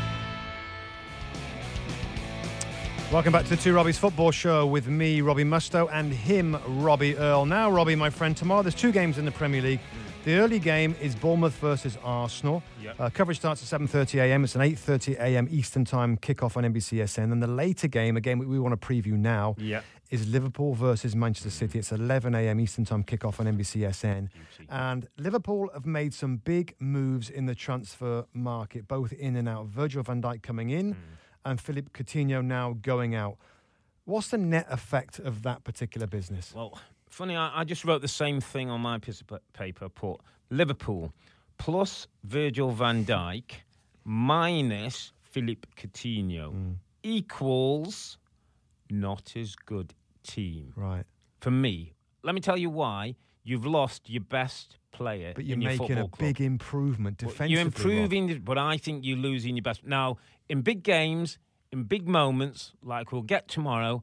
Welcome 3.13 3.33
back 3.33 3.45
to 3.45 3.51
the 3.51 3.57
Two 3.57 3.73
Robbies 3.73 3.99
Football 3.99 4.33
Show 4.33 4.67
with 4.67 4.89
me, 4.89 5.21
Robbie 5.21 5.45
Mustoe, 5.45 5.89
and 5.93 6.13
him, 6.13 6.59
Robbie 6.83 7.17
Earle. 7.17 7.47
Now, 7.47 7.71
Robbie, 7.71 7.95
my 7.95 8.11
friend, 8.11 8.37
tomorrow 8.37 8.63
there's 8.63 8.75
two 8.75 8.91
games 8.91 9.17
in 9.17 9.25
the 9.25 9.31
Premier 9.31 9.63
League. 9.63 9.81
The 10.25 10.35
early 10.35 10.59
game 10.59 10.97
is 11.01 11.15
Bournemouth 11.15 11.55
versus 11.59 11.97
Arsenal. 12.03 12.65
Yep. 12.83 13.01
Uh, 13.01 13.11
coverage 13.11 13.39
starts 13.39 13.63
at 13.73 13.81
7:30 13.81 14.19
a.m. 14.23 14.43
It's 14.43 14.57
an 14.57 14.61
8:30 14.63 15.21
a.m. 15.21 15.47
Eastern 15.53 15.85
Time 15.85 16.17
kickoff 16.17 16.57
on 16.57 16.65
NBCSN. 16.65 17.31
And 17.33 17.41
the 17.41 17.47
later 17.47 17.87
game, 17.87 18.17
a 18.17 18.21
game 18.21 18.41
we 18.41 18.59
want 18.59 18.79
to 18.79 18.87
preview 18.87 19.13
now, 19.13 19.55
Yep. 19.59 19.85
is 20.11 20.27
Liverpool 20.29 20.75
versus 20.75 21.15
Manchester 21.15 21.51
City. 21.51 21.79
It's 21.79 21.93
11 21.93 22.35
a.m. 22.35 22.59
Eastern 22.59 22.85
Time 22.85 23.05
kickoff 23.05 23.39
on 23.39 23.47
NBCSN. 23.47 24.29
And 24.69 25.07
Liverpool 25.17 25.71
have 25.73 25.87
made 25.87 26.13
some 26.13 26.39
big 26.39 26.75
moves 26.81 27.31
in 27.31 27.47
the 27.47 27.55
transfer 27.55 28.25
market, 28.35 28.89
both 28.89 29.13
in 29.13 29.37
and 29.37 29.49
out. 29.49 29.67
Virgil 29.67 30.03
van 30.03 30.21
Dijk 30.21 30.43
coming 30.43 30.71
in 30.71 30.97
and 31.47 31.61
Philippe 31.61 31.91
Coutinho 31.95 32.45
now 32.45 32.77
going 32.83 33.15
out. 33.15 33.37
What's 34.05 34.29
the 34.29 34.39
net 34.39 34.67
effect 34.71 35.19
of 35.19 35.43
that 35.43 35.65
particular 35.65 36.07
business? 36.07 36.53
Well, 36.55 36.79
funny, 37.09 37.37
I, 37.37 37.61
I 37.61 37.65
just 37.65 37.85
wrote 37.85 38.03
the 38.03 38.09
same 38.09 38.41
thing 38.41 38.71
on 38.71 38.81
my 38.81 38.99
piece 38.99 39.21
of 39.21 39.41
paper. 39.53 39.89
Put 39.89 40.21
Liverpool 40.51 41.13
plus 41.59 42.07
Virgil 42.25 42.71
van 42.71 43.05
Dijk 43.05 43.63
minus 44.05 45.13
Philippe 45.23 45.69
Coutinho 45.77 46.53
mm. 46.53 46.75
equals 47.03 48.19
not 48.91 49.33
as 49.37 49.57
good 49.57 49.95
team. 50.23 50.73
Right. 50.77 51.05
For 51.41 51.51
me, 51.51 51.95
let 52.23 52.35
me 52.35 52.41
tell 52.41 52.57
you 52.57 52.71
why. 52.71 53.17
You've 53.43 53.67
lost 53.67 54.11
your 54.11 54.23
best 54.25 54.77
player. 54.91 55.33
But 55.35 55.45
you're 55.45 55.55
in 55.55 55.63
your 55.63 55.71
making 55.73 55.99
a 55.99 56.09
club. 56.09 56.19
big 56.19 56.41
improvement 56.41 57.19
defensively. 57.19 57.53
You're 57.53 57.61
improving, 57.61 58.27
the- 58.27 58.39
but 58.39 58.59
I 58.59 58.77
think 58.77 59.05
you're 59.05 59.19
losing 59.19 59.57
your 59.57 59.63
best. 59.63 59.85
Now, 59.85 60.17
in 60.49 60.63
big 60.63 60.83
games, 60.83 61.39
in 61.73 61.85
big 61.85 62.09
moments, 62.09 62.73
like 62.83 63.13
we'll 63.13 63.23
get 63.23 63.49
tomorrow, 63.49 64.03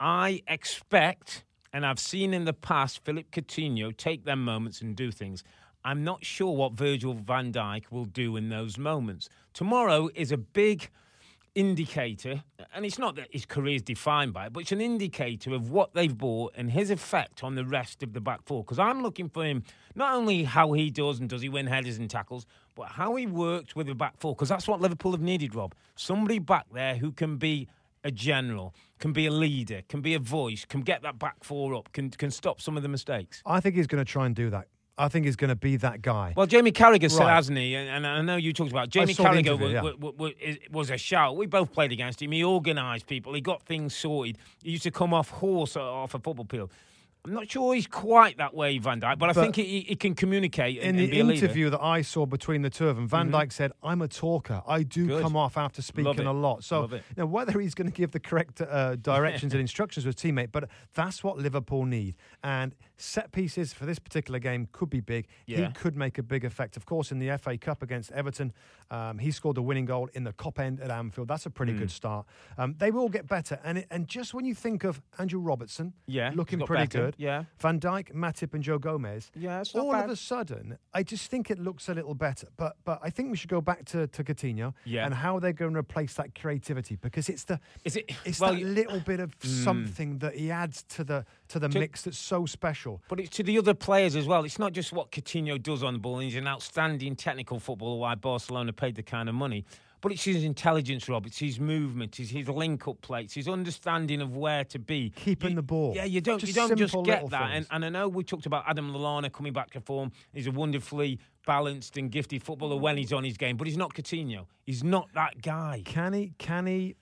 I 0.00 0.42
expect, 0.48 1.44
and 1.72 1.86
I've 1.86 1.98
seen 1.98 2.34
in 2.34 2.44
the 2.44 2.52
past, 2.52 3.04
Philip 3.04 3.30
Coutinho 3.30 3.96
take 3.96 4.24
them 4.24 4.44
moments 4.44 4.80
and 4.80 4.96
do 4.96 5.10
things. 5.10 5.44
I'm 5.84 6.02
not 6.02 6.24
sure 6.24 6.54
what 6.54 6.72
Virgil 6.72 7.14
van 7.14 7.52
Dijk 7.52 7.90
will 7.90 8.06
do 8.06 8.36
in 8.36 8.48
those 8.48 8.78
moments. 8.78 9.28
Tomorrow 9.52 10.08
is 10.14 10.32
a 10.32 10.38
big 10.38 10.88
indicator, 11.54 12.42
and 12.74 12.84
it's 12.84 12.98
not 12.98 13.16
that 13.16 13.28
his 13.30 13.46
career 13.46 13.76
is 13.76 13.82
defined 13.82 14.32
by 14.32 14.46
it, 14.46 14.52
but 14.52 14.60
it's 14.60 14.72
an 14.72 14.80
indicator 14.80 15.54
of 15.54 15.70
what 15.70 15.94
they've 15.94 16.16
bought 16.16 16.52
and 16.56 16.70
his 16.70 16.90
effect 16.90 17.44
on 17.44 17.54
the 17.54 17.64
rest 17.64 18.02
of 18.02 18.12
the 18.12 18.20
back 18.20 18.40
four. 18.44 18.64
Because 18.64 18.78
I'm 18.78 19.02
looking 19.02 19.28
for 19.28 19.44
him 19.44 19.62
not 19.94 20.14
only 20.14 20.44
how 20.44 20.72
he 20.72 20.90
does 20.90 21.20
and 21.20 21.28
does 21.28 21.42
he 21.42 21.48
win 21.48 21.66
headers 21.66 21.98
and 21.98 22.10
tackles, 22.10 22.46
but 22.74 22.88
how 22.88 23.14
he 23.16 23.26
works 23.26 23.76
with 23.76 23.86
the 23.86 23.94
back 23.94 24.14
four. 24.18 24.34
Because 24.34 24.48
that's 24.48 24.66
what 24.66 24.80
Liverpool 24.80 25.12
have 25.12 25.20
needed, 25.20 25.54
Rob. 25.54 25.74
Somebody 25.96 26.38
back 26.38 26.66
there 26.72 26.96
who 26.96 27.12
can 27.12 27.36
be 27.36 27.68
a 28.02 28.10
general, 28.10 28.74
can 28.98 29.12
be 29.12 29.26
a 29.26 29.30
leader, 29.30 29.82
can 29.88 30.00
be 30.00 30.14
a 30.14 30.18
voice, 30.18 30.64
can 30.64 30.82
get 30.82 31.02
that 31.02 31.18
back 31.18 31.42
four 31.42 31.74
up, 31.74 31.90
can 31.92 32.10
can 32.10 32.30
stop 32.30 32.60
some 32.60 32.76
of 32.76 32.82
the 32.82 32.88
mistakes. 32.88 33.42
I 33.46 33.60
think 33.60 33.76
he's 33.76 33.86
going 33.86 34.04
to 34.04 34.10
try 34.10 34.26
and 34.26 34.34
do 34.34 34.50
that. 34.50 34.66
I 34.96 35.08
think 35.08 35.26
he's 35.26 35.36
going 35.36 35.48
to 35.48 35.56
be 35.56 35.76
that 35.78 36.02
guy. 36.02 36.34
Well, 36.36 36.46
Jamie 36.46 36.70
Carragher 36.70 37.10
said, 37.10 37.26
hasn't 37.26 37.58
he? 37.58 37.74
And, 37.74 37.88
and 37.88 38.06
I 38.06 38.20
know 38.22 38.36
you 38.36 38.52
talked 38.52 38.70
about 38.70 38.90
Jamie 38.90 39.14
Carragher 39.14 39.58
was, 39.58 39.72
yeah. 39.72 39.82
was, 39.82 40.14
was, 40.16 40.32
was 40.70 40.90
a 40.90 40.98
shout. 40.98 41.36
We 41.36 41.46
both 41.46 41.72
played 41.72 41.90
against 41.90 42.22
him. 42.22 42.30
He 42.30 42.44
organised 42.44 43.06
people. 43.06 43.34
He 43.34 43.40
got 43.40 43.62
things 43.62 43.94
sorted. 43.94 44.38
He 44.62 44.70
used 44.70 44.84
to 44.84 44.92
come 44.92 45.12
off 45.12 45.30
horse 45.30 45.76
off 45.76 46.14
a 46.14 46.18
football 46.18 46.46
field. 46.48 46.70
I'm 47.26 47.32
not 47.32 47.50
sure 47.50 47.74
he's 47.74 47.86
quite 47.86 48.36
that 48.36 48.52
way, 48.52 48.76
Van 48.76 49.00
Dijk, 49.00 49.18
but, 49.18 49.30
I 49.30 49.32
But 49.32 49.40
think 49.40 49.56
he, 49.56 49.80
he 49.80 49.96
can 49.96 50.14
communicate 50.14 50.80
and, 50.82 50.84
in 50.84 50.88
and 50.90 50.98
the 50.98 51.10
be 51.10 51.20
a 51.20 51.24
leader. 51.24 51.36
Mm-hmm. 51.36 51.44
interview 51.44 51.70
that 51.70 51.82
I 51.82 52.02
saw 52.02 52.26
between 52.26 52.60
the 52.60 52.68
two 52.68 52.86
of 52.86 52.96
them, 52.96 53.08
Van 53.08 53.32
Dijk 53.32 53.50
said, 53.50 53.72
"I'm 53.82 54.02
a 54.02 54.08
talker. 54.08 54.60
I 54.66 54.82
do 54.82 55.06
Good. 55.06 55.22
come 55.22 55.34
off 55.34 55.56
after 55.56 55.80
speaking 55.80 56.26
a 56.26 56.32
lot." 56.34 56.64
So, 56.64 56.82
Love 56.82 56.92
it. 56.92 57.02
you 57.16 57.22
know, 57.22 57.26
whether 57.26 57.58
he's 57.60 57.72
going 57.74 57.90
to 57.90 57.96
give 57.96 58.10
the 58.10 58.20
correct 58.20 58.60
uh, 58.60 58.96
directions 58.96 59.54
and 59.54 59.60
instructions 59.62 60.04
to 60.04 60.08
his 60.08 60.16
teammate, 60.16 60.52
but 60.52 60.68
that's 60.92 61.24
what 61.24 61.38
Liverpool 61.38 61.86
need. 61.86 62.14
And 62.42 62.74
set 62.96 63.32
pieces 63.32 63.72
for 63.72 63.86
this 63.86 63.98
particular 63.98 64.38
game 64.38 64.68
could 64.72 64.88
be 64.90 65.00
big. 65.00 65.26
Yeah. 65.46 65.66
He 65.66 65.72
could 65.72 65.96
make 65.96 66.18
a 66.18 66.22
big 66.22 66.44
effect. 66.44 66.76
Of 66.76 66.86
course, 66.86 67.10
in 67.10 67.18
the 67.18 67.36
FA 67.38 67.58
Cup 67.58 67.82
against 67.82 68.12
Everton, 68.12 68.52
um, 68.90 69.18
he 69.18 69.30
scored 69.30 69.56
the 69.56 69.62
winning 69.62 69.84
goal 69.84 70.08
in 70.14 70.24
the 70.24 70.32
Kop 70.32 70.58
end 70.58 70.80
at 70.80 70.90
Anfield. 70.90 71.28
That's 71.28 71.46
a 71.46 71.50
pretty 71.50 71.72
Mm. 71.72 71.78
good 71.80 71.90
start. 71.90 72.26
Um, 72.56 72.74
they 72.78 72.90
will 72.90 73.08
get 73.08 73.26
better. 73.26 73.58
And 73.64 73.78
it, 73.78 73.86
and 73.90 74.06
just 74.06 74.32
when 74.34 74.44
you 74.44 74.54
think 74.54 74.84
of 74.84 75.02
Andrew 75.18 75.40
Robertson, 75.40 75.92
Yeah, 76.06 76.30
looking 76.34 76.60
pretty 76.60 76.84
better. 76.84 77.06
good. 77.06 77.14
Yeah. 77.18 77.44
Van 77.58 77.80
Dijk, 77.80 78.12
Matip, 78.12 78.54
and 78.54 78.62
Joe 78.62 78.78
Gomez. 78.78 79.30
Yeah, 79.34 79.62
all 79.74 79.92
bad. 79.92 80.04
of 80.04 80.10
a 80.10 80.16
sudden, 80.16 80.78
I 80.92 81.02
just 81.02 81.30
think 81.30 81.50
it 81.50 81.58
looks 81.58 81.88
a 81.88 81.94
little 81.94 82.14
better. 82.14 82.48
But 82.56 82.76
but 82.84 83.00
I 83.02 83.10
think 83.10 83.30
we 83.30 83.36
should 83.36 83.50
go 83.50 83.60
back 83.60 83.84
to, 83.86 84.06
to 84.06 84.22
Coutinho 84.24 84.74
Yeah. 84.84 85.04
and 85.06 85.14
how 85.14 85.38
they're 85.40 85.52
going 85.52 85.72
to 85.74 85.78
replace 85.80 86.14
that 86.14 86.34
creativity 86.34 86.96
because 86.96 87.28
it's 87.28 87.44
the 87.44 87.58
Is 87.84 87.96
it- 87.96 88.10
it's 88.24 88.38
well, 88.40 88.52
that 88.52 88.60
you- 88.60 88.66
little 88.66 89.00
bit 89.00 89.20
of 89.20 89.34
something 89.42 90.18
that 90.18 90.34
he 90.36 90.50
adds 90.50 90.82
to 90.84 91.04
the 91.04 91.24
to 91.48 91.58
the 91.58 91.68
To- 91.68 91.78
mix 91.78 92.02
that's 92.02 92.18
so 92.18 92.46
special. 92.46 93.02
But 93.08 93.20
it's 93.20 93.30
to 93.36 93.42
the 93.42 93.58
other 93.58 93.74
players 93.74 94.16
as 94.16 94.26
well. 94.26 94.44
It's 94.44 94.58
not 94.58 94.72
just 94.72 94.92
what 94.92 95.10
Coutinho 95.10 95.62
does 95.62 95.82
on 95.82 95.92
the 95.94 95.98
ball. 95.98 96.18
He's 96.20 96.36
an 96.36 96.46
outstanding 96.48 97.16
technical 97.16 97.58
footballer. 97.60 97.98
Why 97.98 98.14
Barcelona 98.14 98.72
paid 98.72 98.94
the 98.96 99.02
kind 99.02 99.28
of 99.28 99.34
money. 99.34 99.64
But 100.00 100.12
it's 100.12 100.24
his 100.24 100.44
intelligence, 100.44 101.08
Rob. 101.08 101.24
It's 101.24 101.38
his 101.38 101.58
movement. 101.58 102.20
It's 102.20 102.28
his 102.30 102.46
link-up 102.46 103.00
plates. 103.00 103.32
His 103.32 103.48
understanding 103.48 104.20
of 104.20 104.36
where 104.36 104.62
to 104.64 104.78
be. 104.78 105.10
Keeping 105.16 105.50
You- 105.50 105.56
the 105.56 105.62
ball. 105.62 105.94
Yeah, 105.96 106.04
you 106.04 106.20
don't. 106.20 106.38
Just 106.38 106.48
you 106.48 106.54
don't 106.54 106.76
just 106.76 106.94
get 107.04 107.30
that. 107.30 107.52
And, 107.52 107.66
and 107.70 107.84
I 107.86 107.88
know 107.88 108.08
we 108.08 108.22
talked 108.22 108.44
about 108.44 108.64
Adam 108.66 108.92
Lallana 108.92 109.32
coming 109.32 109.54
back 109.54 109.70
to 109.70 109.80
form. 109.80 110.12
He's 110.34 110.46
a 110.46 110.50
wonderfully 110.50 111.18
balanced 111.46 111.96
and 111.96 112.10
gifted 112.10 112.42
footballer 112.42 112.76
when 112.76 112.98
he's 112.98 113.14
on 113.14 113.24
his 113.24 113.38
game, 113.38 113.56
but 113.56 113.66
he's 113.66 113.78
not 113.78 113.94
Coutinho. 113.94 114.44
He's 114.66 114.84
not 114.84 115.08
that 115.14 115.40
guy. 115.40 115.80
Can 115.86 116.12
he? 116.12 116.32
Can 116.36 116.66
he? 116.66 116.96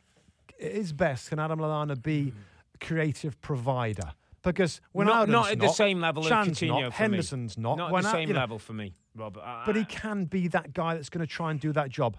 At 0.62 0.70
his 0.72 0.92
best, 0.92 1.28
can 1.31 1.40
Adam 1.40 1.59
Lallana 1.59 2.00
be 2.00 2.33
creative 2.81 3.40
provider? 3.40 4.12
Because 4.42 4.81
when 4.90 5.07
not, 5.07 5.28
not 5.28 5.52
at 5.52 5.61
the 5.61 5.68
same 5.68 6.00
level 6.00 6.22
Chan's 6.24 6.48
as 6.48 6.59
Coutinho. 6.59 6.68
not, 6.68 6.83
me. 6.83 6.90
Henderson's 6.92 7.57
not, 7.57 7.78
Not 7.78 7.94
at 7.94 8.02
the 8.02 8.11
same 8.11 8.28
you 8.28 8.35
know, 8.35 8.40
level 8.40 8.59
for 8.59 8.72
me, 8.72 8.94
Robert. 9.14 9.40
I- 9.44 9.62
But 9.66 9.76
he 9.76 9.85
can 9.85 10.24
be 10.24 10.48
that 10.48 10.72
guy 10.72 10.94
that's 10.94 11.09
going 11.09 11.24
to 11.24 11.33
try 11.33 11.50
and 11.52 11.61
do 11.61 11.72
that 11.72 11.90
job. 11.90 12.16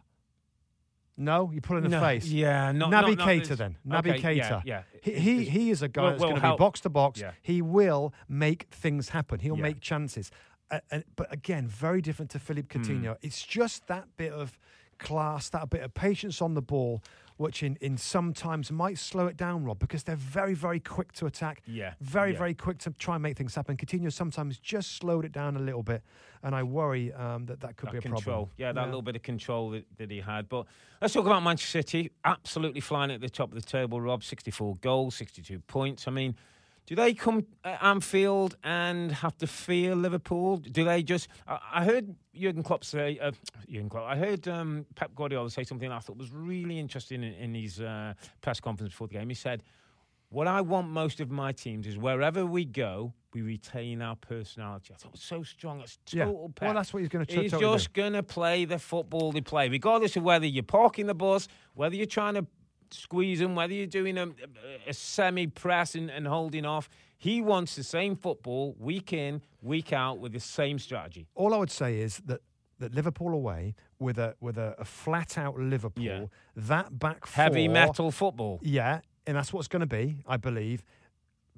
No, 1.16 1.52
you 1.54 1.62
pull 1.62 1.78
in 1.78 1.84
the 1.84 1.90
No, 1.90 2.00
face. 2.02 2.26
yeah, 2.28 2.72
not- 2.72 2.90
Naby 2.90 3.18
not- 3.18 3.18
not 3.20 3.28
Keita 3.28 3.56
then. 3.58 3.78
Naby 3.88 4.18
okay, 4.18 4.34
yeah, 4.34 4.50
Keita. 4.50 4.62
yeah. 4.66 4.82
He, 5.02 5.12
he 5.14 5.46
he 5.46 5.70
is 5.70 5.82
a 5.84 5.88
guy 5.88 6.02
Will- 6.02 6.10
that's 6.12 6.24
going 6.24 6.36
to 6.42 6.52
be 6.52 6.58
box 6.58 6.80
to 6.82 6.90
box. 6.90 7.20
Yeah. 7.20 7.32
He 7.42 7.62
will 7.62 8.14
make 8.28 8.68
things 8.72 9.10
happen. 9.10 9.40
He'll 9.40 9.56
Yeah. 9.58 9.62
make 9.64 9.80
chances. 9.80 10.32
Uh, 10.72 10.80
and, 10.90 11.04
but 11.16 11.32
again, 11.32 11.68
very 11.68 12.02
different 12.02 12.32
to 12.32 12.40
Philippe 12.40 12.74
Hmm. 12.76 12.82
Coutinho. 12.84 13.18
It's 13.22 13.44
just 13.46 13.86
that 13.88 14.08
bit 14.18 14.32
of 14.34 14.58
class, 14.98 15.50
that 15.50 15.70
bit 15.70 15.82
of 15.84 15.94
patience 15.94 16.42
on 16.42 16.56
the 16.56 16.62
ball, 16.64 17.04
which 17.38 17.64
in, 17.64 17.78
in 17.82 17.98
sometimes 17.98 18.72
might 18.72 18.98
slow 18.98 19.28
it 19.28 19.38
down, 19.38 19.64
Rob, 19.64 19.80
because 19.80 20.04
they're 20.04 20.16
very, 20.16 20.54
very 20.54 20.80
quick 20.80 21.12
to 21.14 21.26
attack. 21.26 21.62
Yeah, 21.66 21.94
Very, 22.02 22.32
yeah. 22.34 22.38
very 22.38 22.54
quick 22.54 22.78
to 22.80 22.92
try 22.92 23.16
and 23.16 23.24
make 23.24 23.38
things 23.38 23.56
happen. 23.56 23.76
Coutinho 23.78 24.12
sometimes 24.12 24.58
just 24.60 24.98
slowed 24.98 25.26
it 25.26 25.32
down 25.32 25.56
a 25.56 25.60
little 25.60 25.84
bit. 25.84 26.04
And 26.44 26.54
I 26.54 26.64
worry 26.64 27.14
um, 27.14 27.46
that 27.46 27.62
that 27.62 27.78
could 27.78 27.88
that 27.88 27.94
be 27.94 27.98
a 28.00 28.02
control. 28.02 28.22
problem. 28.22 28.50
Yeah, 28.58 28.72
that 28.74 28.86
little 28.86 29.02
bit 29.02 29.16
of 29.16 29.22
control 29.24 29.70
that, 29.72 29.86
that 29.98 30.12
he 30.12 30.20
had. 30.20 30.50
But 30.50 30.66
let's 31.02 31.14
talk 31.14 31.26
about 31.26 31.42
Manchester 31.42 31.80
City. 31.80 32.12
Absolutely 32.26 32.82
flying 32.82 33.12
at 33.12 33.22
the 33.22 33.30
top 33.30 33.50
of 33.54 33.56
the 33.56 33.68
table, 33.68 34.02
Rob. 34.02 34.24
64 34.24 34.76
goals, 34.82 35.16
62 35.16 35.60
points. 35.62 36.08
I 36.08 36.12
mean, 36.12 36.36
do 36.86 36.96
they 36.96 37.14
come 37.14 37.46
at 37.64 37.82
Anfield 37.84 38.58
and 38.64 39.12
have 39.12 39.38
to 39.38 39.48
fear 39.48 39.96
Liverpool? 39.96 40.58
Do 40.58 40.84
they 40.84 41.02
just. 41.04 41.28
I, 41.48 41.60
I 41.76 41.86
heard 41.86 42.14
Jurgen 42.36 42.64
Klopp 42.64 42.84
say. 42.84 43.18
Uh, 43.20 43.32
Jurgen 43.70 43.90
Klopp. 43.90 44.06
I 44.10 44.18
heard 44.18 44.48
um, 44.48 44.86
Pep 44.96 45.16
Guardiola 45.16 45.50
say 45.50 45.64
something 45.64 45.92
I 45.92 46.00
thought 46.00 46.18
was 46.18 46.32
really 46.32 46.80
interesting 46.80 47.24
in, 47.24 47.34
in 47.34 47.54
his 47.56 47.80
uh, 47.80 48.14
press 48.42 48.60
conference 48.60 48.92
before 48.94 49.08
the 49.08 49.14
game. 49.14 49.30
He 49.30 49.36
said, 49.36 49.64
what 50.30 50.48
I 50.48 50.62
want 50.62 50.90
most 50.90 51.20
of 51.20 51.30
my 51.30 51.52
teams 51.52 51.86
is 51.88 51.96
wherever 51.98 52.44
we 52.46 52.66
go, 52.66 53.14
we 53.34 53.42
retain 53.44 54.02
our 54.02 54.16
personality. 54.16 54.92
I 54.94 54.98
thought 54.98 55.10
it 55.10 55.12
was 55.14 55.22
so 55.22 55.44
strong. 55.44 55.80
It's 55.82 56.00
Yeah. 56.12 56.26
total 56.26 56.52
pep. 56.56 56.68
Well, 56.68 56.74
that's 56.76 56.92
what 56.94 57.00
he's 57.02 57.10
gonna 57.10 57.26
tr- 57.26 57.42
He's 57.42 57.52
just 57.52 57.94
going 57.94 58.14
to 58.14 58.24
play 58.24 58.66
the 58.66 58.80
football 58.80 59.32
they 59.32 59.42
play, 59.42 59.70
regardless 59.70 60.16
of 60.18 60.24
whether 60.24 60.46
you're 60.48 60.64
parking 60.64 61.06
the 61.08 61.14
bus, 61.16 61.48
whether 61.76 61.96
you're 61.96 62.06
trying 62.08 62.34
to 62.34 62.46
squeeze 62.94 63.40
them, 63.40 63.56
whether 63.56 63.74
you're 63.74 63.86
doing 63.88 64.18
a, 64.18 64.30
a 64.88 64.94
semi 64.94 65.48
press 65.48 65.96
and, 65.96 66.10
and 66.10 66.28
holding 66.28 66.66
off. 66.66 66.90
He 67.18 67.42
wants 67.42 67.76
the 67.76 67.84
same 67.84 68.16
football 68.18 68.76
week 68.80 69.14
in, 69.14 69.42
week 69.62 69.94
out 69.94 70.20
with 70.20 70.34
the 70.34 70.40
same 70.42 70.78
strategy. 70.80 71.26
all 71.36 71.54
I 71.54 71.58
would 71.58 71.72
say 71.72 72.00
is 72.00 72.22
that 72.26 72.42
that 72.80 72.94
Liverpool 72.94 73.34
away 73.34 73.76
with 74.00 74.18
a 74.18 74.36
with 74.42 74.58
a, 74.58 74.76
a 74.78 74.84
flat 74.86 75.38
out 75.38 75.58
Liverpool, 75.58 76.04
Yeah. 76.04 76.26
that 76.56 77.00
back 77.00 77.26
four, 77.26 77.44
Heavy 77.44 77.68
metal 77.70 78.12
football. 78.12 78.60
yeah, 78.62 79.00
and 79.26 79.38
that's 79.38 79.54
what's 79.54 79.68
going 79.70 79.82
to 79.82 79.86
be, 79.86 80.18
I 80.28 80.36
believe. 80.38 80.84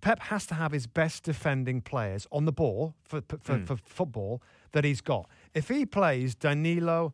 Pep 0.02 0.20
has 0.20 0.46
to 0.48 0.54
have 0.54 0.72
his 0.72 0.86
best 0.86 1.24
defending 1.24 1.82
players 1.82 2.28
on 2.32 2.46
the 2.46 2.52
ball 2.52 2.94
for 3.04 3.22
for, 3.42 3.58
Hmm. 3.58 3.66
for 3.66 3.78
football 3.78 4.42
that 4.74 4.84
he's 4.84 5.02
got. 5.02 5.28
If 5.56 5.70
he 5.70 5.86
plays 5.86 6.36
Danilo, 6.36 7.14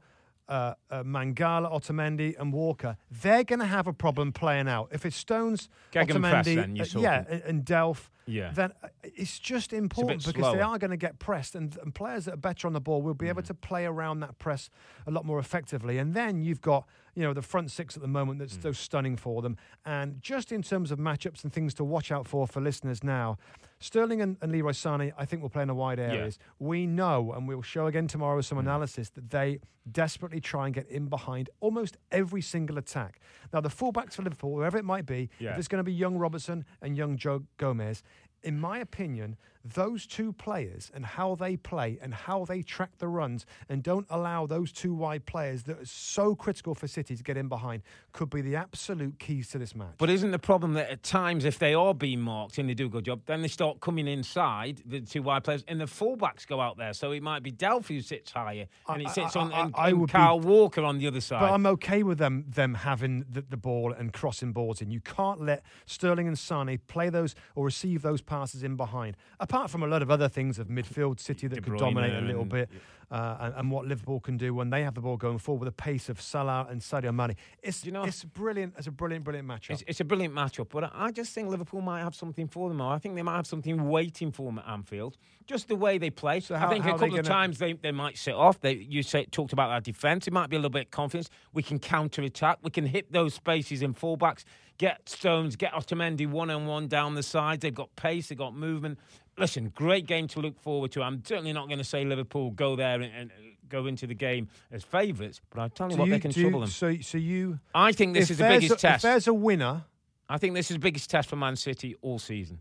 uh, 0.52 0.74
uh, 0.90 1.04
Mangala, 1.04 1.72
Otamendi, 1.72 2.36
and 2.40 2.52
Walker, 2.52 2.98
they're 3.10 3.46
going 3.46 3.60
to 3.60 3.66
have 3.78 3.88
a 3.88 3.94
problem 3.94 4.32
playing 4.34 4.68
out. 4.68 4.90
If 4.92 5.06
it's 5.06 5.16
Stones, 5.16 5.70
Otamendi, 5.94 6.56
then, 6.56 6.78
uh, 6.82 7.00
yeah, 7.02 7.24
and, 7.30 7.42
and 7.44 7.66
Delph, 7.66 8.10
Yeah. 8.26 8.52
then 8.54 8.72
uh, 8.84 8.90
it's 9.04 9.40
just 9.40 9.72
important 9.72 10.26
because 10.26 10.54
they 10.54 10.62
are 10.62 10.78
going 10.78 10.92
to 10.92 10.98
get 11.08 11.20
pressed, 11.20 11.56
and, 11.56 11.78
and 11.82 11.96
players 11.96 12.26
that 12.26 12.34
are 12.34 12.38
better 12.50 12.68
on 12.68 12.74
the 12.74 12.82
ball 12.82 13.02
will 13.02 13.14
be 13.14 13.28
Mm. 13.28 13.30
able 13.30 13.44
to 13.44 13.54
play 13.54 13.86
around 13.86 14.20
that 14.20 14.38
press 14.40 14.70
a 15.08 15.12
lot 15.12 15.24
more 15.26 15.40
effectively. 15.40 15.98
And 15.98 16.14
then 16.14 16.42
you've 16.44 16.62
got 16.62 16.86
you 17.16 17.24
know 17.24 17.34
the 17.34 17.42
front 17.42 17.72
six 17.72 17.96
at 17.96 18.02
the 18.02 18.08
moment 18.08 18.40
that's 18.40 18.58
Mm. 18.58 18.62
so 18.64 18.72
stunning 18.72 19.18
for 19.18 19.42
them. 19.42 19.58
And 19.86 20.22
just 20.22 20.52
in 20.52 20.62
terms 20.62 20.92
of 20.92 21.00
matchups 21.00 21.44
and 21.44 21.52
things 21.52 21.74
to 21.76 21.84
watch 21.84 22.12
out 22.12 22.28
for 22.28 22.48
for 22.48 22.62
listeners 22.62 23.04
now, 23.04 23.38
Sterling 23.80 24.22
and, 24.22 24.38
and 24.42 24.52
Leroy 24.52 24.72
Sané, 24.72 25.12
I 25.18 25.26
think 25.26 25.42
will 25.42 25.50
play 25.50 25.64
in 25.64 25.68
the 25.68 25.74
wide 25.74 26.00
areas. 26.00 26.38
We 26.60 26.86
know, 26.86 27.32
and 27.34 27.48
we'll 27.48 27.64
show 27.64 27.88
again 27.88 28.08
tomorrow 28.08 28.40
Mm. 28.40 28.46
some 28.46 28.58
analysis 28.60 29.10
that 29.12 29.30
they 29.32 29.60
desperately 29.92 30.40
try 30.40 30.66
and 30.68 30.76
get 30.76 30.88
in 30.88 31.08
behind 31.08 31.50
almost 31.60 31.98
every 32.12 32.42
single 32.42 32.78
attack. 32.78 33.20
Now 33.52 33.62
the 33.62 33.70
fullbacks 33.70 34.14
for 34.14 34.22
Liverpool, 34.22 34.52
wherever 34.52 34.78
it 34.78 34.86
might 34.86 35.08
be, 35.08 35.30
Yeah. 35.40 35.54
if 35.54 35.58
it's 35.60 35.68
going 35.68 35.80
to 35.80 35.84
be 35.84 35.94
young 35.94 36.18
Robertson 36.18 36.64
and 36.82 36.96
young 36.96 37.18
Joe 37.18 37.44
Gomez, 37.58 38.04
in 38.44 38.60
my 38.60 38.78
opinion, 38.78 39.38
those 39.64 40.06
two 40.06 40.34
players 40.34 40.92
and 40.94 41.06
how 41.06 41.36
they 41.36 41.56
play 41.56 41.98
and 42.02 42.14
how 42.14 42.46
they 42.46 42.62
track 42.62 42.92
the 42.98 43.08
runs 43.08 43.46
and 43.70 43.84
don't 43.84 44.08
allow 44.10 44.46
those 44.46 44.72
two 44.72 44.94
wide 44.94 45.26
players 45.26 45.64
that 45.64 45.80
are 45.80 45.86
so 45.86 46.36
critical 46.36 46.74
for 46.76 46.88
City 46.88 47.16
to 47.16 47.24
get 47.24 47.38
in 47.38 47.48
behind 47.48 47.84
could 48.12 48.30
be 48.30 48.42
the 48.42 48.56
absolute 48.56 49.20
keys 49.20 49.50
to 49.50 49.58
this 49.58 49.76
match. 49.76 49.94
But 49.98 50.10
isn't 50.10 50.32
the 50.32 50.40
problem 50.40 50.74
that 50.74 50.90
at 50.90 51.04
times, 51.04 51.46
if 51.46 51.60
they 51.60 51.74
are 51.74 51.94
being 51.94 52.22
marked 52.22 52.58
and 52.58 52.68
they 52.70 52.74
do 52.74 52.88
a 52.88 52.90
good 52.90 53.06
job, 53.06 53.22
then 53.26 53.42
they 53.42 53.48
start 53.48 53.80
coming 53.82 54.08
inside 54.08 54.82
the 54.86 55.02
two 55.02 55.22
wide 55.22 55.44
players, 55.44 55.64
and 55.68 55.80
the 55.80 55.86
fullbacks 55.86 56.46
go 56.48 56.60
out 56.60 56.78
there. 56.78 56.94
So 56.94 57.12
it 57.12 57.22
might 57.24 57.44
be 57.44 57.52
Delph 57.52 57.88
who 57.88 58.02
sits 58.02 58.32
higher, 58.32 58.68
and 58.88 59.02
I- 59.02 59.10
it 59.10 59.14
sits 59.14 59.36
I- 59.36 59.40
on 59.40 59.54
I- 59.54 59.62
and, 59.64 59.76
I 59.78 59.90
and 59.90 60.00
would 60.02 60.12
be- 60.12 60.48
Walker 60.48 60.84
on 60.84 60.98
the 60.98 61.08
other 61.08 61.22
side. 61.22 61.40
But 61.42 61.52
I'm 61.54 61.66
okay 61.66 62.04
with 62.04 62.18
them 62.18 62.46
them 62.48 62.74
having 62.74 63.26
the, 63.30 63.42
the 63.42 63.58
ball 63.58 63.94
and 63.94 64.12
crossing 64.12 64.52
balls 64.54 64.82
in. 64.82 64.92
You 64.92 65.00
can't 65.02 65.42
let 65.42 65.64
Sterling 65.86 66.28
and 66.28 66.38
Sane 66.38 66.80
play 66.88 67.10
those 67.10 67.36
or 67.56 67.66
receive 67.66 68.02
those 68.02 68.22
passes 68.22 68.64
in 68.64 68.76
behind. 68.76 69.16
Apart 69.52 69.70
from 69.70 69.84
a 69.84 69.88
lot 69.88 70.02
of 70.02 70.10
other 70.10 70.30
things 70.30 70.60
of 70.60 70.68
midfield 70.70 71.20
City 71.20 71.46
that 71.48 71.62
could 71.62 71.78
dominate 71.78 72.14
a 72.14 72.22
little 72.26 72.46
bit, 72.46 72.70
uh, 73.12 73.36
and, 73.42 73.54
and 73.58 73.72
what 73.72 73.86
Liverpool 73.86 74.22
can 74.22 74.38
do 74.38 74.54
when 74.54 74.70
they 74.70 74.82
have 74.84 74.94
the 74.94 75.02
ball 75.02 75.18
going 75.18 75.38
forward 75.40 75.66
with 75.66 75.76
the 75.76 75.84
pace 75.84 76.08
of 76.08 76.22
Salah 76.22 76.68
and 76.70 76.80
Sadio 76.80 77.14
Mane. 77.14 77.36
It's 77.62 77.84
you 77.86 77.92
know- 77.92 78.06
it's 78.06 78.24
brilliant. 78.24 78.76
It's 78.78 78.88
a 78.88 78.92
brilliant, 78.92 79.26
brilliant 79.26 79.46
matchup. 79.46 79.72
It's, 79.72 79.84
it's 79.88 80.00
a 80.00 80.06
brilliant 80.06 80.34
matchup, 80.34 80.70
but 80.70 80.90
I 80.96 81.12
just 81.12 81.34
think 81.34 81.50
Liverpool 81.50 81.82
might 81.82 82.00
have 82.02 82.16
something 82.16 82.48
for 82.48 82.70
them. 82.70 82.80
Or 82.80 82.94
I 82.94 82.98
think 82.98 83.16
they 83.16 83.22
might 83.24 83.36
have 83.36 83.46
something 83.46 83.90
waiting 83.90 84.32
for 84.32 84.46
them 84.46 84.60
at 84.60 84.70
Anfield. 84.70 85.18
Just 85.48 85.68
the 85.68 85.76
way 85.76 85.98
they 85.98 86.10
play. 86.12 86.40
So 86.40 86.56
how- 86.56 86.68
I 86.68 86.70
think 86.70 86.86
a 86.86 86.92
couple 86.92 87.20
of 87.20 87.26
times 87.26 87.58
they, 87.60 87.74
they 87.74 87.92
might 87.92 88.18
sit 88.18 88.34
off. 88.34 88.62
They, 88.62 88.76
you 88.76 89.04
say, 89.04 89.26
talked 89.26 89.52
about 89.52 89.70
our 89.72 89.82
defence. 89.82 90.28
It 90.28 90.32
might 90.34 90.50
be 90.50 90.56
a 90.56 90.60
little 90.60 90.70
bit 90.70 90.86
of 90.86 90.92
confidence. 90.92 91.30
We 91.52 91.62
can 91.62 91.78
counter 91.78 92.22
attack. 92.22 92.60
We 92.64 92.72
can 92.72 92.86
hit 92.86 93.12
those 93.12 93.34
spaces 93.34 93.82
in 93.82 93.94
fullbacks. 93.94 94.46
Get 94.82 95.08
Stones, 95.08 95.56
get 95.56 95.74
Otamendi 95.74 96.28
one 96.28 96.50
on 96.50 96.66
one 96.66 96.88
down 96.88 97.14
the 97.14 97.22
sides. 97.22 97.62
They've 97.62 97.72
got 97.72 97.96
pace. 97.96 98.30
They've 98.30 98.38
got 98.38 98.56
movement. 98.56 98.98
Listen, 99.38 99.72
great 99.76 100.08
game 100.08 100.28
to 100.30 100.40
look 100.40 100.60
forward 100.60 100.92
to. 100.94 101.04
I'm 101.04 101.24
certainly 101.24 101.54
not 101.54 101.68
going 101.68 101.78
to 101.78 101.84
say 101.84 102.04
Liverpool 102.04 102.50
go 102.50 102.76
there 102.76 103.00
and, 103.00 103.14
and 103.14 103.32
go 103.70 103.86
into 103.86 104.08
the 104.08 104.16
game 104.16 104.48
as 104.72 104.84
favourites, 104.84 105.40
but 105.52 105.62
I 105.62 105.68
tell 105.68 105.92
you 105.92 105.98
Do 105.98 106.00
what, 106.00 106.08
you- 106.08 106.14
they 106.14 106.20
can 106.20 106.32
trouble 106.34 106.62
them. 106.62 106.70
So, 106.70 106.98
so 107.00 107.20
you. 107.20 107.60
I 107.76 107.92
think 107.92 108.16
this 108.16 108.32
is 108.32 108.40
the 108.40 108.48
biggest 108.48 108.74
a, 108.74 108.76
test. 108.78 109.06
If 109.06 109.12
there's 109.12 109.28
a 109.28 109.36
winner, 109.36 109.84
I 110.28 110.40
think 110.40 110.56
this 110.56 110.72
is 110.72 110.78
the 110.78 110.82
biggest 110.82 111.12
test 111.12 111.30
for 111.30 111.36
Man 111.36 111.56
City 111.56 111.96
all 112.02 112.18
season. 112.18 112.60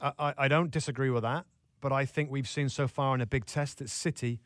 I, 0.00 0.12
I, 0.18 0.34
I 0.36 0.48
don't 0.48 0.72
disagree 0.72 1.10
with 1.10 1.22
that, 1.22 1.46
but 1.80 1.92
I 1.92 2.04
think 2.04 2.32
we've 2.32 2.48
seen 2.48 2.68
so 2.68 2.88
far 2.88 3.14
in 3.14 3.20
a 3.20 3.26
big 3.26 3.46
test 3.46 3.78
that 3.78 3.90
City 3.90 4.40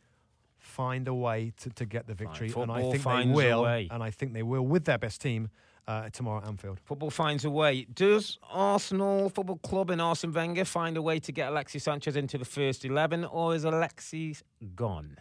find 0.58 1.08
a 1.08 1.14
way 1.14 1.54
to, 1.60 1.70
to 1.70 1.86
get 1.86 2.06
the 2.06 2.12
victory, 2.12 2.52
and 2.54 2.70
I 2.70 2.82
think 2.90 3.02
they 3.02 3.32
will, 3.32 3.64
and 3.64 4.02
I 4.02 4.10
think 4.10 4.34
they 4.34 4.42
will 4.42 4.66
with 4.66 4.84
their 4.84 4.98
best 4.98 5.22
team 5.22 5.48
uh, 5.88 6.08
tomorrow 6.10 6.40
at 6.42 6.46
Anfield. 6.46 6.78
Football 6.84 7.10
finds 7.10 7.44
a 7.44 7.50
way. 7.50 7.84
Does 7.92 8.38
Arsenal 8.50 9.28
Football 9.30 9.56
Club 9.56 9.90
and 9.90 10.00
Arsene 10.00 10.32
Wenger 10.32 10.64
find 10.64 10.96
a 10.96 11.02
way 11.02 11.18
to 11.18 11.32
get 11.32 11.48
Alexis 11.48 11.82
Sanchez 11.84 12.14
into 12.14 12.38
the 12.38 12.44
first 12.44 12.84
11, 12.84 13.24
or 13.24 13.54
is 13.56 13.64
Alexis 13.64 14.42
gone? 14.76 15.16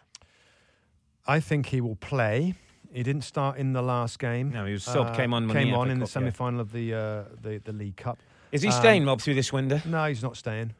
I 1.26 1.40
think 1.40 1.68
he 1.68 1.82
will 1.82 1.96
play. 1.96 2.54
He 2.94 3.04
didn't 3.04 3.24
start 3.24 3.58
in 3.58 3.74
the 3.74 3.82
last 3.82 4.20
game. 4.20 4.50
Uh, 4.50 4.60
No, 4.60 4.66
he 4.66 4.74
was 4.74 4.86
subbed, 4.86 5.16
came 5.16 5.34
on 5.34 5.50
came 5.52 5.74
on 5.74 5.90
in 5.90 6.00
the 6.00 6.06
Cup, 6.06 6.10
yeah. 6.10 6.14
semi-final 6.14 6.60
of 6.60 6.72
the, 6.72 6.94
uh, 6.94 7.24
the 7.42 7.60
the 7.64 7.74
League 7.74 7.98
Cup. 7.98 8.20
Is 8.52 8.62
he 8.62 8.70
Um, 8.70 8.74
staying, 8.74 9.06
Rob, 9.06 9.20
through 9.22 9.34
this 9.36 9.52
window? 9.52 9.82
No, 9.86 10.06
he's 10.06 10.24
not 10.24 10.38
staying. 10.38 10.74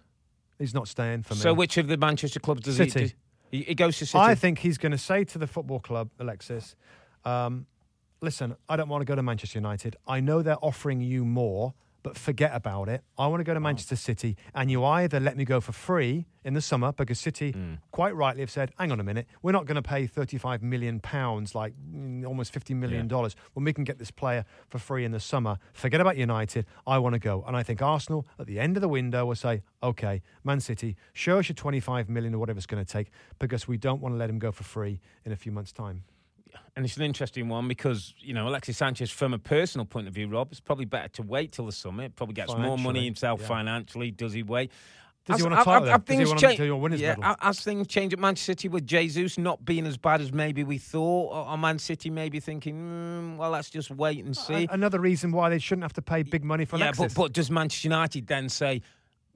He's 0.58 0.74
not 0.74 0.88
staying 0.88 1.24
for 1.24 1.34
me. 1.36 1.40
So, 1.42 1.54
which 1.54 1.78
of 1.78 1.88
the 1.88 1.98
Manchester 1.98 2.40
clubs 2.40 2.62
does 2.62 2.78
City. 2.78 3.00
he? 3.00 3.06
Does, 3.08 3.14
he, 3.52 3.62
he 3.64 3.76
goes 3.76 3.98
to 4.00 4.06
City. 4.06 4.20
I 4.24 4.36
think 4.36 4.60
he's 4.60 4.78
going 4.78 4.94
to 4.94 4.98
say 4.98 5.24
to 5.26 5.38
the 5.38 5.48
football 5.48 5.80
club, 5.80 6.10
Alexis, 6.20 6.76
um, 7.26 7.66
listen, 8.22 8.56
I 8.70 8.76
don't 8.76 8.90
want 8.90 9.02
to 9.02 9.06
go 9.06 9.16
to 9.16 9.24
Manchester 9.24 9.60
United. 9.60 9.96
I 10.08 10.20
know 10.20 10.42
they're 10.42 10.64
offering 10.64 11.02
you 11.02 11.24
more, 11.26 11.74
but 12.04 12.18
forget 12.18 12.52
about 12.54 12.88
it. 12.88 13.04
I 13.18 13.28
want 13.28 13.42
to 13.42 13.44
go 13.44 13.54
to 13.54 13.60
Manchester 13.60 13.96
City, 13.98 14.38
and 14.56 14.72
you 14.72 14.86
either 14.86 15.20
let 15.20 15.36
me 15.36 15.44
go 15.44 15.60
for 15.60 15.74
free 15.74 16.26
in 16.46 16.54
the 16.54 16.62
summer 16.62 16.94
because 16.94 17.20
City, 17.20 17.54
quite 17.92 18.16
rightly, 18.16 18.42
have 18.42 18.52
said, 18.52 18.72
"Hang 18.78 18.94
on 18.94 19.00
a 19.02 19.04
minute, 19.04 19.28
we're 19.42 19.52
not 19.52 19.66
going 19.66 19.76
to 19.76 19.82
pay 19.82 20.08
35 20.08 20.64
million 20.64 21.02
pounds, 21.02 21.54
like 21.54 21.74
mm, 21.94 22.26
almost 22.26 22.54
50 22.54 22.74
million 22.76 23.08
dollars, 23.10 23.36
when 23.54 23.66
we 23.66 23.74
can 23.74 23.84
get 23.84 23.98
this 23.98 24.12
player 24.12 24.46
for 24.70 24.80
free 24.80 25.04
in 25.04 25.12
the 25.12 25.20
summer. 25.20 25.58
Forget 25.74 26.00
about 26.00 26.16
United. 26.16 26.66
I 26.86 26.98
want 27.00 27.14
to 27.14 27.20
go." 27.20 27.44
And 27.46 27.58
I 27.58 27.64
think 27.64 27.82
Arsenal, 27.82 28.26
at 28.40 28.48
the 28.48 28.58
end 28.60 28.78
of 28.78 28.82
the 28.82 28.88
window, 28.88 29.26
will 29.26 29.36
say, 29.36 29.64
"Okay, 29.84 30.22
Man 30.46 30.62
City, 30.62 30.96
show 31.14 31.40
us 31.40 31.50
your 31.50 31.56
25 31.56 32.08
million 32.08 32.34
or 32.34 32.38
whatever 32.38 32.58
it's 32.58 32.68
going 32.68 32.86
to 32.86 32.90
take, 32.90 33.12
because 33.38 33.68
we 33.68 33.78
don't 33.78 34.02
want 34.02 34.14
to 34.14 34.18
let 34.18 34.30
him 34.30 34.40
go 34.40 34.54
for 34.54 34.64
free 34.64 35.02
in 35.26 35.34
a 35.34 35.36
few 35.36 35.52
months' 35.52 35.74
time." 35.74 36.04
And 36.76 36.86
it's 36.86 36.98
an 36.98 37.04
interesting 37.04 37.50
one 37.50 37.68
because 37.68 38.14
you 38.20 38.34
know 38.34 38.48
Alexis 38.48 38.78
Sanchez, 38.78 39.12
from 39.12 39.34
a 39.34 39.40
personal 39.40 39.86
point 39.86 40.08
of 40.08 40.14
view, 40.14 40.28
Rob, 40.28 40.50
it's 40.52 40.60
probably 40.60 40.86
better 40.86 41.10
to 41.10 41.22
wait 41.24 41.52
till 41.52 41.66
the 41.66 41.72
summer. 41.72 42.10
Probably 42.10 42.34
gets 42.34 42.56
more 42.56 42.78
money 42.78 43.06
himself 43.06 43.42
yeah. 43.42 43.48
financially. 43.48 44.12
Does 44.12 44.34
he 44.34 44.44
wait? 44.44 44.72
Does 45.28 45.42
he 45.42 45.46
As- 45.46 45.50
want 45.50 45.60
a 45.60 45.64
title? 45.66 45.88
he 46.08 46.16
things 46.16 46.30
want 46.30 46.40
change- 46.40 46.58
to 46.58 46.98
yeah, 46.98 47.16
medal? 47.18 47.36
as 47.42 47.60
things 47.60 47.88
change 47.88 48.14
at 48.14 48.20
Manchester 48.20 48.52
City 48.54 48.70
with 48.70 48.88
Jesus 48.88 49.38
not 49.38 49.66
being 49.66 49.86
as 49.86 49.98
bad 49.98 50.22
as 50.22 50.32
maybe 50.32 50.64
we 50.64 50.78
thought, 50.78 51.34
or, 51.34 51.50
or 51.52 51.58
Man 51.58 51.80
City 51.80 52.10
maybe 52.10 52.40
thinking, 52.40 52.76
mm, 52.76 53.36
well, 53.38 53.50
let's 53.50 53.70
just 53.70 53.92
wait 53.92 54.24
and 54.24 54.38
see. 54.38 54.66
A- 54.70 54.74
Another 54.74 55.00
reason 55.02 55.34
why 55.34 55.50
they 55.50 55.60
shouldn't 55.60 55.84
have 55.84 55.94
to 55.94 56.02
pay 56.02 56.24
big 56.24 56.46
money 56.46 56.64
for 56.64 56.78
yeah, 56.78 56.86
Alexis. 56.86 57.14
but, 57.14 57.22
but 57.24 57.34
does 57.34 57.52
Manchester 57.52 57.88
United 57.90 58.28
then 58.28 58.48
say, 58.48 58.82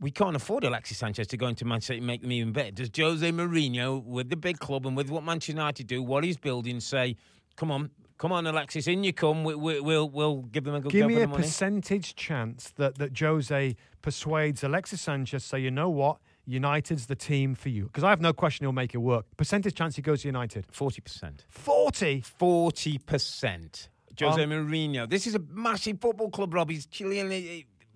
we 0.02 0.12
can't 0.12 0.36
afford 0.36 0.64
Alexis 0.64 0.98
Sanchez 0.98 1.28
to 1.28 1.38
go 1.38 1.48
into 1.48 1.64
Manchester 1.64 1.94
and 1.94 2.06
make 2.06 2.22
them 2.22 2.32
even 2.32 2.52
better? 2.52 2.72
Does 2.72 2.90
Jose 2.98 3.32
Mourinho, 3.32 4.04
with 4.04 4.30
the 4.30 4.36
big 4.36 4.60
club 4.60 4.86
and 4.88 4.98
with 4.98 5.10
what 5.10 5.24
Manchester 5.24 5.54
United 5.54 5.88
do, 5.88 6.02
what 6.02 6.24
he's 6.24 6.38
building, 6.38 6.80
say, 6.80 7.16
come 7.56 7.70
on, 7.72 7.92
come 8.18 8.32
on, 8.32 8.48
Alexis, 8.48 8.88
in 8.88 9.04
you 9.04 9.14
come, 9.14 9.44
we, 9.44 9.54
we, 9.54 9.80
we'll, 9.80 10.10
we'll 10.10 10.42
give 10.42 10.64
them 10.64 10.74
a 10.74 10.82
good 10.82 10.92
Give 10.92 11.08
me 11.08 11.22
a 11.22 11.28
percentage 11.28 12.16
chance 12.16 12.72
that, 12.78 12.98
that 12.98 13.18
Jose 13.18 13.76
persuades 14.02 14.64
Alexis 14.64 15.02
Sanchez, 15.02 15.44
say, 15.44 15.60
you 15.60 15.70
know 15.70 15.90
what, 15.90 16.18
United's 16.48 17.06
the 17.06 17.16
team 17.16 17.54
for 17.54 17.70
you. 17.70 17.84
Because 17.86 18.04
I 18.04 18.10
have 18.10 18.22
no 18.22 18.34
question 18.34 18.64
he'll 18.66 18.72
make 18.74 18.96
it 18.96 18.98
work. 18.98 19.26
Percentage 19.38 19.76
chance 19.76 19.96
he 19.96 20.02
goes 20.02 20.24
to 20.24 20.28
United. 20.28 20.66
40%. 20.72 21.42
40. 21.48 22.22
40%. 22.22 23.88
Jose 24.20 24.44
Um, 24.44 24.50
Mourinho. 24.50 25.10
This 25.10 25.28
is 25.28 25.36
a 25.36 25.40
massive 25.52 26.00
football 26.02 26.30
club, 26.30 26.54
Rob. 26.54 26.70
He's 26.70 26.86
Chilean. 26.88 27.30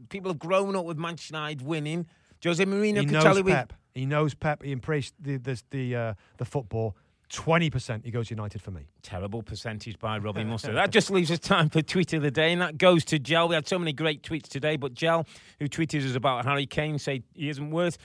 People 0.09 0.31
have 0.31 0.39
grown 0.39 0.75
up 0.75 0.85
with 0.85 0.97
Manchester 0.97 1.33
United 1.35 1.61
winning. 1.61 2.07
Jose 2.43 2.63
Mourinho 2.63 3.01
He 3.01 3.07
tell 3.07 3.37
you 3.37 3.43
we- 3.43 3.51
Pep. 3.51 3.73
He 3.93 4.05
knows 4.05 4.33
Pep. 4.33 4.61
He 4.61 4.71
embraced 4.73 5.13
the, 5.19 5.37
the, 5.37 5.61
the, 5.71 5.95
uh, 5.95 6.13
the 6.37 6.45
football. 6.45 6.95
20% 7.31 8.05
he 8.05 8.11
goes 8.11 8.29
United 8.29 8.61
for 8.61 8.71
me. 8.71 8.87
Terrible 9.01 9.41
percentage 9.41 9.97
by 9.99 10.17
Robbie 10.17 10.43
Mustoe. 10.45 10.73
that 10.73 10.91
just 10.91 11.09
leaves 11.09 11.31
us 11.31 11.39
time 11.39 11.69
for 11.69 11.81
tweet 11.81 12.13
of 12.13 12.21
the 12.21 12.29
day, 12.31 12.51
and 12.51 12.61
that 12.61 12.77
goes 12.77 13.03
to 13.05 13.19
Gel. 13.19 13.47
We 13.47 13.55
had 13.55 13.67
so 13.67 13.79
many 13.79 13.93
great 13.93 14.21
tweets 14.21 14.47
today, 14.47 14.75
but 14.77 14.93
Gel, 14.93 15.25
who 15.59 15.67
tweeted 15.67 16.07
us 16.07 16.15
about 16.15 16.45
Harry 16.45 16.65
Kane, 16.67 16.99
said 16.99 17.23
he 17.33 17.49
isn't 17.49 17.71
worth 17.71 17.97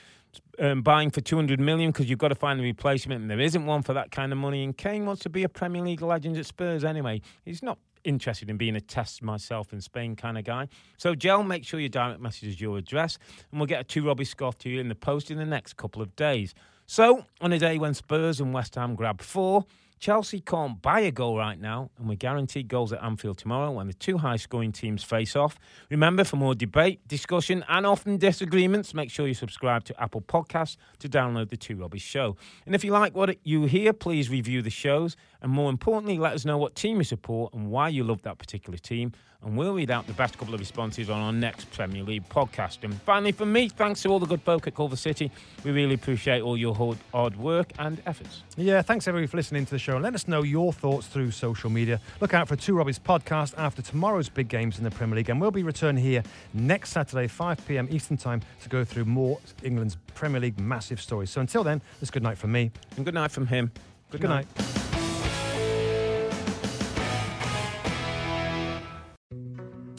um, 0.59 0.83
buying 0.83 1.11
for 1.11 1.21
200 1.21 1.61
million 1.61 1.91
because 1.91 2.09
you've 2.09 2.19
got 2.19 2.29
to 2.29 2.35
find 2.35 2.61
a 2.61 2.63
replacement, 2.63 3.21
and 3.21 3.31
there 3.31 3.41
isn't 3.41 3.67
one 3.67 3.83
for 3.83 3.93
that 3.93 4.11
kind 4.11 4.33
of 4.33 4.39
money. 4.39 4.65
And 4.65 4.77
Kane 4.77 5.05
wants 5.07 5.23
to 5.23 5.29
be 5.29 5.43
a 5.43 5.49
Premier 5.49 5.83
League 5.83 6.03
legend 6.03 6.37
at 6.39 6.47
Spurs 6.47 6.85
anyway. 6.85 7.21
He's 7.45 7.63
not 7.63 7.79
interested 8.05 8.51
in 8.51 8.57
being 8.57 8.77
a 8.77 8.81
test 8.81 9.23
myself 9.23 9.73
in 9.73 9.81
Spain 9.81 10.17
kind 10.17 10.39
of 10.39 10.45
guy. 10.45 10.69
So, 10.97 11.15
Gel, 11.15 11.43
make 11.43 11.65
sure 11.65 11.81
your 11.81 11.89
direct 11.89 12.21
message 12.21 12.49
is 12.49 12.61
your 12.61 12.79
address, 12.79 13.19
and 13.51 13.61
we'll 13.61 13.67
get 13.67 13.81
a 13.81 13.85
two 13.85 14.07
Robbie 14.07 14.25
Scoff 14.25 14.59
to 14.59 14.69
you 14.71 14.81
in 14.81 14.89
the 14.89 14.95
post 14.95 15.31
in 15.31 15.39
the 15.39 15.45
next 15.45 15.77
couple 15.77 16.03
of 16.03 16.15
days. 16.17 16.55
So, 16.87 17.25
on 17.41 17.53
a 17.53 17.59
day 17.59 17.79
when 17.79 17.95
Spurs 17.95 18.41
and 18.41 18.53
West 18.53 18.75
Ham 18.75 18.95
grab 18.95 19.21
four, 19.21 19.65
Chelsea 20.01 20.41
can't 20.41 20.81
buy 20.81 21.01
a 21.01 21.11
goal 21.11 21.37
right 21.37 21.61
now, 21.61 21.91
and 21.99 22.09
we're 22.09 22.15
guaranteed 22.15 22.69
goals 22.69 22.91
at 22.91 23.05
Anfield 23.05 23.37
tomorrow 23.37 23.71
when 23.71 23.87
the 23.87 23.93
two 23.93 24.17
high 24.17 24.37
scoring 24.37 24.73
teams 24.73 25.05
face 25.05 25.37
off. 25.37 25.59
Remember, 25.91 26.25
for 26.25 26.37
more 26.37 26.55
debate, 26.55 27.07
discussion, 27.07 27.63
and 27.69 27.87
often 27.87 28.17
disagreements, 28.17 28.95
make 28.95 29.11
sure 29.11 29.27
you 29.27 29.35
subscribe 29.35 29.85
to 29.85 30.03
Apple 30.03 30.23
Podcasts 30.23 30.79
to 31.01 31.09
download 31.11 31.51
the 31.51 31.57
Two 31.59 31.77
Robbies 31.77 32.01
show. 32.01 32.35
And 32.65 32.75
if 32.75 32.83
you 32.83 32.93
like 32.93 33.15
what 33.15 33.37
you 33.45 33.65
hear, 33.65 33.93
please 33.93 34.31
review 34.31 34.63
the 34.63 34.71
shows, 34.71 35.17
and 35.43 35.53
more 35.53 35.69
importantly, 35.69 36.17
let 36.17 36.33
us 36.33 36.47
know 36.47 36.57
what 36.57 36.75
team 36.75 36.97
you 36.97 37.05
support 37.05 37.53
and 37.53 37.71
why 37.71 37.91
you 37.91 38.03
love 38.03 38.23
that 38.23 38.39
particular 38.39 38.79
team. 38.79 39.13
And 39.43 39.57
we'll 39.57 39.73
read 39.73 39.91
out 39.91 40.07
the 40.07 40.13
best 40.13 40.37
couple 40.37 40.53
of 40.53 40.61
responses 40.61 41.09
on 41.09 41.19
our 41.19 41.33
next 41.33 41.71
Premier 41.71 42.03
League 42.03 42.29
podcast. 42.29 42.85
And 42.85 43.01
finally, 43.03 43.33
from 43.33 43.53
me, 43.53 43.69
thanks 43.71 44.03
to 44.03 44.11
all 44.11 44.19
the 44.19 44.27
good 44.27 44.43
folk 44.43 44.67
at 44.67 44.75
Culver 44.75 44.97
City. 44.97 45.31
We 45.65 45.71
really 45.71 45.95
appreciate 45.95 46.43
all 46.43 46.59
your 46.59 46.75
hard, 46.75 47.37
work 47.37 47.73
and 47.79 48.03
efforts. 48.05 48.43
Yeah, 48.57 48.83
thanks 48.83 49.09
everybody 49.09 49.27
for 49.27 49.39
listening 49.39 49.65
to 49.65 49.71
the 49.71 49.79
show. 49.79 49.97
Let 49.97 50.15
us 50.15 50.29
know 50.29 50.43
your 50.43 50.75
thoughts 50.75 51.07
through 51.07 51.31
social 51.31 51.71
media. 51.71 52.01
Look 52.21 52.35
out 52.35 52.49
for 52.49 52.57
Two 52.57 52.75
Robbies 52.75 53.01
podcast 53.01 53.55
after 53.57 53.81
tomorrow's 53.81 54.29
big 54.29 54.49
games 54.49 54.77
in 54.77 54.85
the 54.85 54.91
Premier 54.91 55.17
League. 55.17 55.31
And 55.31 55.41
we'll 55.41 55.51
be 55.51 55.63
returning 55.63 56.05
here 56.05 56.23
next 56.53 56.91
Saturday, 56.91 57.27
5 57.27 57.67
p.m. 57.67 57.89
Eastern 57.91 58.19
Time, 58.19 58.43
to 58.63 58.69
go 58.69 58.85
through 58.85 59.07
more 59.07 59.41
England's 59.63 59.97
Premier 60.15 60.41
League 60.41 60.61
massive 60.61 61.01
stories. 61.01 61.31
So 61.31 61.41
until 61.41 61.65
then, 61.65 61.81
it's 62.03 62.11
good 62.11 62.23
night 62.23 62.37
from 62.37 62.53
me. 62.53 62.73
And 62.97 63.07
good 63.07 63.15
night 63.15 63.31
from 63.31 63.47
him. 63.47 63.73
Good, 64.11 64.23
night. 64.23 64.47